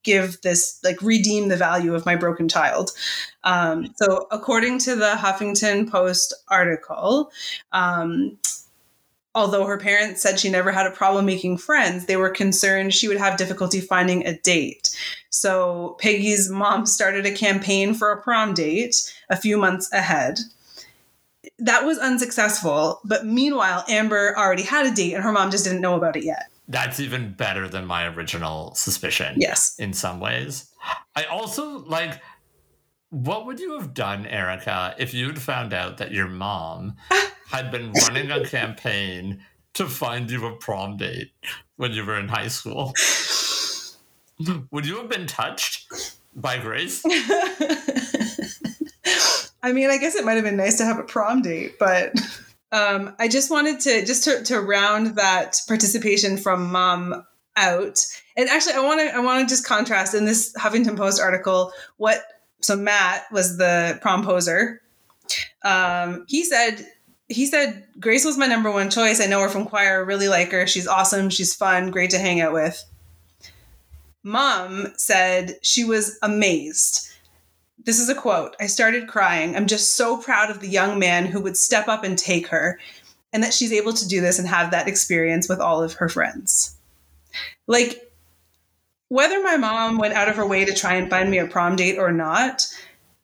give 0.03 0.41
this 0.41 0.79
like 0.83 1.01
redeem 1.01 1.49
the 1.49 1.57
value 1.57 1.93
of 1.93 2.05
my 2.05 2.15
broken 2.15 2.49
child. 2.49 2.91
Um, 3.43 3.93
so 3.95 4.27
according 4.31 4.79
to 4.79 4.95
the 4.95 5.13
huffington 5.17 5.89
post 5.89 6.33
article 6.47 7.31
um, 7.71 8.37
although 9.33 9.65
her 9.65 9.77
parents 9.77 10.21
said 10.21 10.39
she 10.39 10.49
never 10.49 10.71
had 10.71 10.85
a 10.85 10.91
problem 10.91 11.25
making 11.25 11.57
friends 11.57 12.05
they 12.05 12.17
were 12.17 12.29
concerned 12.29 12.93
she 12.93 13.07
would 13.07 13.17
have 13.17 13.37
difficulty 13.37 13.79
finding 13.79 14.25
a 14.25 14.37
date 14.39 14.89
so 15.29 15.95
peggy's 15.99 16.49
mom 16.49 16.85
started 16.97 17.25
a 17.25 17.31
campaign 17.31 17.93
for 17.93 18.11
a 18.11 18.21
prom 18.21 18.53
date 18.53 19.13
a 19.29 19.35
few 19.37 19.57
months 19.57 19.91
ahead 19.93 20.39
that 21.59 21.85
was 21.85 21.97
unsuccessful 21.97 22.99
but 23.03 23.25
meanwhile 23.25 23.83
amber 23.87 24.33
already 24.37 24.63
had 24.63 24.85
a 24.85 24.91
date 24.91 25.13
and 25.13 25.23
her 25.23 25.31
mom 25.31 25.49
just 25.51 25.63
didn't 25.63 25.81
know 25.81 25.95
about 25.95 26.15
it 26.15 26.23
yet 26.23 26.47
That's 26.67 26.99
even 26.99 27.33
better 27.33 27.67
than 27.67 27.85
my 27.85 28.07
original 28.07 28.73
suspicion. 28.75 29.35
yes 29.37 29.75
in 29.79 29.93
some 29.93 30.19
ways. 30.19 30.67
I 31.15 31.25
also 31.25 31.79
like 31.85 32.19
what 33.11 33.45
would 33.45 33.59
you 33.59 33.77
have 33.77 33.93
done, 33.93 34.25
Erica, 34.25 34.95
if 34.97 35.13
you'd 35.13 35.39
found 35.39 35.73
out 35.73 35.97
that 35.97 36.11
your 36.11 36.27
mom 36.27 36.95
had 37.51 37.69
been 37.69 37.91
running 38.07 38.31
a 38.31 38.43
campaign 38.45 39.43
to 39.73 39.85
find 39.85 40.31
you 40.31 40.45
a 40.47 40.55
prom 40.55 40.97
date 40.97 41.31
when 41.75 41.91
you 41.91 42.05
were 42.05 42.17
in 42.17 42.29
high 42.29 42.47
school? 42.47 42.93
Would 44.71 44.87
you 44.87 44.97
have 44.97 45.09
been 45.09 45.27
touched 45.27 45.91
by 46.35 46.57
Grace? 46.57 47.03
I 49.63 49.71
mean, 49.71 49.91
I 49.91 49.97
guess 49.97 50.15
it 50.15 50.25
might 50.25 50.33
have 50.33 50.43
been 50.43 50.57
nice 50.57 50.77
to 50.79 50.85
have 50.85 50.97
a 50.97 51.03
prom 51.03 51.43
date, 51.43 51.77
but 51.77 52.13
um, 52.71 53.15
I 53.19 53.27
just 53.27 53.51
wanted 53.51 53.79
to 53.81 54.03
just 54.03 54.23
to, 54.23 54.41
to 54.45 54.59
round 54.59 55.17
that 55.17 55.57
participation 55.67 56.37
from 56.37 56.71
mom 56.71 57.23
out. 57.55 57.99
And 58.35 58.49
actually, 58.49 58.73
I 58.73 58.79
want 58.79 59.01
to 59.01 59.15
I 59.15 59.19
want 59.19 59.47
to 59.47 59.53
just 59.53 59.67
contrast 59.67 60.15
in 60.15 60.25
this 60.25 60.55
Huffington 60.57 60.97
Post 60.97 61.21
article 61.21 61.71
what 61.97 62.23
so 62.61 62.75
Matt 62.75 63.25
was 63.31 63.57
the 63.57 63.99
promposer. 64.01 64.81
Um, 65.63 66.25
he 66.27 66.43
said 66.43 66.85
he 67.27 67.45
said 67.45 67.87
Grace 67.99 68.25
was 68.25 68.37
my 68.37 68.47
number 68.47 68.71
one 68.71 68.89
choice. 68.89 69.21
I 69.21 69.25
know 69.25 69.41
her 69.41 69.49
from 69.49 69.65
choir. 69.65 70.03
Really 70.03 70.27
like 70.27 70.51
her. 70.51 70.67
She's 70.67 70.87
awesome. 70.87 71.29
She's 71.29 71.55
fun. 71.55 71.91
Great 71.91 72.09
to 72.11 72.19
hang 72.19 72.41
out 72.41 72.53
with. 72.53 72.83
Mom 74.23 74.87
said 74.97 75.57
she 75.61 75.83
was 75.83 76.17
amazed. 76.21 77.07
This 77.83 77.99
is 77.99 78.09
a 78.09 78.15
quote. 78.15 78.55
I 78.59 78.67
started 78.67 79.07
crying. 79.07 79.55
I'm 79.55 79.65
just 79.65 79.95
so 79.95 80.17
proud 80.17 80.51
of 80.51 80.59
the 80.59 80.67
young 80.67 80.99
man 80.99 81.25
who 81.25 81.41
would 81.41 81.57
step 81.57 81.87
up 81.87 82.03
and 82.03 82.17
take 82.17 82.47
her, 82.47 82.79
and 83.33 83.41
that 83.41 83.53
she's 83.53 83.73
able 83.73 83.93
to 83.93 84.07
do 84.07 84.21
this 84.21 84.37
and 84.37 84.47
have 84.47 84.69
that 84.71 84.87
experience 84.87 85.49
with 85.49 85.59
all 85.59 85.81
of 85.81 85.93
her 85.93 86.07
friends. 86.07 86.75
Like, 87.65 88.10
whether 89.11 89.43
my 89.43 89.57
mom 89.57 89.97
went 89.97 90.13
out 90.13 90.29
of 90.29 90.37
her 90.37 90.47
way 90.47 90.63
to 90.63 90.73
try 90.73 90.93
and 90.93 91.09
find 91.09 91.29
me 91.29 91.37
a 91.37 91.45
prom 91.45 91.75
date 91.75 91.97
or 91.97 92.13
not, 92.13 92.65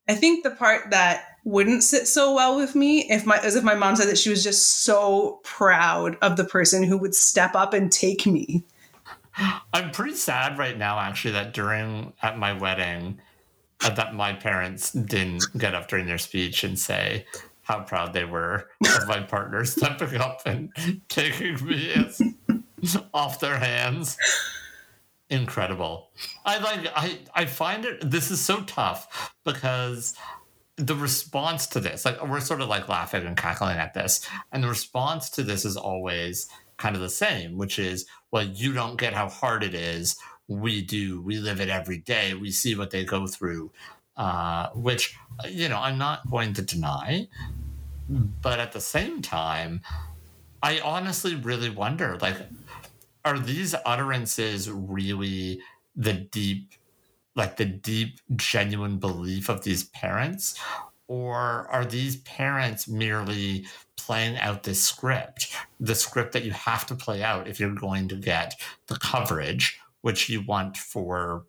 I 0.09 0.15
think 0.15 0.43
the 0.43 0.51
part 0.51 0.89
that 0.89 1.38
wouldn't 1.45 1.81
sit 1.81 2.09
so 2.09 2.33
well 2.33 2.57
with 2.57 2.75
me 2.75 3.09
if 3.09 3.25
my 3.25 3.38
as 3.38 3.55
if 3.55 3.63
my 3.63 3.73
mom 3.73 3.95
said 3.95 4.09
that 4.09 4.17
she 4.17 4.29
was 4.29 4.43
just 4.43 4.81
so 4.81 5.39
proud 5.45 6.17
of 6.21 6.35
the 6.35 6.43
person 6.43 6.83
who 6.83 6.97
would 6.97 7.15
step 7.15 7.55
up 7.55 7.73
and 7.73 7.89
take 7.89 8.25
me. 8.25 8.65
I'm 9.73 9.91
pretty 9.91 10.15
sad 10.15 10.57
right 10.57 10.77
now, 10.77 10.99
actually, 10.99 11.31
that 11.31 11.53
during 11.53 12.11
at 12.21 12.38
my 12.38 12.51
wedding, 12.51 13.21
uh, 13.81 13.91
that 13.91 14.13
my 14.13 14.33
parents 14.33 14.91
didn't 14.91 15.45
get 15.57 15.73
up 15.73 15.88
during 15.88 16.05
their 16.05 16.17
speech 16.17 16.65
and 16.65 16.77
say 16.77 17.25
how 17.61 17.79
proud 17.83 18.11
they 18.11 18.25
were 18.25 18.67
of 18.81 19.07
my 19.07 19.21
partner 19.21 19.63
stepping 19.65 20.19
up 20.19 20.41
and 20.45 20.69
taking 21.07 21.65
me 21.65 22.11
off 23.13 23.39
their 23.39 23.57
hands. 23.57 24.17
Incredible. 25.30 26.09
I 26.45 26.59
like. 26.59 26.88
I 26.95 27.19
I 27.34 27.45
find 27.45 27.84
it. 27.84 28.09
This 28.09 28.32
is 28.32 28.39
so 28.39 28.61
tough 28.61 29.34
because 29.43 30.15
the 30.78 30.95
response 30.95 31.67
to 31.67 31.80
this, 31.80 32.05
like 32.05 32.25
we're 32.25 32.39
sort 32.39 32.61
of 32.61 32.69
like 32.69 32.88
laughing 32.88 33.25
and 33.25 33.36
cackling 33.36 33.78
at 33.78 33.93
this, 33.93 34.25
and 34.51 34.63
the 34.63 34.69
response 34.69 35.30
to 35.32 35.43
this 35.43 35.65
is 35.65 35.75
always 35.75 36.47
kind 36.78 36.95
of 36.95 37.01
the 37.01 37.09
same, 37.09 37.57
which 37.57 37.80
is, 37.80 38.05
well, 38.32 38.43
you 38.43 38.71
don't 38.71 38.97
get 38.97 39.13
how 39.13 39.28
hard 39.28 39.63
it 39.63 39.73
is. 39.73 40.15
We 40.47 40.82
do. 40.82 41.21
We 41.21 41.39
live 41.39 41.59
it 41.59 41.69
every 41.69 41.97
day. 41.97 42.34
We 42.34 42.51
see 42.51 42.75
what 42.75 42.91
they 42.91 43.03
go 43.03 43.28
through, 43.28 43.71
uh, 44.15 44.69
which, 44.75 45.17
you 45.49 45.67
know, 45.67 45.80
I'm 45.80 45.97
not 45.97 46.30
going 46.30 46.53
to 46.53 46.61
deny. 46.61 47.28
But 48.07 48.59
at 48.59 48.71
the 48.71 48.80
same 48.80 49.21
time, 49.21 49.82
I 50.63 50.80
honestly 50.80 51.36
really 51.36 51.69
wonder 51.69 52.17
like, 52.21 52.38
are 53.28 53.38
these 53.38 53.75
utterances 53.86 54.71
really 54.71 55.59
the 55.95 56.13
deep, 56.13 56.73
like 57.36 57.57
the 57.57 57.65
deep, 57.65 58.19
genuine 58.36 58.97
belief 58.97 59.49
of 59.49 59.63
these 59.63 59.84
parents? 59.86 60.57
Or 61.09 61.67
are 61.69 61.86
these 61.86 62.17
parents 62.17 62.88
merely 62.88 63.65
playing 63.97 64.38
out 64.38 64.63
this 64.63 64.84
script, 64.84 65.53
the 65.80 65.95
script 65.95 66.32
that 66.34 66.43
you 66.43 66.51
have 66.51 66.86
to 66.88 66.95
play 66.95 67.21
out 67.21 67.47
if 67.47 67.59
you're 67.59 67.75
going 67.75 68.07
to 68.09 68.15
get 68.15 68.55
the 68.88 68.97
coverage, 68.97 69.78
which 70.01 70.30
you 70.30 70.41
want 70.41 70.78
for 70.78 71.45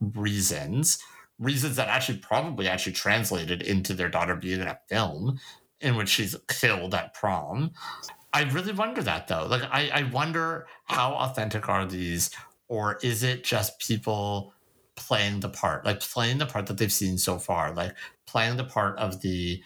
reasons, 0.00 0.98
reasons 1.38 1.76
that 1.76 1.88
actually 1.88 2.18
probably 2.18 2.66
actually 2.66 2.92
translated 2.92 3.62
into 3.62 3.94
their 3.94 4.08
daughter 4.08 4.34
being 4.34 4.60
in 4.60 4.66
a 4.66 4.78
film 4.88 5.38
in 5.80 5.96
which 5.96 6.08
she's 6.08 6.36
killed 6.48 6.94
at 6.94 7.14
prom. 7.14 7.72
I 8.32 8.44
really 8.44 8.72
wonder 8.72 9.02
that 9.02 9.28
though. 9.28 9.46
Like, 9.46 9.62
I, 9.70 9.90
I 9.92 10.02
wonder 10.10 10.66
how 10.84 11.12
authentic 11.12 11.68
are 11.68 11.84
these, 11.84 12.30
or 12.68 12.98
is 13.02 13.22
it 13.22 13.44
just 13.44 13.78
people 13.78 14.54
playing 14.96 15.40
the 15.40 15.48
part, 15.48 15.84
like 15.84 16.00
playing 16.00 16.38
the 16.38 16.46
part 16.46 16.66
that 16.66 16.78
they've 16.78 16.92
seen 16.92 17.18
so 17.18 17.38
far, 17.38 17.74
like 17.74 17.94
playing 18.26 18.56
the 18.56 18.64
part 18.64 18.98
of 18.98 19.20
the 19.20 19.62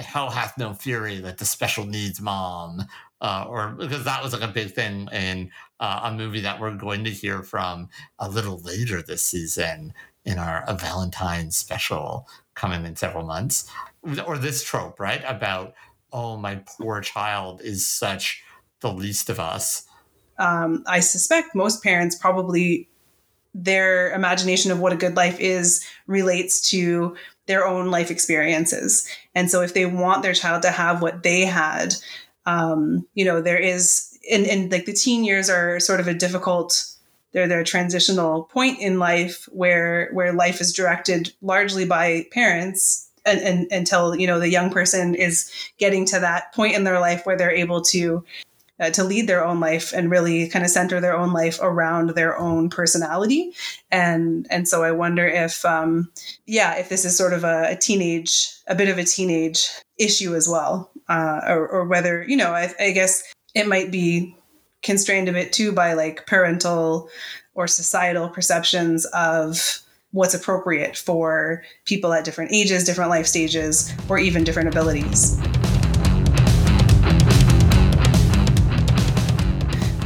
hell 0.00 0.30
hath 0.30 0.58
no 0.58 0.74
fury, 0.74 1.18
like 1.18 1.36
the 1.36 1.44
special 1.44 1.86
needs 1.86 2.20
mom, 2.20 2.82
uh, 3.20 3.44
or 3.48 3.68
because 3.68 4.04
that 4.04 4.22
was 4.22 4.32
like 4.32 4.42
a 4.42 4.52
big 4.52 4.72
thing 4.72 5.08
in 5.12 5.50
uh, 5.80 6.00
a 6.04 6.12
movie 6.12 6.40
that 6.40 6.60
we're 6.60 6.74
going 6.74 7.04
to 7.04 7.10
hear 7.10 7.42
from 7.42 7.88
a 8.18 8.28
little 8.28 8.58
later 8.58 9.02
this 9.02 9.22
season 9.22 9.92
in 10.24 10.38
our 10.38 10.64
a 10.66 10.74
Valentine's 10.74 11.56
special 11.56 12.28
coming 12.54 12.84
in 12.84 12.96
several 12.96 13.24
months, 13.24 13.70
or 14.26 14.36
this 14.36 14.64
trope, 14.64 14.98
right? 14.98 15.22
About 15.26 15.74
oh 16.12 16.36
my 16.36 16.56
poor 16.66 17.00
child 17.00 17.60
is 17.62 17.88
such 17.88 18.42
the 18.80 18.92
least 18.92 19.30
of 19.30 19.40
us. 19.40 19.84
Um, 20.38 20.84
I 20.86 21.00
suspect 21.00 21.54
most 21.54 21.82
parents 21.82 22.14
probably 22.14 22.88
their 23.54 24.12
imagination 24.12 24.70
of 24.70 24.78
what 24.78 24.92
a 24.92 24.96
good 24.96 25.16
life 25.16 25.38
is 25.40 25.84
relates 26.06 26.70
to 26.70 27.16
their 27.46 27.66
own 27.66 27.90
life 27.90 28.10
experiences. 28.10 29.08
And 29.34 29.50
so 29.50 29.62
if 29.62 29.74
they 29.74 29.86
want 29.86 30.22
their 30.22 30.34
child 30.34 30.62
to 30.62 30.70
have 30.70 31.02
what 31.02 31.22
they 31.22 31.44
had, 31.44 31.94
um, 32.46 33.06
you 33.14 33.24
know, 33.24 33.40
there 33.40 33.58
is, 33.58 34.16
and, 34.30 34.46
and 34.46 34.70
like 34.70 34.84
the 34.84 34.92
teen 34.92 35.24
years 35.24 35.50
are 35.50 35.80
sort 35.80 35.98
of 35.98 36.06
a 36.06 36.14
difficult, 36.14 36.84
they're 37.32 37.48
their 37.48 37.64
transitional 37.64 38.44
point 38.44 38.78
in 38.78 38.98
life 38.98 39.48
where, 39.50 40.10
where 40.12 40.32
life 40.32 40.60
is 40.60 40.72
directed 40.72 41.32
largely 41.40 41.84
by 41.84 42.26
parents 42.30 43.07
and, 43.28 43.40
and, 43.40 43.66
until, 43.70 44.16
you 44.16 44.26
know, 44.26 44.40
the 44.40 44.48
young 44.48 44.70
person 44.70 45.14
is 45.14 45.50
getting 45.78 46.04
to 46.06 46.20
that 46.20 46.52
point 46.54 46.74
in 46.74 46.84
their 46.84 47.00
life 47.00 47.24
where 47.24 47.36
they're 47.36 47.50
able 47.50 47.82
to 47.82 48.24
uh, 48.80 48.90
to 48.90 49.02
lead 49.02 49.26
their 49.26 49.44
own 49.44 49.58
life 49.58 49.92
and 49.92 50.10
really 50.10 50.48
kind 50.48 50.64
of 50.64 50.70
center 50.70 51.00
their 51.00 51.16
own 51.16 51.32
life 51.32 51.58
around 51.60 52.10
their 52.10 52.38
own 52.38 52.70
personality. 52.70 53.52
And 53.90 54.46
and 54.50 54.68
so 54.68 54.84
i 54.84 54.92
wonder 54.92 55.26
if 55.26 55.64
um 55.64 56.10
yeah 56.46 56.76
if 56.76 56.88
this 56.88 57.04
is 57.04 57.16
sort 57.16 57.32
of 57.32 57.44
a, 57.44 57.72
a 57.72 57.76
teenage 57.76 58.50
a 58.66 58.74
bit 58.74 58.88
of 58.88 58.98
a 58.98 59.04
teenage 59.04 59.68
issue 59.98 60.34
as 60.34 60.48
well 60.48 60.90
uh 61.08 61.40
or, 61.48 61.66
or 61.68 61.84
whether 61.86 62.24
you 62.28 62.36
know 62.36 62.52
I, 62.52 62.72
I 62.78 62.92
guess 62.92 63.22
it 63.54 63.66
might 63.66 63.90
be 63.90 64.36
constrained 64.82 65.28
a 65.28 65.32
bit 65.32 65.52
too 65.52 65.72
by 65.72 65.94
like 65.94 66.26
parental 66.26 67.08
or 67.54 67.66
societal 67.66 68.28
perceptions 68.28 69.04
of 69.06 69.80
what's 70.12 70.34
appropriate 70.34 70.96
for 70.96 71.62
people 71.84 72.12
at 72.12 72.24
different 72.24 72.52
ages 72.52 72.84
different 72.84 73.10
life 73.10 73.26
stages 73.26 73.92
or 74.08 74.18
even 74.18 74.44
different 74.44 74.68
abilities 74.68 75.40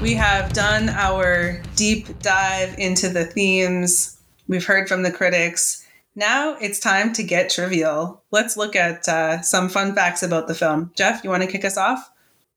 We 0.02 0.14
have 0.14 0.52
done 0.52 0.88
our 0.88 1.62
deep 1.76 2.18
dive 2.18 2.76
into 2.76 3.08
the 3.08 3.24
themes. 3.24 4.20
We've 4.48 4.66
heard 4.66 4.88
from 4.88 5.04
the 5.04 5.12
critics. 5.12 5.86
Now 6.16 6.56
it's 6.60 6.80
time 6.80 7.12
to 7.12 7.22
get 7.22 7.50
trivial. 7.50 8.20
Let's 8.32 8.56
look 8.56 8.74
at 8.74 9.08
uh, 9.08 9.42
some 9.42 9.68
fun 9.68 9.94
facts 9.94 10.24
about 10.24 10.48
the 10.48 10.56
film. 10.56 10.90
Jeff, 10.96 11.22
you 11.22 11.30
want 11.30 11.44
to 11.44 11.48
kick 11.48 11.64
us 11.64 11.76
off? 11.76 12.10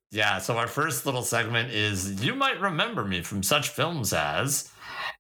Yeah, 0.09 0.39
so 0.39 0.57
our 0.57 0.65
first 0.65 1.05
little 1.05 1.21
segment 1.21 1.69
is 1.69 2.25
You 2.25 2.33
Might 2.33 2.59
Remember 2.59 3.05
Me 3.05 3.21
from 3.21 3.43
such 3.43 3.69
films 3.69 4.11
as. 4.11 4.71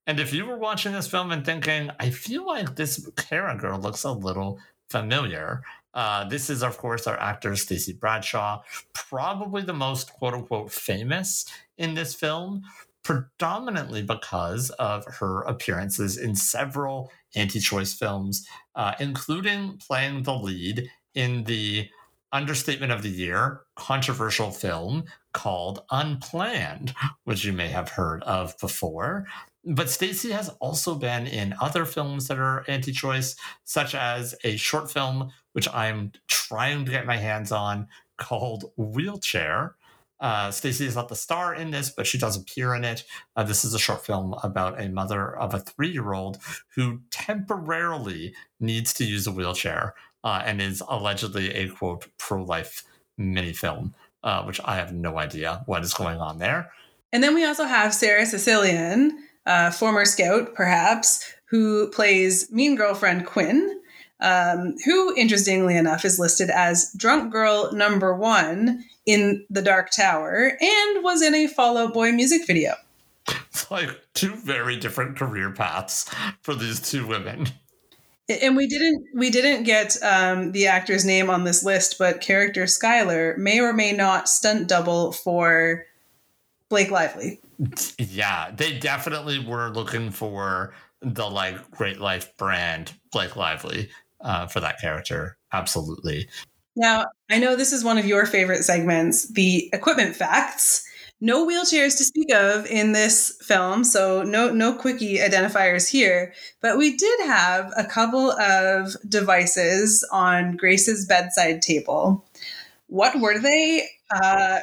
And 0.07 0.19
if 0.19 0.33
you 0.33 0.45
were 0.45 0.57
watching 0.57 0.93
this 0.93 1.07
film 1.07 1.31
and 1.31 1.43
thinking, 1.43 1.89
I 1.99 2.09
feel 2.11 2.45
like 2.45 2.75
this 2.75 2.99
girl 3.29 3.79
looks 3.79 4.03
a 4.03 4.11
little 4.11 4.59
familiar, 4.89 5.63
uh, 5.95 6.25
this 6.27 6.49
is, 6.49 6.61
of 6.61 6.77
course, 6.77 7.07
our 7.07 7.17
actor 7.17 7.55
Stacey 7.55 7.93
Bradshaw, 7.93 8.61
probably 8.93 9.63
the 9.63 9.73
most 9.73 10.13
quote 10.13 10.33
unquote 10.33 10.71
famous 10.71 11.45
in 11.77 11.93
this 11.93 12.13
film, 12.13 12.63
predominantly 13.01 14.03
because 14.03 14.69
of 14.71 15.05
her 15.05 15.41
appearances 15.43 16.17
in 16.17 16.35
several 16.35 17.11
anti 17.35 17.59
choice 17.59 17.93
films, 17.93 18.45
uh, 18.75 18.93
including 18.99 19.77
playing 19.77 20.23
the 20.23 20.35
lead 20.35 20.89
in 21.13 21.45
the 21.45 21.89
understatement 22.33 22.91
of 22.91 23.01
the 23.01 23.09
year 23.09 23.61
controversial 23.75 24.51
film 24.51 25.05
called 25.33 25.83
Unplanned, 25.89 26.93
which 27.23 27.45
you 27.45 27.53
may 27.53 27.69
have 27.69 27.89
heard 27.89 28.21
of 28.23 28.57
before. 28.59 29.25
But 29.65 29.89
Stacy 29.89 30.31
has 30.31 30.49
also 30.59 30.95
been 30.95 31.25
in 31.25 31.55
other 31.59 31.85
films 31.85 32.27
that 32.27 32.37
are 32.37 32.63
anti 32.67 32.91
choice, 32.91 33.35
such 33.63 33.95
as 33.95 34.35
a 34.43 34.57
short 34.57 34.91
film 34.91 35.31
which 35.53 35.69
I'm 35.73 36.11
trying 36.27 36.83
to 36.83 36.91
get 36.91 37.05
my 37.05 37.15
hands 37.15 37.51
on 37.51 37.87
called 38.17 38.65
Wheelchair. 38.75 39.75
Uh, 40.19 40.51
Stacey 40.51 40.85
is 40.85 40.95
not 40.95 41.07
the 41.07 41.15
star 41.15 41.53
in 41.53 41.71
this, 41.71 41.89
but 41.89 42.05
she 42.05 42.17
does 42.17 42.37
appear 42.37 42.75
in 42.75 42.83
it. 42.83 43.05
Uh, 43.35 43.43
this 43.43 43.63
is 43.63 43.73
a 43.73 43.79
short 43.79 44.05
film 44.05 44.35
about 44.43 44.81
a 44.81 44.89
mother 44.89 45.35
of 45.37 45.53
a 45.53 45.59
three 45.59 45.89
year 45.89 46.13
old 46.13 46.39
who 46.75 47.01
temporarily 47.09 48.33
needs 48.59 48.93
to 48.93 49.05
use 49.05 49.27
a 49.27 49.31
wheelchair 49.31 49.93
uh, 50.25 50.41
and 50.45 50.61
is 50.61 50.83
allegedly 50.89 51.53
a 51.53 51.69
quote 51.69 52.07
pro 52.17 52.43
life 52.43 52.83
mini 53.17 53.53
film, 53.53 53.93
uh, 54.23 54.43
which 54.43 54.59
I 54.65 54.75
have 54.75 54.93
no 54.93 55.17
idea 55.17 55.63
what 55.67 55.83
is 55.83 55.93
going 55.93 56.19
on 56.19 56.37
there. 56.37 56.71
And 57.13 57.23
then 57.23 57.33
we 57.33 57.45
also 57.45 57.63
have 57.63 57.93
Sarah 57.93 58.25
Sicilian, 58.25 59.23
uh, 59.45 59.71
former 59.71 60.05
scout 60.05 60.53
perhaps, 60.55 61.33
who 61.45 61.89
plays 61.89 62.51
mean 62.51 62.75
girlfriend 62.75 63.25
Quinn 63.25 63.81
um, 64.19 64.75
who, 64.85 65.13
interestingly 65.15 65.75
enough, 65.75 66.05
is 66.05 66.19
listed 66.19 66.49
as 66.49 66.91
drunk 66.93 67.31
girl 67.31 67.71
number 67.73 68.15
one 68.15 68.83
in 69.05 69.45
The 69.49 69.61
Dark 69.61 69.91
Tower 69.91 70.57
and 70.59 71.03
was 71.03 71.21
in 71.21 71.35
a 71.35 71.47
Fall 71.47 71.77
Out 71.77 71.93
Boy 71.93 72.11
music 72.11 72.47
video. 72.47 72.75
It's 73.27 73.69
like 73.71 73.89
two 74.13 74.35
very 74.35 74.77
different 74.77 75.17
career 75.17 75.51
paths 75.51 76.09
for 76.41 76.55
these 76.55 76.79
two 76.79 77.05
women. 77.05 77.49
And 78.27 78.57
we 78.57 78.65
didn't 78.65 79.05
we 79.13 79.29
didn't 79.29 79.65
get 79.65 80.01
um, 80.01 80.51
the 80.51 80.65
actor's 80.65 81.05
name 81.05 81.29
on 81.29 81.43
this 81.43 81.63
list, 81.63 81.99
but 81.99 82.21
character 82.21 82.63
Skylar 82.63 83.37
may 83.37 83.59
or 83.59 83.71
may 83.71 83.91
not 83.91 84.27
stunt 84.27 84.67
double 84.67 85.11
for 85.11 85.85
Blake 86.69 86.89
Lively. 86.89 87.39
Yeah, 87.97 88.51
they 88.51 88.77
definitely 88.77 89.39
were 89.39 89.69
looking 89.69 90.11
for 90.11 90.73
the 91.01 91.29
like 91.29 91.71
Great 91.71 91.99
Life 91.99 92.35
brand 92.37 92.93
Blake 93.11 93.35
Lively 93.35 93.89
uh, 94.21 94.47
for 94.47 94.59
that 94.59 94.79
character. 94.79 95.37
Absolutely. 95.53 96.27
Now, 96.75 97.05
I 97.29 97.39
know 97.39 97.55
this 97.55 97.71
is 97.71 97.83
one 97.83 97.97
of 97.97 98.05
your 98.05 98.25
favorite 98.25 98.63
segments, 98.63 99.31
the 99.31 99.69
equipment 99.71 100.15
facts. 100.15 100.83
No 101.21 101.47
wheelchairs 101.47 101.97
to 101.97 102.03
speak 102.03 102.33
of 102.33 102.65
in 102.65 102.91
this 102.91 103.37
film, 103.41 103.85
so 103.85 104.21
no 104.21 104.51
no 104.51 104.75
quickie 104.75 105.17
identifiers 105.17 105.89
here. 105.89 106.33
But 106.61 106.77
we 106.77 106.97
did 106.97 107.19
have 107.21 107.71
a 107.77 107.85
couple 107.85 108.31
of 108.31 108.95
devices 109.07 110.05
on 110.11 110.57
Grace's 110.57 111.05
bedside 111.05 111.61
table. 111.61 112.25
What 112.87 113.19
were 113.21 113.39
they? 113.39 113.87
Uh, 114.11 114.59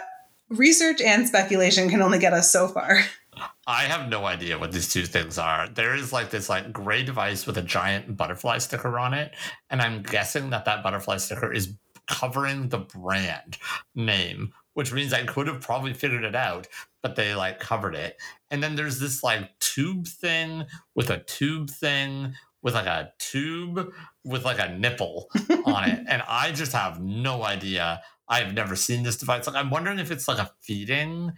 research 0.53 1.00
and 1.00 1.26
speculation 1.26 1.88
can 1.88 2.03
only 2.03 2.18
get 2.18 2.32
us 2.32 2.50
so 2.50 2.68
far. 2.68 3.00
I 3.66 3.84
have 3.84 4.09
no 4.09 4.24
idea 4.24 4.59
what 4.59 4.72
these 4.72 4.92
two 4.92 5.07
things 5.07 5.38
are. 5.38 5.68
There 5.68 5.94
is 5.94 6.12
like 6.12 6.30
this 6.30 6.48
like 6.48 6.72
gray 6.72 7.03
device 7.03 7.46
with 7.46 7.57
a 7.57 7.62
giant 7.62 8.16
butterfly 8.16 8.59
sticker 8.59 8.98
on 8.98 9.14
it, 9.14 9.32
and 9.70 9.80
I'm 9.80 10.03
guessing 10.03 10.50
that 10.50 10.64
that 10.64 10.82
butterfly 10.82 11.18
sticker 11.18 11.53
is 11.53 11.74
covering 12.09 12.68
the 12.68 12.78
brand 12.78 13.59
name, 13.94 14.53
which 14.74 14.92
means 14.92 15.12
I 15.12 15.24
could 15.24 15.46
have 15.46 15.61
probably 15.61 15.94
figured 15.94 16.24
it 16.24 16.34
out, 16.34 16.68
but 17.03 17.16
they 17.16 17.34
like 17.34 17.61
covered 17.61 17.94
it. 17.94 18.20
And 18.50 18.62
then 18.62 18.74
there's 18.74 18.98
this 18.98 19.22
like 19.22 19.59
tube 19.61 20.07
thing 20.07 20.66
with 20.94 21.11
a 21.11 21.18
tube 21.18 21.70
thing 21.70 22.34
with 22.62 22.74
like 22.74 22.86
a 22.86 23.12
tube 23.18 23.92
with 24.24 24.44
like 24.44 24.59
a 24.59 24.76
nipple 24.76 25.28
on 25.64 25.88
it, 25.88 26.05
and 26.09 26.22
I 26.28 26.53
just 26.53 26.72
have 26.72 27.00
no 27.00 27.44
idea. 27.44 28.03
I've 28.32 28.54
never 28.54 28.74
seen 28.74 29.02
this 29.02 29.16
device. 29.16 29.46
Like 29.46 29.56
I'm 29.56 29.70
wondering 29.70 29.98
if 29.98 30.10
it's 30.10 30.26
like 30.26 30.38
a 30.38 30.50
feeding 30.62 31.32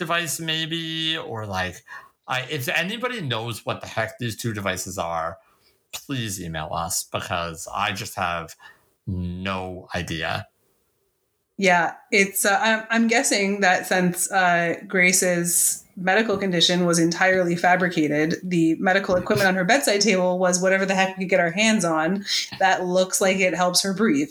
device 0.00 0.40
maybe 0.40 1.16
or 1.16 1.46
like 1.46 1.84
I, 2.26 2.40
if 2.50 2.68
anybody 2.68 3.20
knows 3.20 3.64
what 3.66 3.82
the 3.82 3.86
heck 3.86 4.18
these 4.18 4.34
two 4.34 4.52
devices 4.52 4.98
are 4.98 5.36
please 5.92 6.40
email 6.40 6.70
us 6.72 7.04
because 7.04 7.68
i 7.72 7.92
just 7.92 8.14
have 8.14 8.54
no 9.06 9.88
idea 9.94 10.46
yeah 11.58 11.94
it's 12.10 12.46
uh, 12.46 12.58
I'm, 12.62 12.84
I'm 12.90 13.08
guessing 13.08 13.60
that 13.60 13.86
since 13.86 14.30
uh, 14.32 14.76
grace's 14.88 15.84
medical 15.96 16.38
condition 16.38 16.86
was 16.86 16.98
entirely 16.98 17.56
fabricated 17.56 18.36
the 18.42 18.76
medical 18.76 19.16
equipment 19.16 19.48
on 19.48 19.54
her 19.56 19.64
bedside 19.64 20.00
table 20.00 20.38
was 20.38 20.62
whatever 20.62 20.86
the 20.86 20.94
heck 20.94 21.18
we 21.18 21.24
could 21.24 21.30
get 21.30 21.40
our 21.40 21.50
hands 21.50 21.84
on 21.84 22.24
that 22.58 22.86
looks 22.86 23.20
like 23.20 23.38
it 23.38 23.54
helps 23.54 23.82
her 23.82 23.92
breathe 23.92 24.30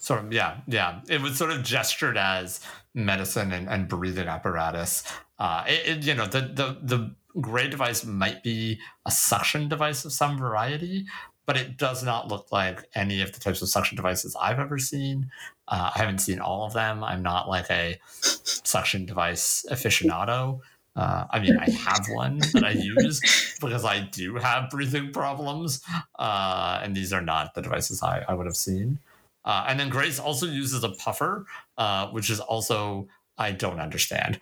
sort 0.00 0.24
of 0.24 0.32
yeah 0.32 0.56
yeah 0.66 1.00
it 1.08 1.20
was 1.20 1.36
sort 1.36 1.52
of 1.52 1.62
gestured 1.62 2.16
as 2.16 2.60
medicine 2.94 3.52
and, 3.52 3.68
and 3.68 3.88
breathing 3.88 4.28
apparatus. 4.28 5.04
Uh, 5.38 5.64
it, 5.66 5.98
it, 5.98 6.04
you 6.04 6.14
know, 6.14 6.26
the, 6.26 6.40
the, 6.40 6.78
the 6.82 7.14
gray 7.40 7.68
device 7.68 8.04
might 8.04 8.42
be 8.42 8.78
a 9.06 9.10
suction 9.10 9.68
device 9.68 10.04
of 10.04 10.12
some 10.12 10.36
variety, 10.36 11.06
but 11.46 11.56
it 11.56 11.76
does 11.76 12.02
not 12.04 12.28
look 12.28 12.50
like 12.52 12.84
any 12.94 13.22
of 13.22 13.32
the 13.32 13.40
types 13.40 13.62
of 13.62 13.68
suction 13.68 13.96
devices 13.96 14.36
I've 14.40 14.58
ever 14.58 14.78
seen. 14.78 15.30
Uh, 15.68 15.90
I 15.94 15.98
haven't 15.98 16.18
seen 16.18 16.40
all 16.40 16.66
of 16.66 16.72
them. 16.72 17.02
I'm 17.04 17.22
not 17.22 17.48
like 17.48 17.70
a 17.70 17.98
suction 18.10 19.06
device 19.06 19.64
aficionado. 19.70 20.60
Uh, 20.96 21.24
I 21.30 21.38
mean, 21.38 21.56
I 21.56 21.70
have 21.70 22.04
one 22.10 22.38
that 22.52 22.64
I 22.64 22.72
use 22.72 23.56
because 23.60 23.84
I 23.84 24.00
do 24.00 24.34
have 24.34 24.70
breathing 24.70 25.12
problems, 25.12 25.82
uh, 26.18 26.80
and 26.82 26.96
these 26.96 27.12
are 27.12 27.22
not 27.22 27.54
the 27.54 27.62
devices 27.62 28.02
I, 28.02 28.24
I 28.28 28.34
would 28.34 28.46
have 28.46 28.56
seen. 28.56 28.98
Uh, 29.44 29.64
and 29.68 29.80
then 29.80 29.88
Grace 29.88 30.18
also 30.18 30.46
uses 30.46 30.84
a 30.84 30.90
puffer, 30.90 31.46
uh, 31.78 32.08
which 32.08 32.30
is 32.30 32.40
also 32.40 33.08
I 33.38 33.52
don't 33.52 33.80
understand 33.80 34.40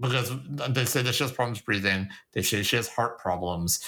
because 0.00 0.30
they 0.46 0.84
say 0.84 1.02
that 1.02 1.14
she 1.14 1.24
has 1.24 1.32
problems 1.32 1.60
breathing. 1.60 2.08
They 2.32 2.42
say 2.42 2.62
she 2.62 2.76
has 2.76 2.88
heart 2.88 3.18
problems. 3.18 3.80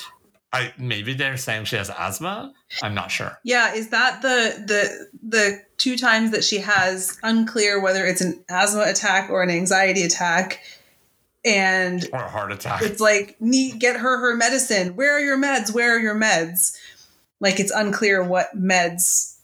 I 0.53 0.73
maybe 0.79 1.13
they're 1.13 1.37
saying 1.37 1.67
she 1.67 1.77
has 1.77 1.91
asthma. 1.91 2.55
I'm 2.83 2.95
not 2.95 3.11
sure. 3.11 3.39
Yeah, 3.45 3.75
is 3.75 3.91
that 3.91 4.23
the 4.23 4.65
the 4.67 5.07
the 5.23 5.63
two 5.77 5.97
times 5.97 6.31
that 6.31 6.43
she 6.43 6.59
has 6.59 7.19
unclear 7.23 7.81
whether 7.81 8.07
it's 8.07 8.23
an 8.23 8.43
asthma 8.49 8.85
attack 8.87 9.31
or 9.31 9.43
an 9.43 9.51
anxiety 9.51 10.03
attack, 10.03 10.61
and 11.45 12.09
or 12.13 12.21
a 12.21 12.31
heart 12.31 12.51
attack. 12.51 12.83
It's 12.83 13.01
like 13.01 13.37
need 13.41 13.79
get 13.79 13.97
her 13.97 14.19
her 14.21 14.37
medicine. 14.37 14.97
Where 14.97 15.15
are 15.15 15.21
your 15.21 15.39
meds? 15.39 15.73
Where 15.73 15.95
are 15.95 16.01
your 16.01 16.19
meds? 16.19 16.77
Like 17.41 17.61
it's 17.61 17.71
unclear 17.71 18.25
what 18.25 18.57
meds 18.57 19.38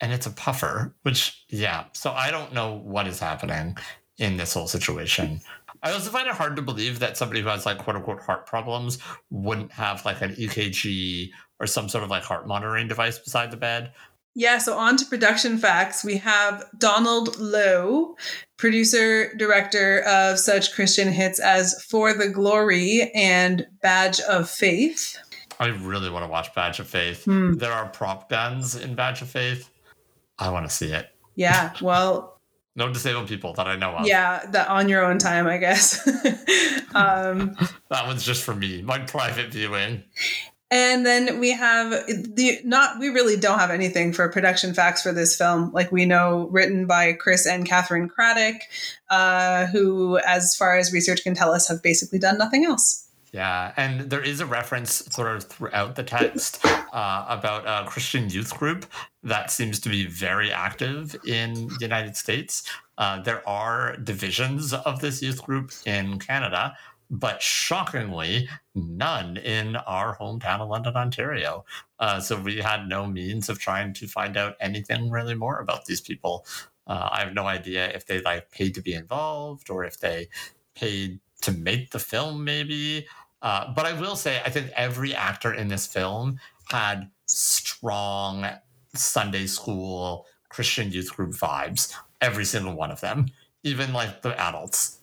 and 0.00 0.12
it's 0.12 0.26
a 0.26 0.30
puffer, 0.30 0.94
which, 1.02 1.44
yeah. 1.48 1.84
So 1.92 2.12
I 2.12 2.30
don't 2.30 2.52
know 2.52 2.74
what 2.74 3.06
is 3.06 3.18
happening 3.18 3.76
in 4.18 4.36
this 4.36 4.54
whole 4.54 4.66
situation. 4.66 5.40
I 5.82 5.92
also 5.92 6.10
find 6.10 6.26
it 6.26 6.34
hard 6.34 6.56
to 6.56 6.62
believe 6.62 6.98
that 7.00 7.16
somebody 7.16 7.42
who 7.42 7.48
has 7.48 7.66
like 7.66 7.78
quote 7.78 7.96
unquote 7.96 8.20
heart 8.20 8.46
problems 8.46 8.98
wouldn't 9.30 9.72
have 9.72 10.04
like 10.04 10.22
an 10.22 10.34
EKG 10.34 11.30
or 11.60 11.66
some 11.66 11.88
sort 11.88 12.04
of 12.04 12.10
like 12.10 12.22
heart 12.22 12.46
monitoring 12.46 12.88
device 12.88 13.18
beside 13.18 13.50
the 13.50 13.56
bed. 13.56 13.92
Yeah, 14.34 14.58
so 14.58 14.76
on 14.76 14.98
to 14.98 15.06
production 15.06 15.56
facts. 15.56 16.04
We 16.04 16.18
have 16.18 16.64
Donald 16.76 17.38
Lowe, 17.38 18.16
producer, 18.58 19.34
director 19.36 20.00
of 20.02 20.38
such 20.38 20.74
Christian 20.74 21.10
hits 21.10 21.40
as 21.40 21.82
For 21.82 22.12
the 22.12 22.28
Glory 22.28 23.10
and 23.14 23.66
Badge 23.80 24.20
of 24.20 24.50
Faith. 24.50 25.16
I 25.58 25.68
really 25.68 26.10
want 26.10 26.26
to 26.26 26.30
watch 26.30 26.54
Badge 26.54 26.80
of 26.80 26.86
Faith. 26.86 27.24
Hmm. 27.24 27.54
There 27.54 27.72
are 27.72 27.88
prop 27.88 28.28
guns 28.28 28.76
in 28.76 28.94
Badge 28.94 29.22
of 29.22 29.28
Faith. 29.30 29.70
I 30.38 30.50
want 30.50 30.68
to 30.68 30.74
see 30.74 30.92
it. 30.92 31.08
Yeah, 31.34 31.72
well, 31.80 32.40
no 32.76 32.92
disabled 32.92 33.28
people 33.28 33.52
that 33.54 33.66
I 33.66 33.76
know 33.76 33.92
of. 33.92 34.06
Yeah, 34.06 34.44
that 34.50 34.68
on 34.68 34.88
your 34.88 35.04
own 35.04 35.18
time, 35.18 35.46
I 35.46 35.58
guess. 35.58 36.06
um, 36.94 37.56
that 37.90 38.06
one's 38.06 38.24
just 38.24 38.42
for 38.42 38.54
me, 38.54 38.82
my 38.82 38.98
private 38.98 39.52
viewing. 39.52 40.04
And 40.68 41.06
then 41.06 41.38
we 41.38 41.52
have 41.52 41.90
the 42.08 42.58
not 42.64 42.98
we 42.98 43.08
really 43.08 43.36
don't 43.36 43.60
have 43.60 43.70
anything 43.70 44.12
for 44.12 44.28
production 44.28 44.74
facts 44.74 45.00
for 45.00 45.12
this 45.12 45.36
film. 45.36 45.70
Like 45.72 45.92
we 45.92 46.06
know 46.06 46.48
written 46.50 46.86
by 46.86 47.12
Chris 47.12 47.46
and 47.46 47.64
Catherine 47.64 48.08
Craddock, 48.08 48.60
uh, 49.08 49.66
who, 49.66 50.18
as 50.18 50.56
far 50.56 50.76
as 50.76 50.92
research 50.92 51.22
can 51.22 51.34
tell 51.34 51.52
us, 51.52 51.68
have 51.68 51.84
basically 51.84 52.18
done 52.18 52.36
nothing 52.36 52.64
else. 52.64 53.05
Yeah, 53.36 53.74
and 53.76 54.08
there 54.08 54.22
is 54.22 54.40
a 54.40 54.46
reference 54.46 55.04
sort 55.10 55.36
of 55.36 55.44
throughout 55.44 55.94
the 55.94 56.02
text 56.02 56.64
uh, 56.64 57.26
about 57.28 57.66
a 57.66 57.86
Christian 57.86 58.30
youth 58.30 58.56
group 58.56 58.86
that 59.22 59.50
seems 59.50 59.78
to 59.80 59.90
be 59.90 60.06
very 60.06 60.50
active 60.50 61.14
in 61.26 61.68
the 61.68 61.76
United 61.78 62.16
States. 62.16 62.62
Uh, 62.96 63.20
there 63.20 63.46
are 63.46 63.94
divisions 63.98 64.72
of 64.72 65.00
this 65.00 65.20
youth 65.20 65.42
group 65.42 65.70
in 65.84 66.18
Canada, 66.18 66.74
but 67.10 67.42
shockingly, 67.42 68.48
none 68.74 69.36
in 69.36 69.76
our 69.76 70.16
hometown 70.16 70.60
of 70.60 70.70
London, 70.70 70.96
Ontario. 70.96 71.66
Uh, 71.98 72.18
so 72.18 72.40
we 72.40 72.56
had 72.56 72.88
no 72.88 73.06
means 73.06 73.50
of 73.50 73.58
trying 73.58 73.92
to 73.92 74.08
find 74.08 74.38
out 74.38 74.56
anything 74.60 75.10
really 75.10 75.34
more 75.34 75.58
about 75.58 75.84
these 75.84 76.00
people. 76.00 76.46
Uh, 76.86 77.10
I 77.12 77.20
have 77.20 77.34
no 77.34 77.46
idea 77.46 77.90
if 77.90 78.06
they 78.06 78.22
like 78.22 78.50
paid 78.50 78.74
to 78.76 78.80
be 78.80 78.94
involved 78.94 79.68
or 79.68 79.84
if 79.84 80.00
they 80.00 80.28
paid 80.74 81.20
to 81.42 81.52
make 81.52 81.90
the 81.90 81.98
film, 81.98 82.42
maybe. 82.42 83.06
Uh, 83.42 83.72
but 83.74 83.86
I 83.86 83.92
will 83.92 84.16
say, 84.16 84.40
I 84.44 84.50
think 84.50 84.70
every 84.74 85.14
actor 85.14 85.52
in 85.52 85.68
this 85.68 85.86
film 85.86 86.38
had 86.70 87.10
strong 87.26 88.46
Sunday 88.94 89.46
school 89.46 90.26
Christian 90.48 90.90
youth 90.90 91.14
group 91.14 91.32
vibes. 91.32 91.94
Every 92.20 92.44
single 92.44 92.74
one 92.74 92.90
of 92.90 93.00
them, 93.00 93.26
even 93.62 93.92
like 93.92 94.22
the 94.22 94.38
adults. 94.40 94.98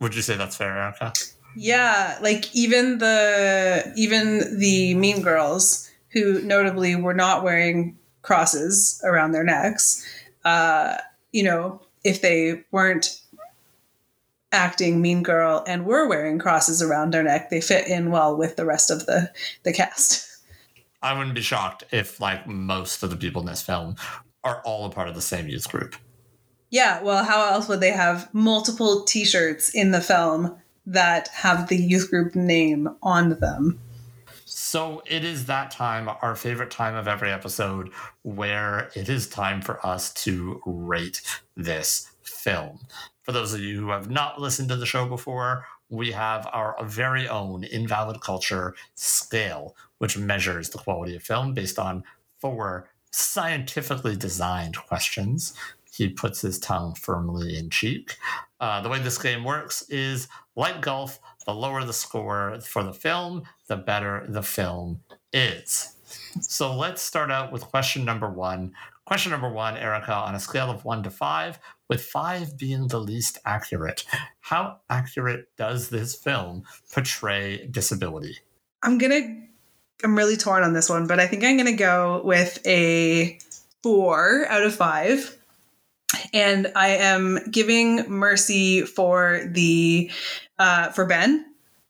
Would 0.00 0.14
you 0.14 0.22
say 0.22 0.36
that's 0.36 0.56
fair, 0.56 0.76
Erica? 0.76 1.12
Yeah, 1.56 2.18
like 2.20 2.54
even 2.54 2.98
the 2.98 3.92
even 3.96 4.58
the 4.58 4.94
Mean 4.94 5.22
Girls, 5.22 5.90
who 6.10 6.40
notably 6.42 6.96
were 6.96 7.14
not 7.14 7.42
wearing 7.42 7.98
crosses 8.22 9.00
around 9.04 9.32
their 9.32 9.44
necks. 9.44 10.06
Uh, 10.44 10.96
you 11.32 11.42
know, 11.42 11.80
if 12.04 12.20
they 12.20 12.62
weren't 12.70 13.20
acting 14.52 15.00
Mean 15.00 15.22
Girl 15.22 15.64
and 15.66 15.84
were 15.84 16.08
wearing 16.08 16.38
crosses 16.38 16.82
around 16.82 17.12
their 17.12 17.22
neck, 17.22 17.50
they 17.50 17.60
fit 17.60 17.88
in 17.88 18.10
well 18.10 18.36
with 18.36 18.56
the 18.56 18.64
rest 18.64 18.90
of 18.90 19.06
the 19.06 19.30
the 19.62 19.72
cast. 19.72 20.26
I 21.02 21.16
wouldn't 21.16 21.34
be 21.34 21.40
shocked 21.40 21.84
if 21.92 22.20
like 22.20 22.46
most 22.46 23.02
of 23.02 23.10
the 23.10 23.16
people 23.16 23.40
in 23.40 23.46
this 23.46 23.62
film 23.62 23.96
are 24.44 24.62
all 24.64 24.86
a 24.86 24.90
part 24.90 25.08
of 25.08 25.14
the 25.14 25.22
same 25.22 25.48
youth 25.48 25.68
group. 25.68 25.96
Yeah, 26.70 27.02
well, 27.02 27.24
how 27.24 27.52
else 27.52 27.68
would 27.68 27.80
they 27.80 27.90
have 27.90 28.32
multiple 28.32 29.04
T-shirts 29.04 29.74
in 29.74 29.90
the 29.90 30.00
film 30.00 30.56
that 30.86 31.28
have 31.28 31.68
the 31.68 31.76
youth 31.76 32.10
group 32.10 32.34
name 32.34 32.88
on 33.02 33.40
them? 33.40 33.80
So 34.44 35.02
it 35.06 35.24
is 35.24 35.46
that 35.46 35.70
time, 35.70 36.08
our 36.22 36.36
favorite 36.36 36.70
time 36.70 36.94
of 36.94 37.08
every 37.08 37.32
episode, 37.32 37.90
where 38.22 38.90
it 38.94 39.08
is 39.08 39.28
time 39.28 39.62
for 39.62 39.84
us 39.84 40.12
to 40.14 40.62
rate 40.64 41.22
this 41.56 42.10
film. 42.22 42.78
For 43.22 43.32
those 43.32 43.52
of 43.54 43.60
you 43.60 43.78
who 43.80 43.90
have 43.90 44.10
not 44.10 44.40
listened 44.40 44.68
to 44.70 44.76
the 44.76 44.86
show 44.86 45.06
before, 45.06 45.66
we 45.88 46.12
have 46.12 46.48
our 46.52 46.76
very 46.84 47.28
own 47.28 47.64
invalid 47.64 48.20
culture 48.20 48.74
scale, 48.94 49.76
which 49.98 50.16
measures 50.16 50.70
the 50.70 50.78
quality 50.78 51.16
of 51.16 51.22
film 51.22 51.52
based 51.52 51.78
on 51.78 52.04
four 52.38 52.88
scientifically 53.10 54.16
designed 54.16 54.76
questions. 54.76 55.54
He 55.92 56.08
puts 56.08 56.40
his 56.40 56.58
tongue 56.58 56.94
firmly 56.94 57.58
in 57.58 57.68
cheek. 57.68 58.16
Uh, 58.60 58.80
the 58.80 58.88
way 58.88 59.00
this 59.00 59.18
game 59.18 59.44
works 59.44 59.82
is 59.88 60.28
like 60.56 60.80
golf, 60.80 61.18
the 61.44 61.54
lower 61.54 61.84
the 61.84 61.92
score 61.92 62.58
for 62.60 62.82
the 62.84 62.92
film, 62.92 63.42
the 63.66 63.76
better 63.76 64.24
the 64.28 64.42
film 64.42 65.00
is. 65.32 65.96
So 66.40 66.74
let's 66.74 67.02
start 67.02 67.30
out 67.30 67.52
with 67.52 67.62
question 67.62 68.04
number 68.04 68.30
one. 68.30 68.72
Question 69.10 69.32
number 69.32 69.50
one, 69.50 69.76
Erica, 69.76 70.14
on 70.14 70.36
a 70.36 70.38
scale 70.38 70.70
of 70.70 70.84
one 70.84 71.02
to 71.02 71.10
five, 71.10 71.58
with 71.88 72.00
five 72.00 72.56
being 72.56 72.86
the 72.86 73.00
least 73.00 73.38
accurate, 73.44 74.04
how 74.38 74.76
accurate 74.88 75.46
does 75.56 75.88
this 75.88 76.14
film 76.14 76.62
portray 76.92 77.66
disability? 77.66 78.38
I'm 78.84 78.98
gonna. 78.98 79.46
I'm 80.04 80.16
really 80.16 80.36
torn 80.36 80.62
on 80.62 80.74
this 80.74 80.88
one, 80.88 81.08
but 81.08 81.18
I 81.18 81.26
think 81.26 81.42
I'm 81.42 81.56
gonna 81.56 81.72
go 81.72 82.22
with 82.22 82.64
a 82.64 83.36
four 83.82 84.46
out 84.48 84.62
of 84.62 84.76
five. 84.76 85.36
And 86.32 86.70
I 86.76 86.90
am 86.90 87.40
giving 87.50 88.08
mercy 88.08 88.82
for 88.82 89.40
the 89.50 90.12
uh, 90.60 90.90
for 90.90 91.04
Ben 91.04 91.46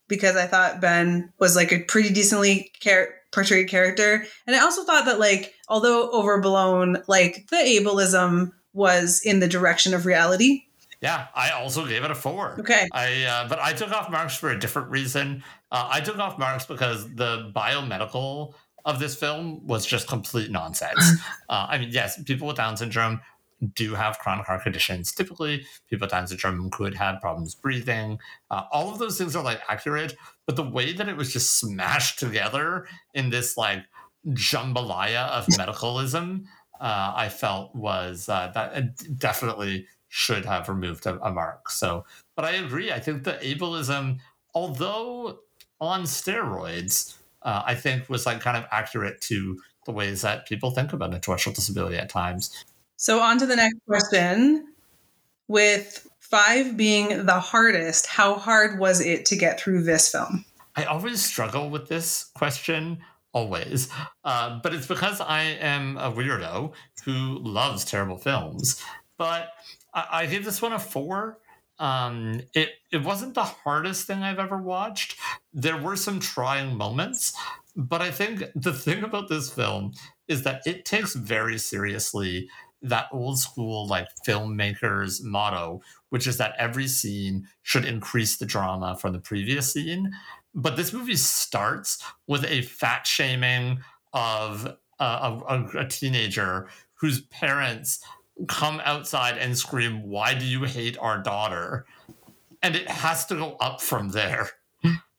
because 0.07 0.35
I 0.35 0.47
thought 0.47 0.81
Ben 0.81 1.31
was 1.37 1.55
like 1.55 1.71
a 1.71 1.83
pretty 1.83 2.11
decently 2.11 2.71
char- 2.79 3.13
portrayed 3.31 3.69
character, 3.69 4.25
and 4.47 4.55
I 4.55 4.61
also 4.61 4.83
thought 4.85 5.05
that 5.05 5.19
like 5.19 5.53
although 5.71 6.11
overblown, 6.11 7.01
like 7.07 7.47
the 7.47 7.55
ableism 7.55 8.51
was 8.73 9.21
in 9.23 9.39
the 9.39 9.47
direction 9.47 9.93
of 9.93 10.05
reality. 10.05 10.65
Yeah, 11.01 11.27
I 11.33 11.51
also 11.51 11.87
gave 11.87 12.03
it 12.03 12.11
a 12.11 12.15
four. 12.15 12.57
Okay. 12.59 12.87
I 12.91 13.23
uh, 13.23 13.47
but 13.47 13.57
I 13.57 13.73
took 13.73 13.91
off 13.91 14.11
marks 14.11 14.35
for 14.35 14.51
a 14.51 14.59
different 14.59 14.91
reason. 14.91 15.43
Uh, 15.71 15.87
I 15.89 16.01
took 16.01 16.19
off 16.19 16.37
marks 16.37 16.65
because 16.65 17.11
the 17.15 17.51
biomedical 17.55 18.53
of 18.85 18.99
this 18.99 19.15
film 19.15 19.65
was 19.65 19.85
just 19.85 20.07
complete 20.07 20.51
nonsense. 20.51 20.99
uh, 21.49 21.67
I 21.69 21.79
mean, 21.79 21.89
yes, 21.91 22.21
people 22.23 22.47
with 22.47 22.57
Down 22.57 22.77
syndrome 22.77 23.21
do 23.75 23.93
have 23.93 24.19
chronic 24.19 24.45
heart 24.45 24.63
conditions. 24.63 25.11
Typically, 25.11 25.65
people 25.89 26.05
with 26.05 26.11
Down 26.11 26.27
syndrome 26.27 26.69
could 26.69 26.95
have 26.95 27.21
problems 27.21 27.55
breathing. 27.55 28.19
Uh, 28.49 28.63
all 28.71 28.91
of 28.91 28.99
those 28.99 29.17
things 29.17 29.35
are 29.35 29.43
like 29.43 29.61
accurate, 29.69 30.15
but 30.45 30.55
the 30.55 30.63
way 30.63 30.93
that 30.93 31.07
it 31.07 31.17
was 31.17 31.31
just 31.31 31.59
smashed 31.59 32.19
together 32.19 32.87
in 33.13 33.29
this 33.29 33.57
like 33.57 33.83
jambalaya 34.27 35.29
of 35.29 35.45
medicalism, 35.47 36.45
uh, 36.79 37.13
I 37.15 37.29
felt 37.29 37.75
was 37.75 38.29
uh, 38.29 38.51
that 38.53 39.17
definitely 39.17 39.87
should 40.09 40.45
have 40.45 40.67
removed 40.67 41.05
a, 41.05 41.19
a 41.21 41.31
mark. 41.31 41.69
So, 41.69 42.05
but 42.35 42.45
I 42.45 42.51
agree. 42.51 42.91
I 42.91 42.99
think 42.99 43.23
the 43.23 43.33
ableism, 43.33 44.19
although 44.53 45.39
on 45.79 46.03
steroids, 46.03 47.17
uh, 47.43 47.63
I 47.65 47.75
think 47.75 48.09
was 48.09 48.25
like 48.25 48.41
kind 48.41 48.57
of 48.57 48.65
accurate 48.71 49.21
to 49.21 49.59
the 49.85 49.91
ways 49.91 50.21
that 50.21 50.47
people 50.47 50.71
think 50.71 50.93
about 50.93 51.13
intellectual 51.13 51.53
disability 51.53 51.97
at 51.97 52.09
times. 52.09 52.65
So 52.97 53.19
on 53.19 53.39
to 53.39 53.45
the 53.45 53.55
next 53.55 53.77
question. 53.87 54.67
With 55.47 56.07
five 56.19 56.77
being 56.77 57.25
the 57.25 57.39
hardest, 57.39 58.05
how 58.05 58.35
hard 58.35 58.79
was 58.79 59.01
it 59.01 59.25
to 59.25 59.35
get 59.35 59.59
through 59.59 59.83
this 59.83 60.09
film? 60.11 60.45
I 60.75 60.85
always 60.85 61.23
struggle 61.23 61.69
with 61.69 61.89
this 61.89 62.31
question, 62.35 62.99
always. 63.33 63.89
Uh, 64.23 64.59
but 64.61 64.73
it's 64.73 64.87
because 64.87 65.21
I 65.21 65.43
am 65.43 65.97
a 65.97 66.11
weirdo 66.11 66.73
who 67.05 67.39
loves 67.39 67.85
terrible 67.85 68.17
films. 68.17 68.83
But 69.17 69.49
I, 69.93 70.07
I 70.11 70.25
gave 70.25 70.45
this 70.45 70.61
one 70.61 70.73
a 70.73 70.79
four. 70.79 71.39
Um, 71.79 72.41
it 72.53 72.69
it 72.91 73.03
wasn't 73.03 73.33
the 73.33 73.43
hardest 73.43 74.05
thing 74.05 74.21
I've 74.21 74.39
ever 74.39 74.57
watched. 74.57 75.17
There 75.53 75.77
were 75.77 75.95
some 75.95 76.19
trying 76.19 76.75
moments, 76.75 77.33
but 77.75 78.01
I 78.01 78.11
think 78.11 78.43
the 78.55 78.73
thing 78.85 79.03
about 79.03 79.29
this 79.29 79.51
film 79.51 79.93
is 80.27 80.43
that 80.43 80.61
it 80.65 80.85
takes 80.85 81.15
very 81.15 81.57
seriously 81.57 82.49
that 82.83 83.07
old 83.11 83.37
school 83.39 83.87
like 83.87 84.07
filmmakers 84.27 85.23
motto, 85.23 85.81
which 86.11 86.27
is 86.27 86.37
that 86.37 86.53
every 86.57 86.87
scene 86.87 87.47
should 87.63 87.85
increase 87.85 88.37
the 88.37 88.45
drama 88.45 88.97
from 88.97 89.13
the 89.13 89.19
previous 89.19 89.71
scene. 89.71 90.11
But 90.53 90.75
this 90.75 90.91
movie 90.93 91.15
starts 91.15 92.03
with 92.27 92.43
a 92.43 92.61
fat 92.63 93.07
shaming 93.07 93.79
of 94.13 94.67
uh, 94.99 95.39
a, 95.47 95.55
a, 95.55 95.79
a 95.79 95.87
teenager 95.87 96.67
whose 96.95 97.21
parents 97.21 98.03
come 98.47 98.81
outside 98.83 99.37
and 99.37 99.57
scream, 99.57 100.03
Why 100.03 100.33
do 100.33 100.45
you 100.45 100.63
hate 100.63 100.97
our 100.99 101.17
daughter? 101.17 101.85
And 102.61 102.75
it 102.75 102.89
has 102.89 103.25
to 103.27 103.35
go 103.35 103.55
up 103.59 103.81
from 103.81 104.09
there. 104.09 104.51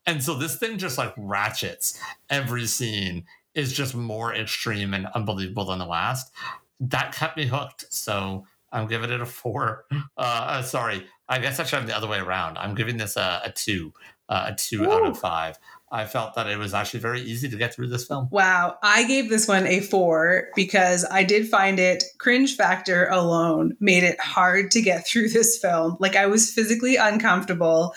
And 0.07 0.23
so 0.23 0.35
this 0.35 0.57
thing 0.57 0.79
just 0.79 0.99
like 0.99 1.15
ratchets. 1.17 1.99
Every 2.29 2.67
scene 2.67 3.25
is 3.55 3.73
just 3.73 3.95
more 3.95 4.35
extreme 4.35 4.95
and 4.95 5.07
unbelievable 5.15 5.67
than 5.67 5.79
the 5.79 5.87
last. 5.87 6.33
That 6.81 7.15
kept 7.15 7.37
me 7.37 7.47
hooked. 7.47 7.85
So 7.93 8.47
I'm 8.73 8.87
giving 8.87 9.11
it 9.11 9.21
a 9.21 9.27
four. 9.27 9.85
Uh, 9.93 10.01
uh, 10.17 10.63
sorry, 10.63 11.07
I 11.29 11.39
guess 11.39 11.61
actually 11.61 11.81
I'm 11.81 11.87
the 11.87 11.97
other 11.97 12.09
way 12.09 12.19
around. 12.19 12.59
I'm 12.59 12.75
giving 12.75 12.97
this 12.97 13.17
a, 13.17 13.43
a 13.45 13.53
two, 13.53 13.93
uh, 14.29 14.51
a 14.53 14.55
two 14.55 14.91
out 14.91 15.07
of 15.07 15.19
five. 15.19 15.59
I 15.91 16.07
felt 16.07 16.35
that 16.37 16.47
it 16.47 16.57
was 16.57 16.73
actually 16.73 17.01
very 17.01 17.21
easy 17.21 17.51
to 17.51 17.57
get 17.57 17.75
through 17.75 17.89
this 17.89 18.07
film. 18.07 18.29
Wow, 18.31 18.79
I 18.83 19.05
gave 19.07 19.29
this 19.29 19.47
one 19.47 19.67
a 19.67 19.81
four 19.81 20.49
because 20.57 21.05
I 21.11 21.23
did 21.23 21.49
find 21.49 21.79
it 21.79 22.03
cringe 22.17 22.57
factor 22.57 23.07
alone 23.09 23.77
made 23.79 24.03
it 24.03 24.19
hard 24.19 24.71
to 24.71 24.81
get 24.81 25.07
through 25.07 25.29
this 25.29 25.59
film. 25.59 25.99
Like 26.01 26.17
I 26.17 26.27
was 26.27 26.51
physically 26.51 26.97
uncomfortable. 26.97 27.95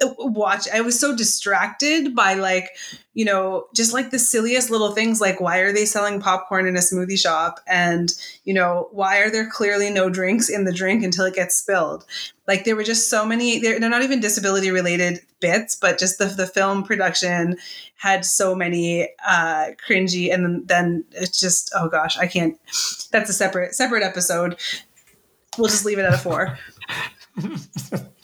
Watch 0.00 0.68
i 0.72 0.80
was 0.80 0.98
so 0.98 1.16
distracted 1.16 2.14
by 2.14 2.34
like 2.34 2.70
you 3.14 3.24
know 3.24 3.66
just 3.74 3.92
like 3.92 4.10
the 4.10 4.18
silliest 4.18 4.70
little 4.70 4.92
things 4.92 5.20
like 5.20 5.40
why 5.40 5.58
are 5.58 5.72
they 5.72 5.84
selling 5.84 6.20
popcorn 6.20 6.68
in 6.68 6.76
a 6.76 6.78
smoothie 6.78 7.18
shop? 7.18 7.58
And 7.66 8.12
you 8.44 8.54
know 8.54 8.88
why 8.92 9.18
are 9.18 9.30
there 9.30 9.50
clearly 9.50 9.90
no 9.90 10.08
drinks 10.08 10.48
in 10.48 10.64
the 10.64 10.72
drink 10.72 11.02
until 11.02 11.24
it 11.24 11.34
gets 11.34 11.56
spilled? 11.56 12.04
Like 12.46 12.62
there 12.64 12.76
were 12.76 12.84
just 12.84 13.10
so 13.10 13.26
many 13.26 13.58
they're, 13.58 13.80
they're 13.80 13.90
not 13.90 14.02
even 14.02 14.20
disability 14.20 14.70
related 14.70 15.20
bits 15.40 15.74
but 15.74 15.98
just 15.98 16.18
the, 16.18 16.26
the 16.26 16.46
film 16.46 16.84
production 16.84 17.56
had 17.96 18.24
so 18.24 18.54
many 18.54 19.08
uh 19.26 19.70
cringy 19.84 20.32
and 20.32 20.44
then, 20.44 20.62
then 20.66 21.04
it's 21.12 21.38
just 21.38 21.70
oh 21.76 21.88
gosh 21.88 22.18
i 22.18 22.26
can't 22.26 22.58
that's 23.12 23.30
a 23.30 23.32
separate 23.32 23.74
separate 23.74 24.02
episode. 24.02 24.56
We'll 25.56 25.68
just 25.68 25.84
leave 25.84 25.98
it 25.98 26.04
at 26.04 26.14
a 26.14 26.18
four 26.18 26.56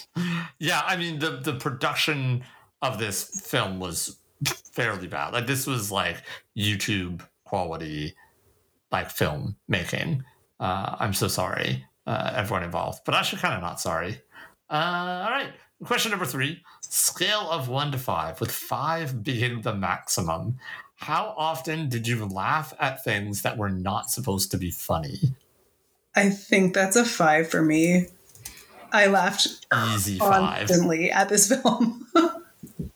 yeah, 0.58 0.82
I 0.84 0.96
mean 0.96 1.18
the 1.18 1.38
the 1.42 1.54
production 1.54 2.44
of 2.82 2.98
this 2.98 3.40
film 3.46 3.80
was 3.80 4.18
fairly 4.72 5.06
bad. 5.06 5.32
Like 5.32 5.46
this 5.46 5.66
was 5.66 5.90
like 5.90 6.22
YouTube 6.56 7.22
quality, 7.44 8.14
like 8.92 9.10
film 9.10 9.56
making. 9.68 10.24
Uh, 10.60 10.96
I'm 10.98 11.14
so 11.14 11.28
sorry, 11.28 11.84
uh, 12.06 12.32
everyone 12.34 12.62
involved, 12.62 13.02
but 13.04 13.14
actually 13.14 13.42
kind 13.42 13.54
of 13.54 13.60
not 13.60 13.80
sorry. 13.80 14.20
Uh, 14.70 15.24
all 15.24 15.30
right, 15.30 15.52
question 15.84 16.10
number 16.10 16.26
three: 16.26 16.62
scale 16.80 17.50
of 17.50 17.68
one 17.68 17.92
to 17.92 17.98
five, 17.98 18.40
with 18.40 18.50
five 18.50 19.22
being 19.22 19.62
the 19.62 19.74
maximum. 19.74 20.58
How 20.96 21.34
often 21.36 21.88
did 21.88 22.06
you 22.06 22.24
laugh 22.24 22.72
at 22.78 23.02
things 23.02 23.42
that 23.42 23.58
were 23.58 23.68
not 23.68 24.10
supposed 24.10 24.50
to 24.52 24.58
be 24.58 24.70
funny? 24.70 25.34
i 26.16 26.30
think 26.30 26.74
that's 26.74 26.96
a 26.96 27.04
five 27.04 27.48
for 27.48 27.62
me 27.62 28.06
i 28.94 29.06
laughed 29.06 29.66
Easy 29.94 30.18
five. 30.18 30.58
constantly 30.68 31.10
at 31.10 31.28
this 31.28 31.48
film 31.48 32.06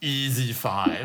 easy 0.00 0.52
five. 0.52 1.04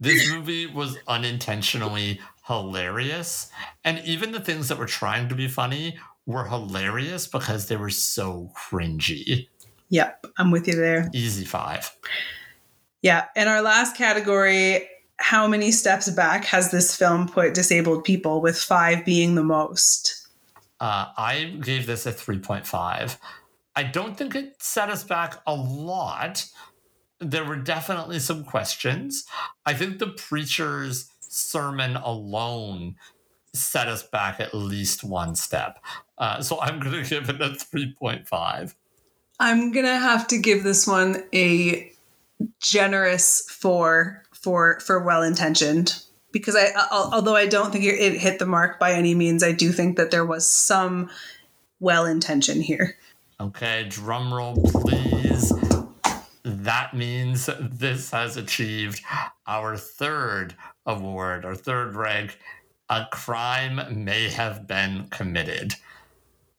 this 0.00 0.30
movie 0.30 0.66
was 0.66 0.96
unintentionally 1.08 2.20
hilarious. 2.46 3.50
And 3.84 3.98
even 4.04 4.30
the 4.32 4.40
things 4.40 4.68
that 4.68 4.78
were 4.78 4.86
trying 4.86 5.28
to 5.30 5.34
be 5.34 5.48
funny 5.48 5.98
were 6.26 6.46
hilarious 6.46 7.26
because 7.26 7.66
they 7.68 7.76
were 7.76 7.90
so 7.90 8.52
cringy. 8.56 9.48
yep 9.88 10.24
i'm 10.38 10.50
with 10.50 10.66
you 10.68 10.74
there 10.74 11.10
Easy 11.14 11.44
five. 11.44 11.90
Yeah. 13.02 13.26
And 13.36 13.48
our 13.48 13.62
last 13.62 13.96
category 13.96 14.88
how 15.18 15.46
many 15.46 15.70
steps 15.70 16.10
back 16.10 16.44
has 16.44 16.70
this 16.70 16.94
film 16.94 17.28
put 17.28 17.54
disabled 17.54 18.04
people, 18.04 18.40
with 18.42 18.58
five 18.58 19.04
being 19.04 19.34
the 19.34 19.44
most? 19.44 20.28
Uh, 20.80 21.06
I 21.16 21.56
gave 21.62 21.86
this 21.86 22.04
a 22.04 22.12
3.5. 22.12 23.16
I 23.76 23.82
don't 23.82 24.16
think 24.16 24.34
it 24.34 24.62
set 24.62 24.88
us 24.88 25.04
back 25.04 25.42
a 25.46 25.54
lot. 25.54 26.46
There 27.20 27.44
were 27.44 27.56
definitely 27.56 28.18
some 28.18 28.42
questions. 28.42 29.26
I 29.66 29.74
think 29.74 29.98
the 29.98 30.08
preacher's 30.08 31.10
sermon 31.20 31.96
alone 31.96 32.96
set 33.52 33.88
us 33.88 34.02
back 34.02 34.40
at 34.40 34.54
least 34.54 35.04
one 35.04 35.34
step. 35.34 35.78
Uh, 36.16 36.40
so 36.40 36.58
I'm 36.60 36.80
going 36.80 37.04
to 37.04 37.08
give 37.08 37.28
it 37.28 37.40
a 37.40 37.50
3.5. 37.50 38.74
I'm 39.38 39.72
going 39.72 39.84
to 39.84 39.98
have 39.98 40.26
to 40.28 40.38
give 40.38 40.62
this 40.62 40.86
one 40.86 41.22
a 41.34 41.92
generous 42.60 43.48
four 43.50 44.22
for, 44.32 44.80
for 44.80 45.02
well 45.02 45.22
intentioned. 45.22 46.02
Because 46.32 46.56
I, 46.56 46.68
although 46.90 47.36
I 47.36 47.46
don't 47.46 47.72
think 47.72 47.84
it 47.84 47.98
it 47.98 48.18
hit 48.18 48.38
the 48.38 48.44
mark 48.44 48.78
by 48.78 48.92
any 48.92 49.14
means, 49.14 49.42
I 49.42 49.52
do 49.52 49.72
think 49.72 49.96
that 49.96 50.10
there 50.10 50.24
was 50.24 50.46
some 50.46 51.08
well 51.80 52.04
intention 52.04 52.60
here. 52.60 52.98
Okay, 53.38 53.86
drum 53.88 54.32
roll, 54.32 54.56
please. 54.56 55.52
That 56.42 56.94
means 56.94 57.50
this 57.60 58.10
has 58.10 58.36
achieved 58.36 59.02
our 59.46 59.76
third 59.76 60.54
award, 60.86 61.44
our 61.44 61.54
third 61.54 61.94
rank. 61.96 62.38
A 62.88 63.06
crime 63.10 64.04
may 64.04 64.30
have 64.30 64.66
been 64.66 65.08
committed. 65.10 65.74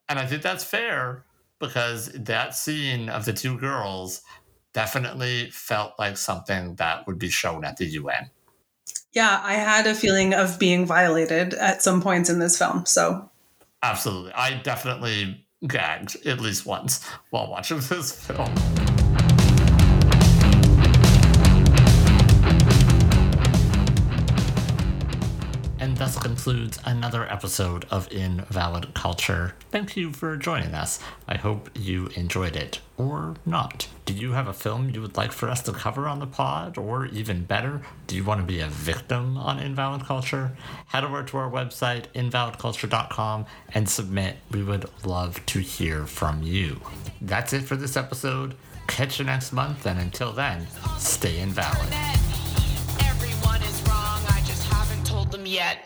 And 0.10 0.20
I 0.20 0.26
think 0.26 0.44
that's 0.44 0.64
fair 0.64 1.26
because 1.60 2.12
that 2.14 2.54
scene 2.54 3.10
of 3.10 3.26
the 3.26 3.34
two 3.34 3.58
girls 3.58 4.22
definitely 4.74 5.50
felt 5.52 5.94
like 5.98 6.18
something 6.18 6.76
that 6.76 7.08
would 7.08 7.18
be 7.18 7.30
shown 7.30 7.66
at 7.66 7.78
the 7.78 7.86
UN. 7.86 8.30
Yeah, 9.14 9.42
I 9.44 9.54
had 9.56 9.88
a 9.88 9.96
feeling 9.96 10.34
of 10.36 10.60
being 10.60 10.86
violated 10.86 11.56
at 11.56 11.82
some 11.82 12.02
points 12.02 12.30
in 12.30 12.40
this 12.40 12.58
film. 12.58 12.86
So 12.86 13.32
Absolutely. 13.82 14.34
I 14.34 14.56
definitely 14.62 15.47
gagged 15.66 16.26
at 16.28 16.40
least 16.40 16.66
once 16.66 17.04
while 17.30 17.50
watching 17.50 17.80
this 17.80 18.12
film. 18.12 18.54
Thus 26.08 26.18
concludes 26.18 26.80
another 26.86 27.30
episode 27.30 27.86
of 27.92 28.10
Invalid 28.14 28.94
Culture. 28.94 29.56
Thank 29.72 29.98
you 29.98 30.14
for 30.14 30.38
joining 30.38 30.74
us. 30.74 31.02
I 31.28 31.36
hope 31.36 31.70
you 31.76 32.08
enjoyed 32.16 32.56
it, 32.56 32.80
or 32.96 33.36
not. 33.46 33.90
Do 34.06 34.14
you 34.14 34.32
have 34.32 34.48
a 34.48 34.54
film 34.54 34.90
you 34.90 35.02
would 35.02 35.18
like 35.18 35.34
for 35.34 35.50
us 35.50 35.62
to 35.64 35.74
cover 35.74 36.08
on 36.08 36.20
the 36.20 36.26
pod, 36.26 36.78
or 36.78 37.08
even 37.08 37.44
better, 37.44 37.82
do 38.08 38.16
you 38.16 38.24
want 38.24 38.40
to 38.40 38.48
be 38.48 38.62
a 38.62 38.68
victim 38.68 39.38
on 39.38 39.60
Invalid 39.60 40.06
Culture? 40.06 40.56
Head 40.86 41.04
over 41.04 41.24
to 41.24 41.38
our 41.38 41.52
website, 41.52 42.06
invalidculture.com, 42.16 43.46
and 43.74 43.90
submit. 43.90 44.38
We 44.50 44.64
would 44.64 44.86
love 45.06 45.46
to 45.48 45.60
hear 45.60 46.06
from 46.06 46.42
you. 46.42 46.80
That's 47.20 47.52
it 47.52 47.64
for 47.64 47.76
this 47.76 47.98
episode. 47.98 48.56
Catch 48.88 49.20
you 49.20 49.26
next 49.26 49.52
month, 49.52 49.86
and 49.86 50.00
until 50.00 50.32
then, 50.32 50.68
stay 50.98 51.40
invalid. 51.40 52.27
yet. 55.48 55.78